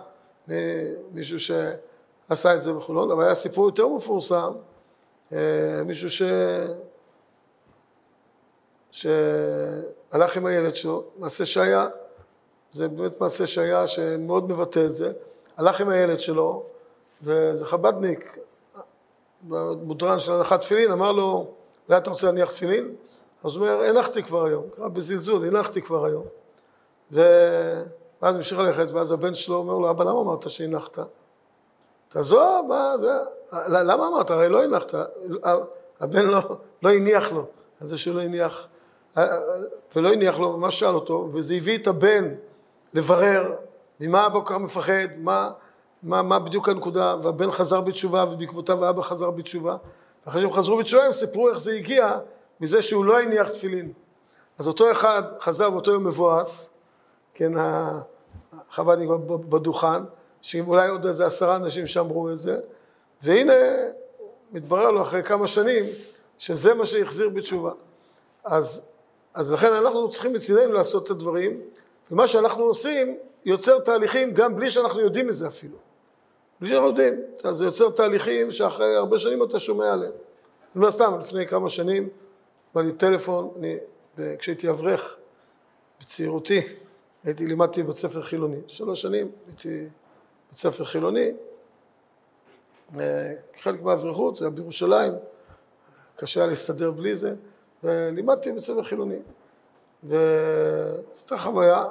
אה, 0.50 0.92
מישהו 1.12 1.38
שעשה 1.40 2.54
את 2.54 2.62
זה 2.62 2.72
בחולון, 2.72 3.10
אבל 3.10 3.24
היה 3.24 3.34
סיפור 3.34 3.66
יותר 3.66 3.88
מפורסם, 3.88 4.52
אה, 5.32 5.82
מישהו 5.84 6.10
ש... 6.10 6.22
שהלך 8.90 10.37
עם 10.37 10.46
הילד 10.46 10.74
שלו, 10.74 11.04
מעשה 11.18 11.46
שהיה, 11.46 11.88
זה 12.72 12.88
באמת 12.88 13.20
מעשה 13.20 13.46
שהיה 13.46 13.87
שמאוד 13.87 14.50
מבטא 14.50 14.84
את 14.84 14.94
זה, 14.94 15.12
הלך 15.56 15.80
עם 15.80 15.88
הילד 15.88 16.20
שלו, 16.20 16.62
ואיזה 17.22 17.66
חבדניק, 17.66 18.38
מודרן 19.83 20.18
של 20.20 20.33
הנחת 20.33 20.61
תפילין, 20.61 20.90
אמר 20.90 21.12
לו, 21.12 21.46
אולי 21.88 21.98
אתה 21.98 22.11
רוצה 22.11 22.26
להניח 22.26 22.52
תפילין? 22.52 22.94
אז 23.44 23.57
הוא 23.57 23.68
אומר, 23.68 23.83
הנחתי 23.83 24.22
כבר 24.22 24.44
היום, 24.44 24.64
קרא 24.76 24.88
בזלזול, 24.88 25.44
הנחתי 25.44 25.83
כבר 25.83 26.04
היום. 26.04 26.24
ואז 27.11 27.24
הוא 28.20 28.28
המשיך 28.28 28.59
ללכת, 28.59 28.90
ואז 28.90 29.12
הבן 29.12 29.35
שלו 29.35 29.57
אומר 29.57 29.78
לו, 29.78 29.90
אבא, 29.90 30.04
למה 30.04 30.20
אמרת 30.20 30.50
שהנחת? 30.50 30.98
תעזוב, 32.09 32.66
מה 32.68 32.94
זה, 32.98 33.12
למה 33.68 34.07
אמרת? 34.07 34.30
הרי 34.30 34.48
לא 34.48 34.64
הנחת, 34.64 34.94
הבן 36.00 36.26
לא, 36.26 36.40
לא 36.83 36.90
הניח 36.90 37.33
לו, 37.33 37.46
על 37.80 37.87
זה 37.87 37.98
שלא 37.98 38.20
הניח, 38.20 38.66
ולא 39.96 40.09
הניח 40.12 40.38
לו, 40.38 40.59
מה 40.59 40.70
שאל 40.70 40.94
אותו, 40.94 41.28
וזה 41.33 41.54
הביא 41.54 41.78
את 41.78 41.87
הבן 41.87 42.35
לברר 42.94 43.54
ממה 44.00 44.28
כך 44.44 44.57
מפחד, 44.57 45.09
מה, 45.18 45.50
מה, 46.04 46.22
מה 46.22 46.38
בדיוק 46.38 46.68
הנקודה, 46.68 47.16
והבן 47.22 47.50
חזר 47.50 47.80
בתשובה, 47.80 48.24
ובעקבותיו 48.30 48.84
האבא 48.84 49.02
חזר 49.02 49.30
בתשובה. 49.30 49.76
ואחרי 50.26 50.40
שהם 50.40 50.52
חזרו 50.52 50.76
בתשובה, 50.76 51.04
הם 51.04 51.12
סיפרו 51.12 51.48
איך 51.48 51.58
זה 51.58 51.72
הגיע 51.72 52.18
מזה 52.60 52.83
שהוא 52.83 53.04
לא 53.04 53.20
הניח 53.20 53.48
תפילין. 53.48 53.92
אז 54.58 54.68
אותו 54.68 54.92
אחד 54.92 55.22
חזר 55.40 55.70
באותו 55.70 55.92
יום 55.92 56.06
מבואס, 56.06 56.70
כן, 57.35 57.52
החב"דניק 58.52 59.08
בדוכן, 59.26 60.02
שאולי 60.42 60.88
עוד 60.88 61.06
איזה 61.06 61.26
עשרה 61.26 61.56
אנשים 61.56 61.87
שאמרו 61.87 62.31
את 62.31 62.38
זה, 62.38 62.58
והנה 63.22 63.52
מתברר 64.52 64.90
לו 64.90 65.02
אחרי 65.02 65.22
כמה 65.22 65.46
שנים 65.46 65.85
שזה 66.38 66.74
מה 66.74 66.87
שהחזיר 66.87 67.29
בתשובה. 67.29 67.72
אז, 68.44 68.83
אז 69.35 69.52
לכן 69.52 69.72
אנחנו 69.72 70.08
צריכים 70.10 70.33
מצידנו 70.33 70.72
לעשות 70.72 71.04
את 71.04 71.10
הדברים, 71.10 71.60
ומה 72.10 72.26
שאנחנו 72.26 72.62
עושים 72.62 73.16
יוצר 73.44 73.79
תהליכים 73.79 74.35
גם 74.35 74.56
בלי 74.56 74.70
שאנחנו 74.70 75.00
יודעים 75.00 75.29
את 75.29 75.35
זה 75.35 75.46
אפילו. 75.46 75.76
בלי 76.61 76.75
יודעים. 76.75 77.15
זה 77.50 77.65
יוצר 77.65 77.90
תהליכים 77.90 78.50
שאחרי 78.50 78.96
הרבה 78.96 79.19
שנים 79.19 79.42
אתה 79.42 79.59
שומע 79.59 79.92
עליהם. 79.92 80.13
לא 80.75 80.90
סתם, 80.90 81.19
לפני 81.21 81.46
כמה 81.46 81.69
שנים, 81.69 82.09
קיבלתי 82.73 82.92
טלפון, 82.92 83.50
אני, 83.59 83.77
כשהייתי 84.38 84.71
אברך 84.71 85.17
בצעירותי, 86.00 86.63
הייתי, 87.25 87.46
לימדתי 87.46 87.83
בבית 87.83 87.96
ספר 87.96 88.23
חילוני. 88.23 88.61
שלוש 88.67 89.02
שנים 89.02 89.31
הייתי 89.46 89.79
בבית 89.79 89.92
ספר 90.52 90.85
חילוני, 90.85 91.33
אה, 93.00 93.33
חלק 93.61 93.83
מהאברכות 93.83 94.37
זה 94.37 94.44
היה 94.44 94.50
בירושלים, 94.50 95.13
קשה 96.17 96.40
היה 96.40 96.46
להסתדר 96.46 96.90
בלי 96.90 97.17
זה, 97.17 97.35
ולימדתי 97.85 98.50
בבית 98.50 98.63
ספר 98.63 98.83
חילוני. 98.83 99.19
וזו 100.05 100.17
הייתה 101.21 101.38
חוויה, 101.38 101.85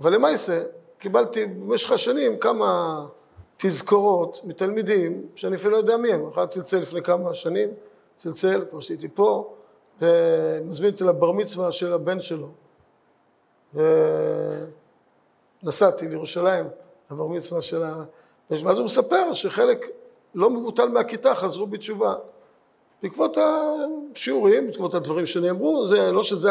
אבל 0.00 0.14
למעשה 0.14 0.62
קיבלתי 1.02 1.46
במשך 1.46 1.92
השנים 1.92 2.38
כמה 2.38 3.00
תזכורות 3.56 4.40
מתלמידים 4.44 5.26
שאני 5.34 5.56
אפילו 5.56 5.72
לא 5.72 5.76
יודע 5.76 5.96
מי 5.96 6.12
הם. 6.12 6.28
אחד 6.28 6.48
צלצל 6.48 6.78
לפני 6.78 7.02
כמה 7.02 7.34
שנים, 7.34 7.68
צלצל, 8.14 8.64
כבר 8.70 8.80
שהייתי 8.80 9.08
פה, 9.08 9.54
ומזמין 10.00 10.90
אותי 10.90 11.04
לבר 11.04 11.32
מצווה 11.32 11.72
של 11.72 11.92
הבן 11.92 12.18
שלו. 12.20 12.48
ונסעתי 15.62 16.08
לירושלים, 16.08 16.64
לבר 17.10 17.26
מצווה 17.26 17.62
של 17.62 17.82
ה... 17.82 18.04
ואז 18.50 18.78
הוא 18.78 18.84
מספר 18.84 19.32
שחלק 19.32 19.86
לא 20.34 20.50
מבוטל 20.50 20.88
מהכיתה 20.88 21.34
חזרו 21.34 21.66
בתשובה. 21.66 22.14
בעקבות 23.02 23.38
השיעורים, 23.38 24.66
בעקבות 24.66 24.94
הדברים 24.94 25.26
שנאמרו, 25.26 25.86
זה 25.86 26.10
לא 26.10 26.22
שזה 26.22 26.50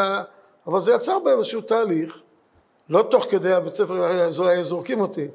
אבל 0.66 0.80
זה 0.80 0.92
יצר 0.92 1.18
בהם 1.18 1.38
איזשהו 1.38 1.60
תהליך, 1.60 2.22
לא 2.88 3.02
תוך 3.10 3.26
כדי 3.30 3.52
הבית 3.52 3.74
ספר, 3.74 4.04
היו 4.46 4.64
זורקים 4.64 5.00
אותי, 5.00 5.28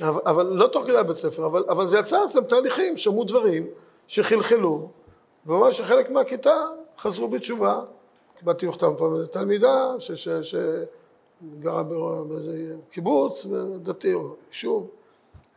אבל, 0.00 0.20
אבל 0.26 0.46
לא 0.46 0.66
תוך 0.66 0.84
כדי 0.84 0.96
הבית 0.96 1.16
ספר, 1.16 1.46
אבל, 1.46 1.64
אבל 1.68 1.86
זה 1.86 1.98
יצר 1.98 2.24
אצלם 2.24 2.44
תהליכים, 2.44 2.96
שמעו 2.96 3.24
דברים 3.24 3.66
שחלחלו, 4.06 4.88
וממש 5.46 5.78
שחלק 5.78 6.10
מהכיתה 6.10 6.56
חזרו 6.98 7.28
בתשובה. 7.28 7.80
קיבלתי 8.38 8.66
מכתב 8.66 8.92
פעם 8.98 9.14
איזו 9.14 9.26
תלמידה 9.26 9.94
שגרה 10.42 11.82
באיזה 12.28 12.74
קיבוץ 12.90 13.46
דתי 13.82 14.14
או 14.14 14.34
יישוב, 14.48 14.90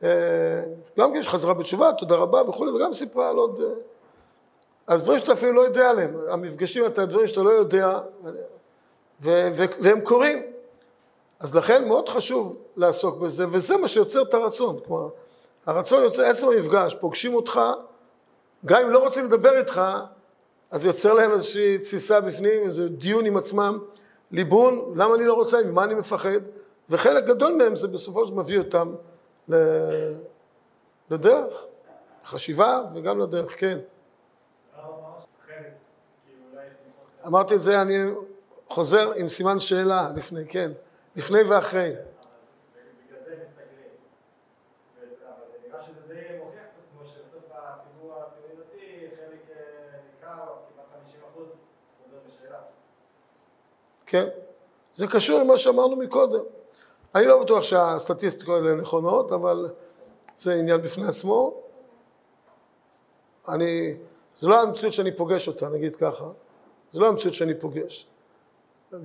אה, 0.03 0.63
גם 0.99 1.13
כן 1.13 1.21
שחזרה 1.21 1.53
בתשובה, 1.53 1.93
תודה 1.93 2.15
רבה 2.15 2.49
וכולי, 2.49 2.71
וגם 2.71 2.93
סיפרה 2.93 3.29
על 3.29 3.35
עוד... 3.35 3.59
אה, 3.59 3.67
אז 4.87 5.03
דברים 5.03 5.19
שאתה 5.19 5.33
אפילו 5.33 5.51
לא 5.51 5.61
יודע 5.61 5.89
עליהם, 5.89 6.17
המפגשים, 6.29 6.85
אתה 6.85 7.05
דברים 7.05 7.27
שאתה 7.27 7.43
לא 7.43 7.49
יודע, 7.49 7.99
ו- 9.21 9.49
ו- 9.55 9.65
והם 9.79 10.01
קורים. 10.01 10.54
אז 11.45 11.55
לכן 11.55 11.87
מאוד 11.87 12.09
חשוב 12.09 12.57
לעסוק 12.75 13.17
בזה, 13.17 13.45
וזה 13.51 13.77
מה 13.77 13.87
שיוצר 13.87 14.21
את 14.21 14.33
הרצון. 14.33 14.79
כלומר, 14.85 15.09
הרצון 15.65 16.03
יוצר 16.03 16.25
עצם 16.25 16.47
המפגש, 16.47 16.95
פוגשים 16.99 17.35
אותך, 17.35 17.59
גם 18.65 18.83
אם 18.83 18.89
לא 18.89 18.99
רוצים 18.99 19.25
לדבר 19.25 19.57
איתך, 19.57 19.81
אז 20.71 20.85
יוצר 20.85 21.13
להם 21.13 21.31
איזושהי 21.31 21.77
תסיסה 21.77 22.21
בפנים, 22.21 22.63
איזה 22.63 22.89
דיון 22.89 23.25
עם 23.25 23.37
עצמם, 23.37 23.79
ליבון, 24.31 24.93
למה 24.95 25.15
אני 25.15 25.25
לא 25.25 25.33
רוצה, 25.33 25.63
ממה 25.63 25.83
אני 25.83 25.93
מפחד, 25.93 26.39
וחלק 26.89 27.23
גדול 27.23 27.53
מהם 27.53 27.75
זה 27.75 27.87
בסופו 27.87 28.25
של 28.25 28.31
דבר 28.31 28.41
מביא 28.41 28.59
אותם 28.59 28.95
לדרך, 31.09 31.65
חשיבה 32.25 32.81
וגם 32.93 33.19
לדרך, 33.19 33.59
כן. 33.59 33.77
אמרתי 37.27 37.55
את 37.55 37.61
זה, 37.61 37.81
אני 37.81 37.97
חוזר 38.67 39.11
עם 39.15 39.29
סימן 39.29 39.59
שאלה 39.59 40.09
לפני, 40.15 40.47
כן, 40.47 40.71
לפני 41.15 41.41
ואחרי. 41.43 41.93
כן, 54.05 54.27
זה 54.91 55.07
קשור 55.07 55.39
למה 55.39 55.57
שאמרנו 55.57 55.95
מקודם. 55.95 56.43
אני 57.15 57.25
לא 57.25 57.43
בטוח 57.43 57.63
שהסטטיסטיקות 57.63 58.55
האלה 58.55 58.75
נכונות, 58.75 59.31
אבל 59.31 59.69
זה 60.37 60.53
עניין 60.53 60.81
בפני 60.81 61.07
עצמו. 61.07 61.61
אני, 63.49 63.95
זה 64.35 64.47
לא 64.47 64.61
המציאות 64.61 64.93
שאני 64.93 65.15
פוגש 65.15 65.47
אותה, 65.47 65.69
נגיד 65.69 65.95
ככה. 65.95 66.25
זה 66.89 66.99
לא 66.99 67.07
המציאות 67.07 67.33
שאני 67.33 67.59
פוגש. 67.59 68.07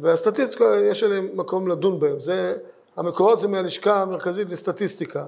והסטטיסטיקה, 0.00 0.64
יש 0.82 1.02
עליהם 1.02 1.28
מקום 1.34 1.68
לדון 1.68 2.00
בהם. 2.00 2.20
זה, 2.20 2.56
המקורות 2.96 3.38
זה 3.38 3.48
מהלשכה 3.48 4.02
המרכזית 4.02 4.50
לסטטיסטיקה, 4.50 5.26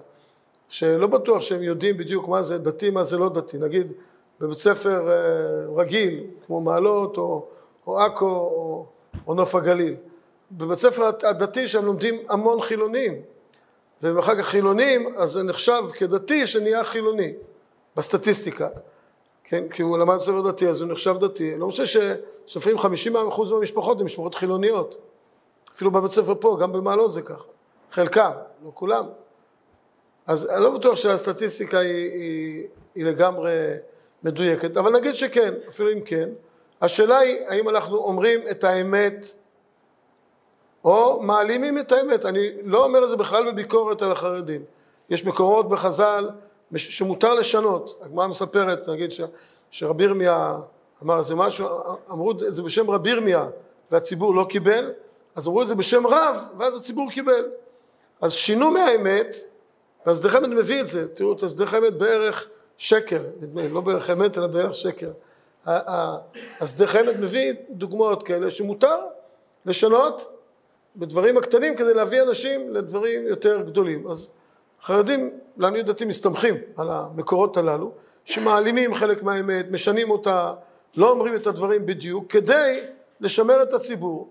שלא 0.69 1.07
בטוח 1.07 1.41
שהם 1.41 1.63
יודעים 1.63 1.97
בדיוק 1.97 2.29
מה 2.29 2.43
זה 2.43 2.59
דתי, 2.59 2.91
מה 2.91 3.05
זה 3.05 3.19
לא 3.19 3.29
דתי. 3.29 3.59
נגיד, 3.59 3.93
בבית 4.41 4.59
ספר 4.59 5.11
אה, 5.11 5.17
רגיל, 5.77 6.25
כמו 6.47 6.61
מעלות 6.61 7.19
או, 7.19 7.47
או 7.87 8.01
עכו 8.01 8.27
או, 8.27 8.87
או 9.27 9.35
נוף 9.35 9.55
הגליל. 9.55 9.95
בבית 10.53 10.79
ספר 10.79 11.11
הדתי 11.23 11.69
שהם 11.69 11.85
לומדים 11.87 12.15
המון 12.29 12.63
חילונים, 12.63 13.13
ואחר 14.03 14.37
כך 14.37 14.47
חילונים, 14.47 15.15
אז 15.17 15.31
זה 15.31 15.43
נחשב 15.43 15.83
כדתי 15.95 16.47
שנהיה 16.47 16.85
חילוני, 16.85 17.33
בסטטיסטיקה. 17.97 18.69
כן, 19.45 19.69
כי 19.69 19.83
הוא 19.83 19.99
למד 19.99 20.19
ספר 20.19 20.41
דתי, 20.41 20.69
אז 20.69 20.81
הוא 20.81 20.93
נחשב 20.93 21.17
דתי. 21.21 21.59
לא 21.59 21.67
משנה 21.67 21.87
שסופרים 21.87 22.79
50 22.79 23.17
אחוז 23.17 23.53
מהמשפחות 23.53 23.99
הן 24.01 24.05
משפחות 24.05 24.35
חילוניות. 24.35 24.97
אפילו 25.75 25.91
בבית 25.91 26.11
ספר 26.11 26.35
פה, 26.41 26.57
גם 26.61 26.73
במעלות 26.73 27.13
זה 27.13 27.23
ככה. 27.23 27.45
חלקם, 27.91 28.31
לא 28.65 28.71
כולם. 28.75 29.05
אז 30.27 30.51
אני 30.51 30.63
לא 30.63 30.71
בטוח 30.71 30.97
שהסטטיסטיקה 30.97 31.79
היא, 31.79 32.13
היא, 32.13 32.67
היא 32.95 33.05
לגמרי 33.05 33.53
מדויקת, 34.23 34.77
אבל 34.77 34.93
נגיד 34.93 35.15
שכן, 35.15 35.55
אפילו 35.69 35.93
אם 35.93 36.01
כן. 36.01 36.29
השאלה 36.83 37.19
היא, 37.19 37.37
האם 37.47 37.69
אנחנו 37.69 37.97
אומרים 37.97 38.41
את 38.51 38.65
האמת 38.65 39.27
או 40.85 41.23
מעלימים 41.23 41.79
את 41.79 41.93
האמת. 41.93 42.25
אני 42.25 42.49
לא 42.65 42.85
אומר 42.85 43.05
את 43.05 43.11
זה 43.11 43.17
בכלל 43.17 43.53
בביקורת 43.53 44.03
על 44.03 44.13
החרדים. 44.13 44.65
יש 45.11 45.25
מקורות 45.25 45.69
בחז"ל 45.69 46.31
שמותר 46.79 47.35
לשנות. 47.35 48.01
הגמרא 48.03 48.27
מספרת, 48.27 48.89
נגיד 48.89 49.13
ש, 49.13 49.21
שרבי 49.71 50.05
ירמיה 50.05 50.59
אמר 51.03 51.19
איזה 51.19 51.35
משהו, 51.35 51.67
אמרו 52.11 52.31
את 52.31 52.37
זה 52.39 52.63
בשם 52.63 52.91
רבי 52.91 53.11
ירמיה 53.11 53.49
והציבור 53.91 54.35
לא 54.35 54.47
קיבל, 54.49 54.93
אז 55.35 55.49
אמרו 55.49 55.63
את 55.63 55.69
זה 55.69 55.75
בשם 55.75 56.07
רב, 56.07 56.37
ואז 56.59 56.77
הציבור 56.77 57.11
קיבל. 57.11 57.45
אז 58.21 58.33
שינו 58.33 58.71
מהאמת, 58.71 59.37
והשדה 60.07 60.29
חמד 60.29 60.49
מביא 60.49 60.81
את 60.81 60.89
זה, 60.89 61.09
תראו 61.09 61.33
את 61.33 61.43
השדה 61.43 61.67
חמד 61.67 61.99
בערך 61.99 62.49
שקר, 62.77 63.23
נדמה 63.41 63.63
לי, 63.63 63.69
לא 63.69 63.81
בערך 63.81 64.11
אמת 64.11 64.39
אלא 64.39 64.47
בערך 64.47 64.75
שקר. 64.75 65.11
השדה 66.61 66.87
חמד 66.87 67.21
מביא 67.21 67.53
דוגמאות 67.71 68.23
כאלה 68.23 68.51
שמותר 68.51 68.97
לשנות 69.67 70.33
בדברים 70.97 71.37
הקטנים 71.37 71.77
כדי 71.77 71.95
להביא 71.95 72.23
אנשים 72.23 72.75
לדברים 72.75 73.27
יותר 73.27 73.63
גדולים. 73.63 74.07
אז 74.11 74.31
חרדים, 74.85 75.31
לעניות 75.57 75.87
דעתי, 75.87 76.05
מסתמכים 76.05 76.55
על 76.77 76.91
המקורות 76.91 77.57
הללו, 77.57 77.93
שמעלימים 78.25 78.95
חלק 78.95 79.23
מהאמת, 79.23 79.67
משנים 79.71 80.11
אותה, 80.11 80.55
לא 80.97 81.11
אומרים 81.11 81.35
את 81.35 81.47
הדברים 81.47 81.87
בדיוק, 81.87 82.33
כדי 82.33 82.81
לשמר 83.21 83.63
את 83.63 83.73
הציבור. 83.73 84.29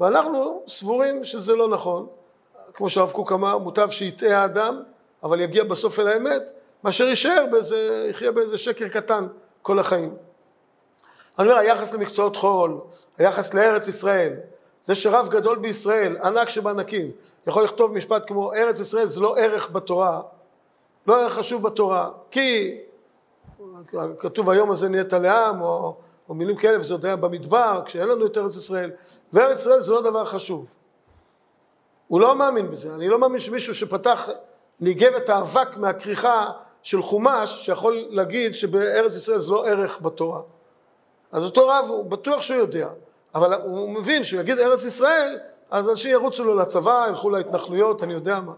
ואנחנו 0.00 0.62
סבורים 0.68 1.24
שזה 1.24 1.56
לא 1.56 1.68
נכון. 1.68 2.06
כמו 2.74 2.88
שהרב 2.88 3.10
קוק 3.10 3.32
אמר, 3.32 3.58
מוטב 3.58 3.90
שיטעה 3.90 4.42
האדם, 4.42 4.82
אבל 5.22 5.40
יגיע 5.40 5.64
בסוף 5.64 5.98
אל 5.98 6.08
האמת, 6.08 6.50
מאשר 6.84 7.04
יישאר 7.04 7.44
באיזה, 7.50 8.06
יחיה 8.10 8.32
באיזה 8.32 8.58
שקר 8.58 8.88
קטן 8.88 9.26
כל 9.62 9.78
החיים. 9.78 10.14
אני 11.38 11.48
אומר, 11.48 11.58
היחס 11.58 11.92
למקצועות 11.92 12.36
חול, 12.36 12.80
היחס 13.18 13.54
לארץ 13.54 13.88
ישראל, 13.88 14.32
זה 14.82 14.94
שרב 14.94 15.28
גדול 15.28 15.58
בישראל, 15.58 16.16
ענק 16.22 16.48
שבענקים, 16.48 17.10
יכול 17.46 17.64
לכתוב 17.64 17.92
משפט 17.92 18.22
כמו 18.26 18.52
ארץ 18.52 18.80
ישראל 18.80 19.06
זה 19.06 19.20
לא 19.20 19.36
ערך 19.36 19.70
בתורה, 19.70 20.20
לא 21.06 21.22
ערך 21.22 21.32
חשוב 21.32 21.62
בתורה, 21.62 22.10
כי 22.30 22.78
כתוב 24.18 24.50
היום 24.50 24.70
הזה 24.70 24.88
נהיית 24.88 25.12
לעם, 25.12 25.60
או, 25.60 25.96
או 26.28 26.34
מילים 26.34 26.56
כאלה, 26.56 26.78
וזה 26.78 26.94
עוד 26.94 27.06
היה 27.06 27.16
במדבר, 27.16 27.82
כשאין 27.84 28.08
לנו 28.08 28.26
את 28.26 28.38
ארץ 28.38 28.56
ישראל, 28.56 28.90
וארץ 29.32 29.60
ישראל 29.60 29.80
זה 29.80 29.92
לא 29.92 30.02
דבר 30.02 30.24
חשוב. 30.24 30.76
הוא 32.08 32.20
לא 32.20 32.36
מאמין 32.36 32.70
בזה, 32.70 32.94
אני 32.94 33.08
לא 33.08 33.18
מאמין 33.18 33.40
שמישהו 33.40 33.74
שפתח, 33.74 34.28
ניגב 34.80 35.14
את 35.14 35.28
האבק 35.28 35.76
מהכריכה 35.76 36.50
של 36.82 37.02
חומש, 37.02 37.66
שיכול 37.66 38.06
להגיד 38.10 38.54
שבארץ 38.54 39.16
ישראל 39.16 39.38
זה 39.38 39.52
לא 39.52 39.66
ערך 39.66 40.00
בתורה. 40.02 40.40
אז 41.32 41.44
אותו 41.44 41.68
רב, 41.68 41.84
הוא 41.88 42.06
בטוח 42.06 42.42
שהוא 42.42 42.58
יודע. 42.58 42.88
אבל 43.34 43.54
הוא 43.54 43.90
מבין 43.90 44.24
שהוא 44.24 44.40
יגיד 44.40 44.58
ארץ 44.58 44.84
ישראל, 44.84 45.38
אז 45.70 45.90
אנשים 45.90 46.12
ירוצו 46.12 46.44
לו 46.44 46.54
לצבא, 46.54 47.06
ילכו 47.08 47.30
להתנחלויות, 47.30 48.02
אני 48.02 48.12
יודע 48.12 48.40
מה. 48.40 48.52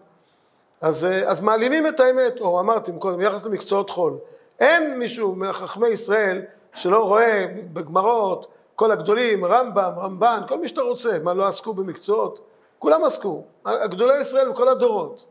אז, 0.80 1.04
אה, 1.04 1.30
אז 1.30 1.40
מעלימים 1.40 1.86
את 1.86 2.00
האמת, 2.00 2.40
או 2.40 2.60
אמרתי 2.60 2.92
קודם, 2.98 3.18
ביחס 3.18 3.46
למקצועות 3.46 3.90
חול. 3.90 4.18
אין 4.60 4.98
מישהו 4.98 5.36
מחכמי 5.36 5.88
ישראל 5.88 6.42
שלא 6.74 6.98
רואה 7.04 7.46
בגמרות, 7.72 8.46
כל 8.74 8.90
הגדולים, 8.90 9.44
רמב"ם, 9.44 9.92
רמב"ן, 9.96 10.40
כל 10.48 10.58
מי 10.58 10.68
שאתה 10.68 10.82
רוצה, 10.82 11.18
מה 11.22 11.34
לא 11.34 11.46
עסקו 11.46 11.74
במקצועות? 11.74 12.40
כולם 12.78 13.04
עסקו, 13.04 13.42
גדולי 13.66 14.20
ישראל 14.20 14.50
בכל 14.50 14.68
הדורות. 14.68 15.26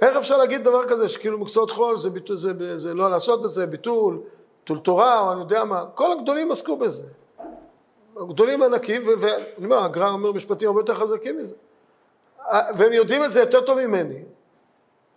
איך 0.00 0.16
אפשר 0.16 0.36
להגיד 0.36 0.64
דבר 0.64 0.88
כזה 0.88 1.08
שכאילו 1.08 1.38
מקצועות 1.38 1.70
חול 1.70 1.96
זה, 1.96 2.10
ביטול, 2.10 2.36
זה, 2.36 2.52
זה, 2.58 2.78
זה 2.78 2.94
לא 2.94 3.10
לעשות 3.10 3.44
את 3.44 3.50
זה, 3.50 3.66
ביטול, 3.66 4.20
ביטול 4.60 4.78
תורה 4.78 5.20
או 5.20 5.32
אני 5.32 5.40
יודע 5.40 5.64
מה, 5.64 5.84
כל 5.94 6.12
הגדולים 6.12 6.52
עסקו 6.52 6.76
בזה. 6.76 7.04
גדולים 8.28 8.62
ענקים, 8.62 9.02
ואני 9.20 9.64
אומר, 9.64 9.78
הגר"א 9.78 10.10
אומר 10.10 10.32
משפטים 10.32 10.68
הרבה 10.68 10.80
יותר 10.80 10.94
חזקים 10.94 11.38
מזה. 11.38 11.54
והם 12.50 12.92
יודעים 12.92 13.24
את 13.24 13.32
זה 13.32 13.40
יותר 13.40 13.60
טוב 13.60 13.86
ממני. 13.86 14.22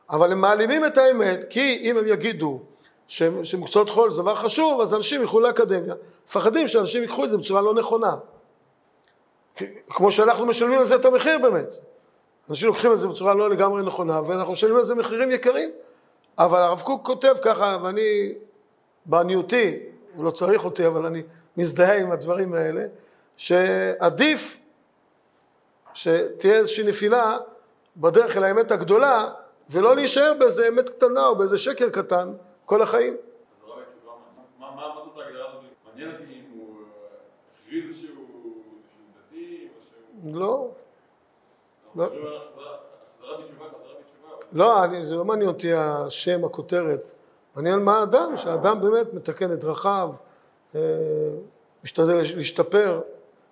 אבל 0.09 0.31
הם 0.31 0.41
מעלימים 0.41 0.85
את 0.85 0.97
האמת, 0.97 1.45
כי 1.49 1.79
אם 1.81 1.97
הם 1.97 2.07
יגידו 2.07 2.59
שמקצועות 3.07 3.89
חול 3.89 4.11
זה 4.11 4.21
דבר 4.21 4.35
חשוב, 4.35 4.81
אז 4.81 4.95
אנשים 4.95 5.21
ילכו 5.21 5.39
לאקדמיה. 5.39 5.95
מפחדים 6.27 6.67
שאנשים 6.67 7.01
ייקחו 7.01 7.25
את 7.25 7.29
זה 7.29 7.37
בצורה 7.37 7.61
לא 7.61 7.73
נכונה. 7.73 8.15
כמו 9.87 10.11
שאנחנו 10.11 10.45
משלמים 10.45 10.79
על 10.79 10.85
זה 10.85 10.95
את 10.95 11.05
המחיר 11.05 11.39
באמת. 11.39 11.73
אנשים 12.49 12.67
לוקחים 12.67 12.91
את 12.91 12.99
זה 12.99 13.07
בצורה 13.07 13.33
לא 13.33 13.49
לגמרי 13.49 13.83
נכונה, 13.83 14.21
ואנחנו 14.27 14.53
משלמים 14.53 14.77
על 14.77 14.83
זה 14.83 14.95
מחירים 14.95 15.31
יקרים. 15.31 15.69
אבל 16.39 16.61
הרב 16.61 16.81
קוק 16.81 17.05
כותב 17.05 17.35
ככה, 17.41 17.77
ואני, 17.83 18.33
בעניותי, 19.05 19.79
הוא 20.15 20.25
לא 20.25 20.31
צריך 20.31 20.65
אותי, 20.65 20.87
אבל 20.87 21.05
אני 21.05 21.23
מזדהה 21.59 21.99
עם 21.99 22.11
הדברים 22.11 22.53
האלה, 22.53 22.81
שעדיף 23.37 24.59
שתהיה 25.93 26.55
איזושהי 26.55 26.87
נפילה 26.87 27.37
בדרך 27.97 28.37
אל 28.37 28.43
האמת 28.43 28.71
הגדולה, 28.71 29.29
ולא 29.69 29.95
להישאר 29.95 30.33
באיזה 30.39 30.67
אמת 30.67 30.89
קטנה 30.89 31.25
או 31.25 31.35
באיזה 31.35 31.57
שקר 31.57 31.89
קטן 31.89 32.33
כל 32.65 32.81
החיים. 32.81 33.17
לא, 40.33 40.71
לא. 41.95 42.09
לא, 44.51 45.01
זה 45.01 45.15
לא 45.15 45.25
מעניין 45.25 45.47
אותי 45.47 45.73
השם, 45.73 46.45
הכותרת. 46.45 47.13
מעניין 47.55 47.79
מה 47.79 47.99
האדם, 47.99 48.37
שהאדם 48.37 48.81
באמת 48.81 49.13
מתקן 49.13 49.53
את 49.53 49.59
דרכיו, 49.59 50.13
משתדל 51.83 52.15
להשתפר, 52.35 53.01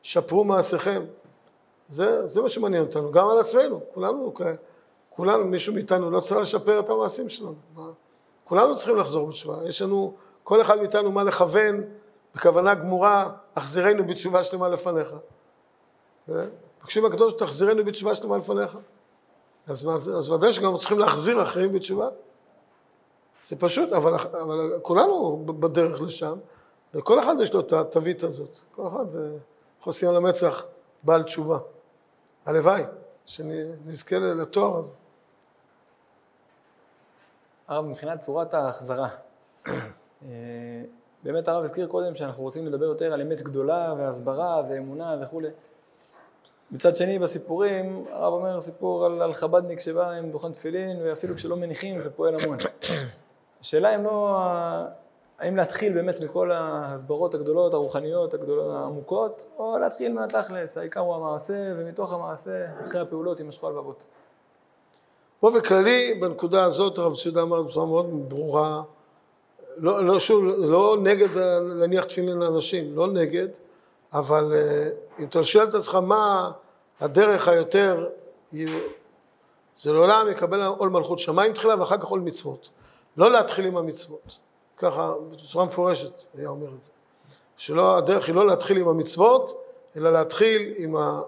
שפרו 0.03 0.43
מעשיכם. 0.43 1.01
זה, 1.89 2.25
זה 2.25 2.41
מה 2.41 2.49
שמעניין 2.49 2.83
אותנו, 2.83 3.11
גם 3.11 3.29
על 3.29 3.39
עצמנו, 3.39 3.81
כולנו, 3.93 4.33
כולנו, 5.09 5.45
מישהו 5.45 5.73
מאיתנו 5.73 6.11
לא 6.11 6.19
צריך 6.19 6.39
לשפר 6.41 6.79
את 6.79 6.89
המעשים 6.89 7.29
שלנו. 7.29 7.55
מה? 7.75 7.89
כולנו 8.43 8.75
צריכים 8.75 8.97
לחזור 8.97 9.27
בתשובה, 9.27 9.57
יש 9.67 9.81
לנו, 9.81 10.13
כל 10.43 10.61
אחד 10.61 10.79
מאיתנו 10.79 11.11
מה 11.11 11.23
לכוון 11.23 11.83
בכוונה 12.35 12.75
גמורה, 12.75 13.29
החזירנו 13.55 14.07
בתשובה 14.07 14.43
שלמה 14.43 14.69
לפניך. 14.69 15.13
אה? 16.29 16.45
מבקשים 16.79 17.05
הקדוש, 17.05 17.33
תחזירנו 17.33 17.85
בתשובה 17.85 18.15
שלמה 18.15 18.37
לפניך. 18.37 18.77
אז, 19.67 19.89
אז 20.17 20.29
ודאי 20.29 20.53
שגם 20.53 20.77
צריכים 20.77 20.99
להחזיר 20.99 21.43
אחרים 21.43 21.71
בתשובה. 21.71 22.07
זה 23.47 23.55
פשוט, 23.55 23.91
אבל, 23.93 24.13
אבל 24.15 24.79
כולנו 24.81 25.43
בדרך 25.45 26.01
לשם, 26.01 26.37
וכל 26.93 27.19
אחד 27.19 27.35
יש 27.41 27.53
לו 27.53 27.59
את 27.59 27.73
התווית 27.73 28.23
הזאת. 28.23 28.57
כל 28.71 28.87
אחד 28.87 29.15
אה, 29.15 29.21
חוסי 29.81 30.07
על 30.07 30.15
המצח 30.15 30.65
בעל 31.03 31.23
תשובה. 31.23 31.57
הלוואי 32.45 32.83
שנזכה 33.25 34.17
לתואר 34.17 34.77
הזה. 34.77 34.93
הרב, 37.67 37.85
מבחינת 37.85 38.19
צורת 38.19 38.53
ההחזרה, 38.53 39.09
אה, 40.23 40.27
באמת 41.23 41.47
הרב 41.47 41.63
הזכיר 41.63 41.87
קודם 41.87 42.15
שאנחנו 42.15 42.43
רוצים 42.43 42.65
לדבר 42.65 42.85
יותר 42.85 43.13
על 43.13 43.21
אמת 43.21 43.41
גדולה 43.41 43.93
והסברה 43.97 44.63
ואמונה 44.69 45.15
וכולי. 45.21 45.49
מצד 46.71 46.97
שני, 46.97 47.19
בסיפורים, 47.19 48.05
הרב 48.11 48.33
אומר 48.33 48.61
סיפור 48.61 49.05
על, 49.05 49.21
על 49.21 49.33
חב"דניק 49.33 49.79
שבא 49.79 50.09
עם 50.09 50.31
דוכן 50.31 50.51
תפילין, 50.51 51.01
ואפילו 51.01 51.35
כשלא 51.35 51.55
מניחים 51.55 51.97
זה 51.97 52.11
פועל 52.11 52.35
המון. 52.39 52.57
השאלה 53.61 53.95
אם 53.95 54.03
לא, 54.03 54.39
האם 55.39 55.55
להתחיל 55.55 55.93
באמת 55.93 56.19
מכל 56.19 56.51
ההסברות 56.51 57.33
הגדולות, 57.33 57.73
הרוחניות, 57.73 58.33
הגדולות, 58.33 58.75
העמוקות, 58.75 59.45
או 59.57 59.77
להתחיל 59.77 60.13
מהתכלס, 60.13 60.77
העיקר 60.77 60.99
הוא 60.99 61.15
המעשה, 61.15 61.73
ומתוך 61.77 62.13
המעשה, 62.13 62.65
אחרי 62.81 63.01
הפעולות 63.01 63.39
יימשכו 63.39 63.67
הלבבות. 63.67 64.05
באופן 65.41 65.61
כללי, 65.61 66.13
בנקודה 66.21 66.65
הזאת 66.65 66.97
הרב 66.97 67.15
ציודה 67.15 67.41
אמר 67.41 67.61
בצורה 67.61 67.85
מאוד 67.85 68.29
ברורה, 68.29 68.81
לא, 69.77 70.05
לא, 70.05 70.19
שוב, 70.19 70.43
לא 70.45 70.97
נגד 71.01 71.27
להניח 71.61 72.03
תפילין 72.03 72.37
לאנשים, 72.37 72.95
לא 72.95 73.07
נגד, 73.07 73.47
אבל 74.13 74.53
אה, 74.55 74.89
אם 75.19 75.25
אתה 75.25 75.43
שואל 75.43 75.67
את 75.67 75.73
עצמך 75.73 75.95
מה 75.95 76.51
הדרך 76.99 77.47
היותר, 77.47 78.09
זה 79.75 79.93
לעולם 79.93 80.27
יקבל 80.31 80.63
עול 80.63 80.89
מלכות 80.89 81.19
שמיים 81.19 81.53
תחילה 81.53 81.79
ואחר 81.79 81.97
כך 81.97 82.05
עול 82.05 82.19
מצוות. 82.19 82.69
לא 83.17 83.31
להתחיל 83.31 83.65
עם 83.65 83.77
המצוות. 83.77 84.37
ככה, 84.77 85.13
בצורה 85.31 85.65
מפורשת 85.65 86.25
היה 86.33 86.49
אומר 86.49 86.67
את 86.67 86.83
זה. 86.83 86.89
שלא, 87.57 87.97
הדרך 87.97 88.27
היא 88.27 88.35
לא 88.35 88.47
להתחיל 88.47 88.77
עם 88.77 88.87
המצוות, 88.87 89.63
אלא 89.95 90.13
להתחיל 90.13 90.73
עם 90.77 90.95
ה... 90.95 91.21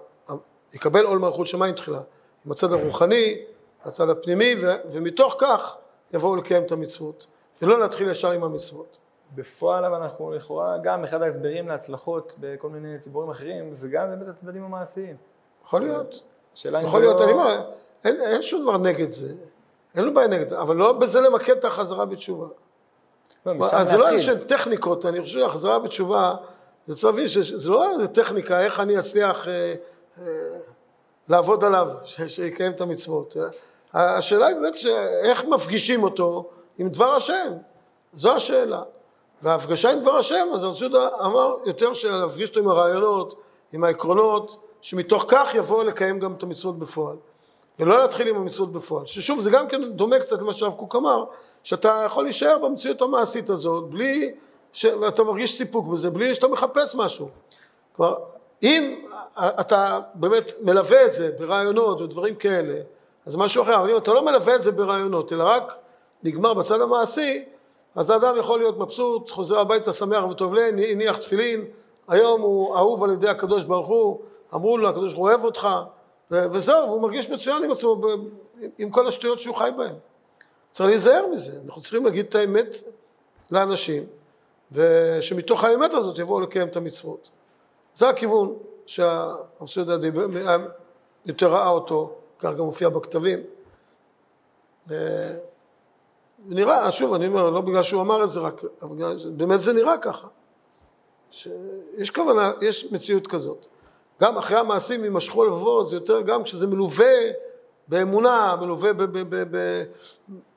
יקבל 0.74 1.04
עול 1.04 1.18
מלכות 1.18 1.46
שמיים 1.46 1.74
תחילה. 1.74 2.00
עם 2.46 2.52
הצד 2.52 2.72
הרוחני, 2.72 3.42
הצד 3.84 4.08
הפנימי, 4.08 4.54
ו, 4.62 4.70
ומתוך 4.90 5.34
כך 5.38 5.76
יבואו 6.12 6.36
לקיים 6.36 6.62
את 6.62 6.72
המצוות. 6.72 7.26
ולא 7.62 7.80
להתחיל 7.80 8.10
ישר 8.10 8.30
עם 8.30 8.44
המצוות. 8.44 8.98
בפועל 9.34 9.84
אבל 9.84 10.02
אנחנו 10.02 10.30
לכאורה, 10.30 10.78
גם 10.82 11.04
אחד 11.04 11.22
ההסברים 11.22 11.68
להצלחות 11.68 12.34
בכל 12.40 12.68
מיני 12.68 12.98
ציבורים 12.98 13.30
אחרים, 13.30 13.72
זה 13.72 13.88
גם 13.88 14.10
באמת 14.10 14.28
הצדדים 14.28 14.64
המעשיים. 14.64 15.16
יכול 15.64 15.82
להיות. 15.82 16.22
השאלה 16.54 16.80
אם 16.80 16.86
יכול 16.86 17.00
להיות, 17.00 17.16
לא- 17.16 17.24
אני 17.24 17.32
אומר, 17.32 17.70
אין, 18.04 18.20
אין 18.20 18.42
שום 18.42 18.62
דבר 18.62 18.76
נגד 18.76 19.08
זה. 19.08 19.34
אין 19.94 20.04
לו 20.04 20.14
בעיה 20.14 20.28
נגד 20.28 20.48
זה, 20.48 20.60
אבל 20.60 20.76
לא 20.76 20.92
בזה 20.92 21.20
למקד 21.20 21.56
את 21.56 21.64
החזרה 21.64 22.06
בתשובה. 22.06 22.46
לא, 23.46 23.52
אז 23.72 23.90
זה 23.90 23.96
לא. 23.96 24.08
איזשהן 24.08 24.38
טכניקות, 24.38 25.06
אני 25.06 25.20
חושב 25.20 25.40
שהחזרה 25.40 25.78
בתשובה, 25.78 26.34
זה 26.86 26.94
צריך 26.94 27.04
להבין 27.04 27.28
שזה 27.28 27.70
לא 27.70 27.90
איזה 27.92 28.08
טכניקה, 28.08 28.60
איך 28.60 28.80
אני 28.80 28.98
אצליח 28.98 29.48
אה, 29.48 29.74
אה, 30.18 30.24
לעבוד 31.28 31.64
עליו, 31.64 31.88
ש- 32.04 32.22
שיקיים 32.22 32.72
את 32.72 32.80
המצוות. 32.80 33.36
השאלה 33.94 34.46
היא 34.46 34.56
באמת 34.56 34.74
איך 35.22 35.44
מפגישים 35.44 36.02
אותו 36.02 36.50
עם 36.78 36.88
דבר 36.88 37.14
השם, 37.14 37.52
זו 38.14 38.32
השאלה. 38.32 38.82
וההפגשה 39.42 39.92
עם 39.92 40.00
דבר 40.00 40.16
השם, 40.16 40.48
אז 40.54 40.64
הרב 40.64 40.76
יהודה 40.80 41.08
אמר 41.24 41.56
יותר 41.66 41.94
שלהפגיש 41.94 42.48
אותו 42.48 42.60
עם 42.60 42.68
הרעיונות, 42.68 43.34
עם 43.72 43.84
העקרונות, 43.84 44.56
שמתוך 44.82 45.24
כך 45.28 45.54
יבוא 45.54 45.84
לקיים 45.84 46.18
גם 46.18 46.32
את 46.32 46.42
המצוות 46.42 46.78
בפועל. 46.78 47.16
ולא 47.80 47.98
להתחיל 47.98 48.28
עם 48.28 48.36
המצוות 48.36 48.72
בפועל. 48.72 49.06
ששוב, 49.06 49.40
זה 49.40 49.50
גם 49.50 49.68
כן 49.68 49.92
דומה 49.92 50.18
קצת 50.18 50.38
למה 50.40 50.52
שהרב 50.52 50.74
קוק 50.74 50.96
אמר, 50.96 51.24
שאתה 51.62 52.02
יכול 52.06 52.24
להישאר 52.24 52.58
במציאות 52.58 53.02
המעשית 53.02 53.50
הזאת, 53.50 53.90
בלי, 53.90 54.34
ש... 54.72 54.84
ואתה 54.84 55.22
מרגיש 55.22 55.58
סיפוק 55.58 55.86
בזה, 55.86 56.10
בלי 56.10 56.34
שאתה 56.34 56.48
מחפש 56.48 56.94
משהו. 56.94 57.28
כלומר, 57.96 58.14
אם 58.62 59.04
אתה 59.38 60.00
באמת 60.14 60.52
מלווה 60.60 61.06
את 61.06 61.12
זה 61.12 61.30
ברעיונות 61.38 62.00
ודברים 62.00 62.34
כאלה, 62.34 62.80
אז 63.26 63.36
משהו 63.36 63.62
אחר, 63.62 63.80
אבל 63.80 63.90
אם 63.90 63.96
אתה 63.96 64.12
לא 64.12 64.24
מלווה 64.24 64.54
את 64.54 64.62
זה 64.62 64.72
ברעיונות, 64.72 65.32
אלא 65.32 65.44
רק 65.44 65.78
נגמר 66.22 66.54
בצד 66.54 66.80
המעשי, 66.80 67.44
אז 67.94 68.10
האדם 68.10 68.36
יכול 68.38 68.58
להיות 68.58 68.78
מבסוט, 68.78 69.30
חוזר 69.30 69.58
הביתה 69.58 69.92
שמח 69.92 70.24
וטוב 70.30 70.54
לב, 70.54 70.74
הניח 70.90 71.16
תפילין, 71.16 71.64
היום 72.08 72.40
הוא 72.40 72.76
אהוב 72.76 73.04
על 73.04 73.12
ידי 73.12 73.28
הקדוש 73.28 73.64
ברוך 73.64 73.88
הוא, 73.88 74.20
אמרו 74.54 74.78
לו, 74.78 74.88
הקדוש 74.88 75.12
ברוך 75.12 75.26
הוא 75.26 75.28
אוהב 75.28 75.44
אותך, 75.44 75.68
וזהו, 76.30 76.88
והוא 76.88 77.02
מרגיש 77.02 77.30
מצוין 77.30 77.64
עם 77.64 77.70
עצמו, 77.70 78.00
עם 78.78 78.90
כל 78.90 79.08
השטויות 79.08 79.40
שהוא 79.40 79.56
חי 79.56 79.70
בהן. 79.76 79.94
צריך 80.70 80.88
להיזהר 80.88 81.26
מזה, 81.26 81.52
אנחנו 81.66 81.82
צריכים 81.82 82.04
להגיד 82.04 82.26
את 82.26 82.34
האמת 82.34 82.74
לאנשים, 83.50 84.06
ושמתוך 84.72 85.64
האמת 85.64 85.94
הזאת 85.94 86.18
יבואו 86.18 86.40
לקיים 86.40 86.68
את 86.68 86.76
המצוות. 86.76 87.30
זה 87.94 88.08
הכיוון 88.08 88.56
שהרב 88.86 89.68
יהודה 89.76 89.96
יותר 91.26 91.52
ראה 91.52 91.68
אותו, 91.68 92.14
כך 92.38 92.50
גם 92.50 92.64
מופיע 92.64 92.88
בכתבים. 92.88 93.38
אה, 94.90 94.96
נראה, 96.46 96.90
שוב, 96.90 97.14
אני 97.14 97.26
אומר, 97.26 97.50
לא 97.50 97.60
בגלל 97.60 97.82
שהוא 97.82 98.02
אמר 98.02 98.24
את 98.24 98.30
זה 98.30 98.40
רק, 98.40 98.62
אבל 98.82 98.96
באמת 99.36 99.60
זה 99.60 99.72
נראה 99.72 99.98
ככה. 99.98 100.28
שיש 101.30 102.10
כוונה, 102.10 102.52
יש 102.62 102.92
מציאות 102.92 103.26
כזאת. 103.26 103.66
גם 104.20 104.38
אחרי 104.38 104.58
המעשים 104.58 105.04
יימשכו 105.04 105.44
לבבות, 105.44 105.88
זה 105.88 105.96
יותר 105.96 106.20
גם 106.20 106.42
כשזה 106.42 106.66
מלווה 106.66 107.14
באמונה, 107.88 108.56
מלווה 108.60 108.90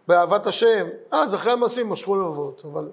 באהבת 0.07 0.47
השם, 0.47 0.87
אז 1.11 1.35
אחרי 1.35 1.51
המעשים 1.51 1.85
יימשכו 1.85 2.15
לבבות. 2.15 2.65
אבל 2.65 2.89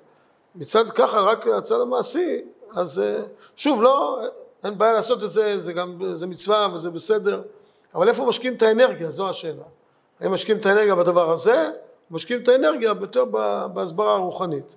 מצד 0.55 0.91
ככה, 0.91 1.21
רק 1.21 1.47
הצד 1.47 1.81
המעשי, 1.81 2.43
אז 2.77 2.99
אה, 2.99 3.23
שוב, 3.57 3.83
לא, 3.83 4.21
אין 4.64 4.79
בעיה 4.79 4.93
לעשות 4.93 5.25
את 5.25 5.31
זה, 5.31 5.61
זה 5.61 5.73
גם, 5.73 6.14
זה 6.14 6.27
מצווה 6.27 6.68
וזה 6.75 6.91
בסדר, 6.91 7.43
אבל 7.95 8.09
איפה 8.09 8.27
משקיעים 8.27 8.57
את 8.57 8.62
האנרגיה, 8.62 9.11
זו 9.11 9.29
השאלה. 9.29 9.62
האם 10.21 10.33
משקיעים 10.33 10.61
את 10.61 10.66
האנרגיה 10.66 10.95
בדבר 10.95 11.33
הזה, 11.33 11.71
או 12.11 12.14
משקיעים 12.14 12.43
את 12.43 12.49
האנרגיה 12.49 12.93
יותר 13.01 13.25
בהסברה 13.75 14.14
הרוחנית. 14.14 14.77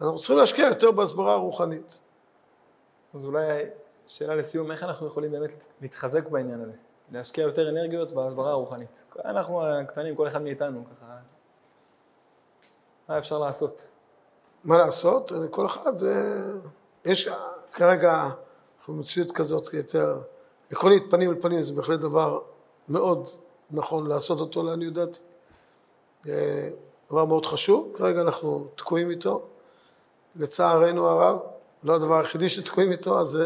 אנחנו 0.00 0.18
צריכים 0.18 0.36
להשקיע 0.36 0.66
יותר 0.66 0.90
בהסברה 0.90 1.32
הרוחנית. 1.32 2.00
אז 3.14 3.24
אולי 3.24 3.42
שאלה 4.06 4.34
לסיום, 4.34 4.70
איך 4.70 4.82
אנחנו 4.82 5.06
יכולים 5.06 5.32
באמת 5.32 5.66
להתחזק 5.80 6.28
בעניין 6.28 6.60
הזה? 6.60 6.72
להשקיע 7.12 7.42
יותר 7.42 7.68
אנרגיות 7.68 8.12
בהסברה 8.12 8.50
הרוחנית. 8.50 9.04
אנחנו 9.24 9.66
הקטנים, 9.66 10.16
כל 10.16 10.28
אחד 10.28 10.42
מאיתנו, 10.42 10.84
ככה... 10.96 11.06
מה 13.08 13.18
אפשר 13.18 13.38
לעשות? 13.38 13.86
מה 14.64 14.78
לעשות? 14.78 15.32
כל 15.50 15.66
אחד 15.66 15.96
זה... 15.96 16.14
יש 17.04 17.28
כרגע, 17.72 18.28
אנחנו 18.78 18.94
במציאות 18.94 19.32
כזאת 19.32 19.74
יותר... 19.74 20.20
עקרונית, 20.72 21.02
פנים 21.10 21.30
אל 21.30 21.40
פנים 21.40 21.62
זה 21.62 21.72
בהחלט 21.72 22.00
דבר 22.00 22.40
מאוד 22.88 23.28
נכון 23.70 24.06
לעשות 24.06 24.40
אותו 24.40 24.62
לעניות 24.62 24.94
דעתי. 24.94 25.18
אה, 26.28 26.68
דבר 27.10 27.24
מאוד 27.24 27.46
חשוב, 27.46 27.92
כרגע 27.94 28.20
אנחנו 28.20 28.66
תקועים 28.74 29.10
איתו, 29.10 29.42
לצערנו 30.36 31.06
הרב, 31.06 31.38
לא 31.84 31.94
הדבר 31.94 32.18
היחידי 32.18 32.48
שתקועים 32.48 32.92
איתו, 32.92 33.20
אז 33.20 33.38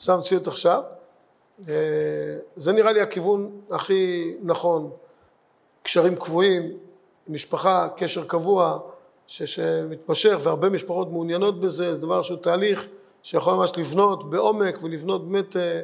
אה, 0.00 0.04
זו 0.04 0.12
המציאות 0.12 0.46
עכשיו. 0.46 0.82
אה, 1.68 1.74
זה 2.56 2.72
נראה 2.72 2.92
לי 2.92 3.00
הכיוון 3.00 3.50
הכי 3.70 4.34
נכון, 4.42 4.90
קשרים 5.82 6.16
קבועים, 6.16 6.72
משפחה, 7.28 7.88
קשר 7.96 8.24
קבוע, 8.24 8.78
ש- 9.26 9.42
שמתמשך, 9.42 10.38
והרבה 10.42 10.68
משפחות 10.68 11.10
מעוניינות 11.12 11.60
בזה, 11.60 11.94
זה 11.94 12.00
דבר 12.00 12.22
שהוא 12.22 12.38
תהליך 12.38 12.86
שיכול 13.22 13.54
ממש 13.54 13.72
לבנות 13.76 14.30
בעומק 14.30 14.78
ולבנות 14.82 15.28
באמת 15.28 15.56
אה, 15.56 15.80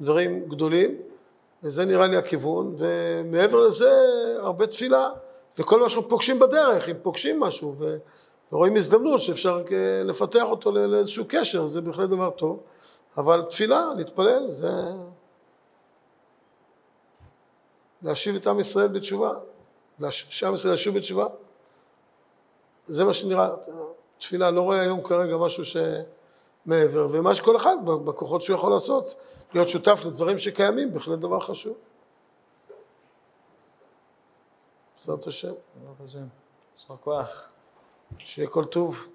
דברים 0.00 0.44
גדולים. 0.48 0.96
וזה 1.62 1.84
נראה 1.84 2.06
לי 2.06 2.16
הכיוון, 2.16 2.74
ומעבר 2.78 3.60
לזה 3.60 3.90
הרבה 4.40 4.66
תפילה, 4.66 5.10
וכל 5.58 5.80
מה 5.80 5.90
שאנחנו 5.90 6.08
פוגשים 6.08 6.38
בדרך, 6.38 6.88
אם 6.88 6.94
פוגשים 7.02 7.40
משהו 7.40 7.74
ו, 7.78 7.96
ורואים 8.52 8.76
הזדמנות 8.76 9.20
שאפשר 9.20 9.62
כ- 9.66 9.72
לפתח 10.04 10.42
אותו 10.42 10.70
לאיזשהו 10.72 11.24
קשר, 11.28 11.66
זה 11.66 11.80
בהחלט 11.80 12.10
דבר 12.10 12.30
טוב, 12.30 12.58
אבל 13.16 13.44
תפילה, 13.44 13.84
להתפלל, 13.96 14.50
זה 14.50 14.70
להשיב 18.02 18.34
את 18.34 18.46
עם 18.46 18.60
ישראל 18.60 18.88
בתשובה, 18.88 19.32
שעם 20.10 20.54
ישראל 20.54 20.74
ישוב 20.74 20.96
בתשובה, 20.96 21.26
זה 22.86 23.04
מה 23.04 23.12
שנראה, 23.12 23.50
תפילה, 24.18 24.50
לא 24.50 24.60
רואה 24.60 24.80
היום 24.80 25.02
כרגע 25.02 25.36
משהו 25.36 25.64
שמעבר, 25.64 27.08
ומה 27.10 27.34
שכל 27.34 27.56
אחד 27.56 27.76
בכוחות 27.84 28.42
שהוא 28.42 28.56
יכול 28.56 28.72
לעשות, 28.72 29.14
להיות 29.54 29.68
שותף 29.68 30.02
לדברים 30.06 30.38
שקיימים, 30.38 30.94
בהחלט 30.94 31.18
דבר 31.18 31.40
חשוב. 31.40 31.76
בעזרת 34.96 35.26
השם, 35.26 35.52
בעזרת 35.74 36.00
השם. 36.04 36.26
יישר 36.76 36.96
כוח. 36.96 37.48
שיהיה 38.18 38.48
כל 38.48 38.64
טוב. 38.64 39.08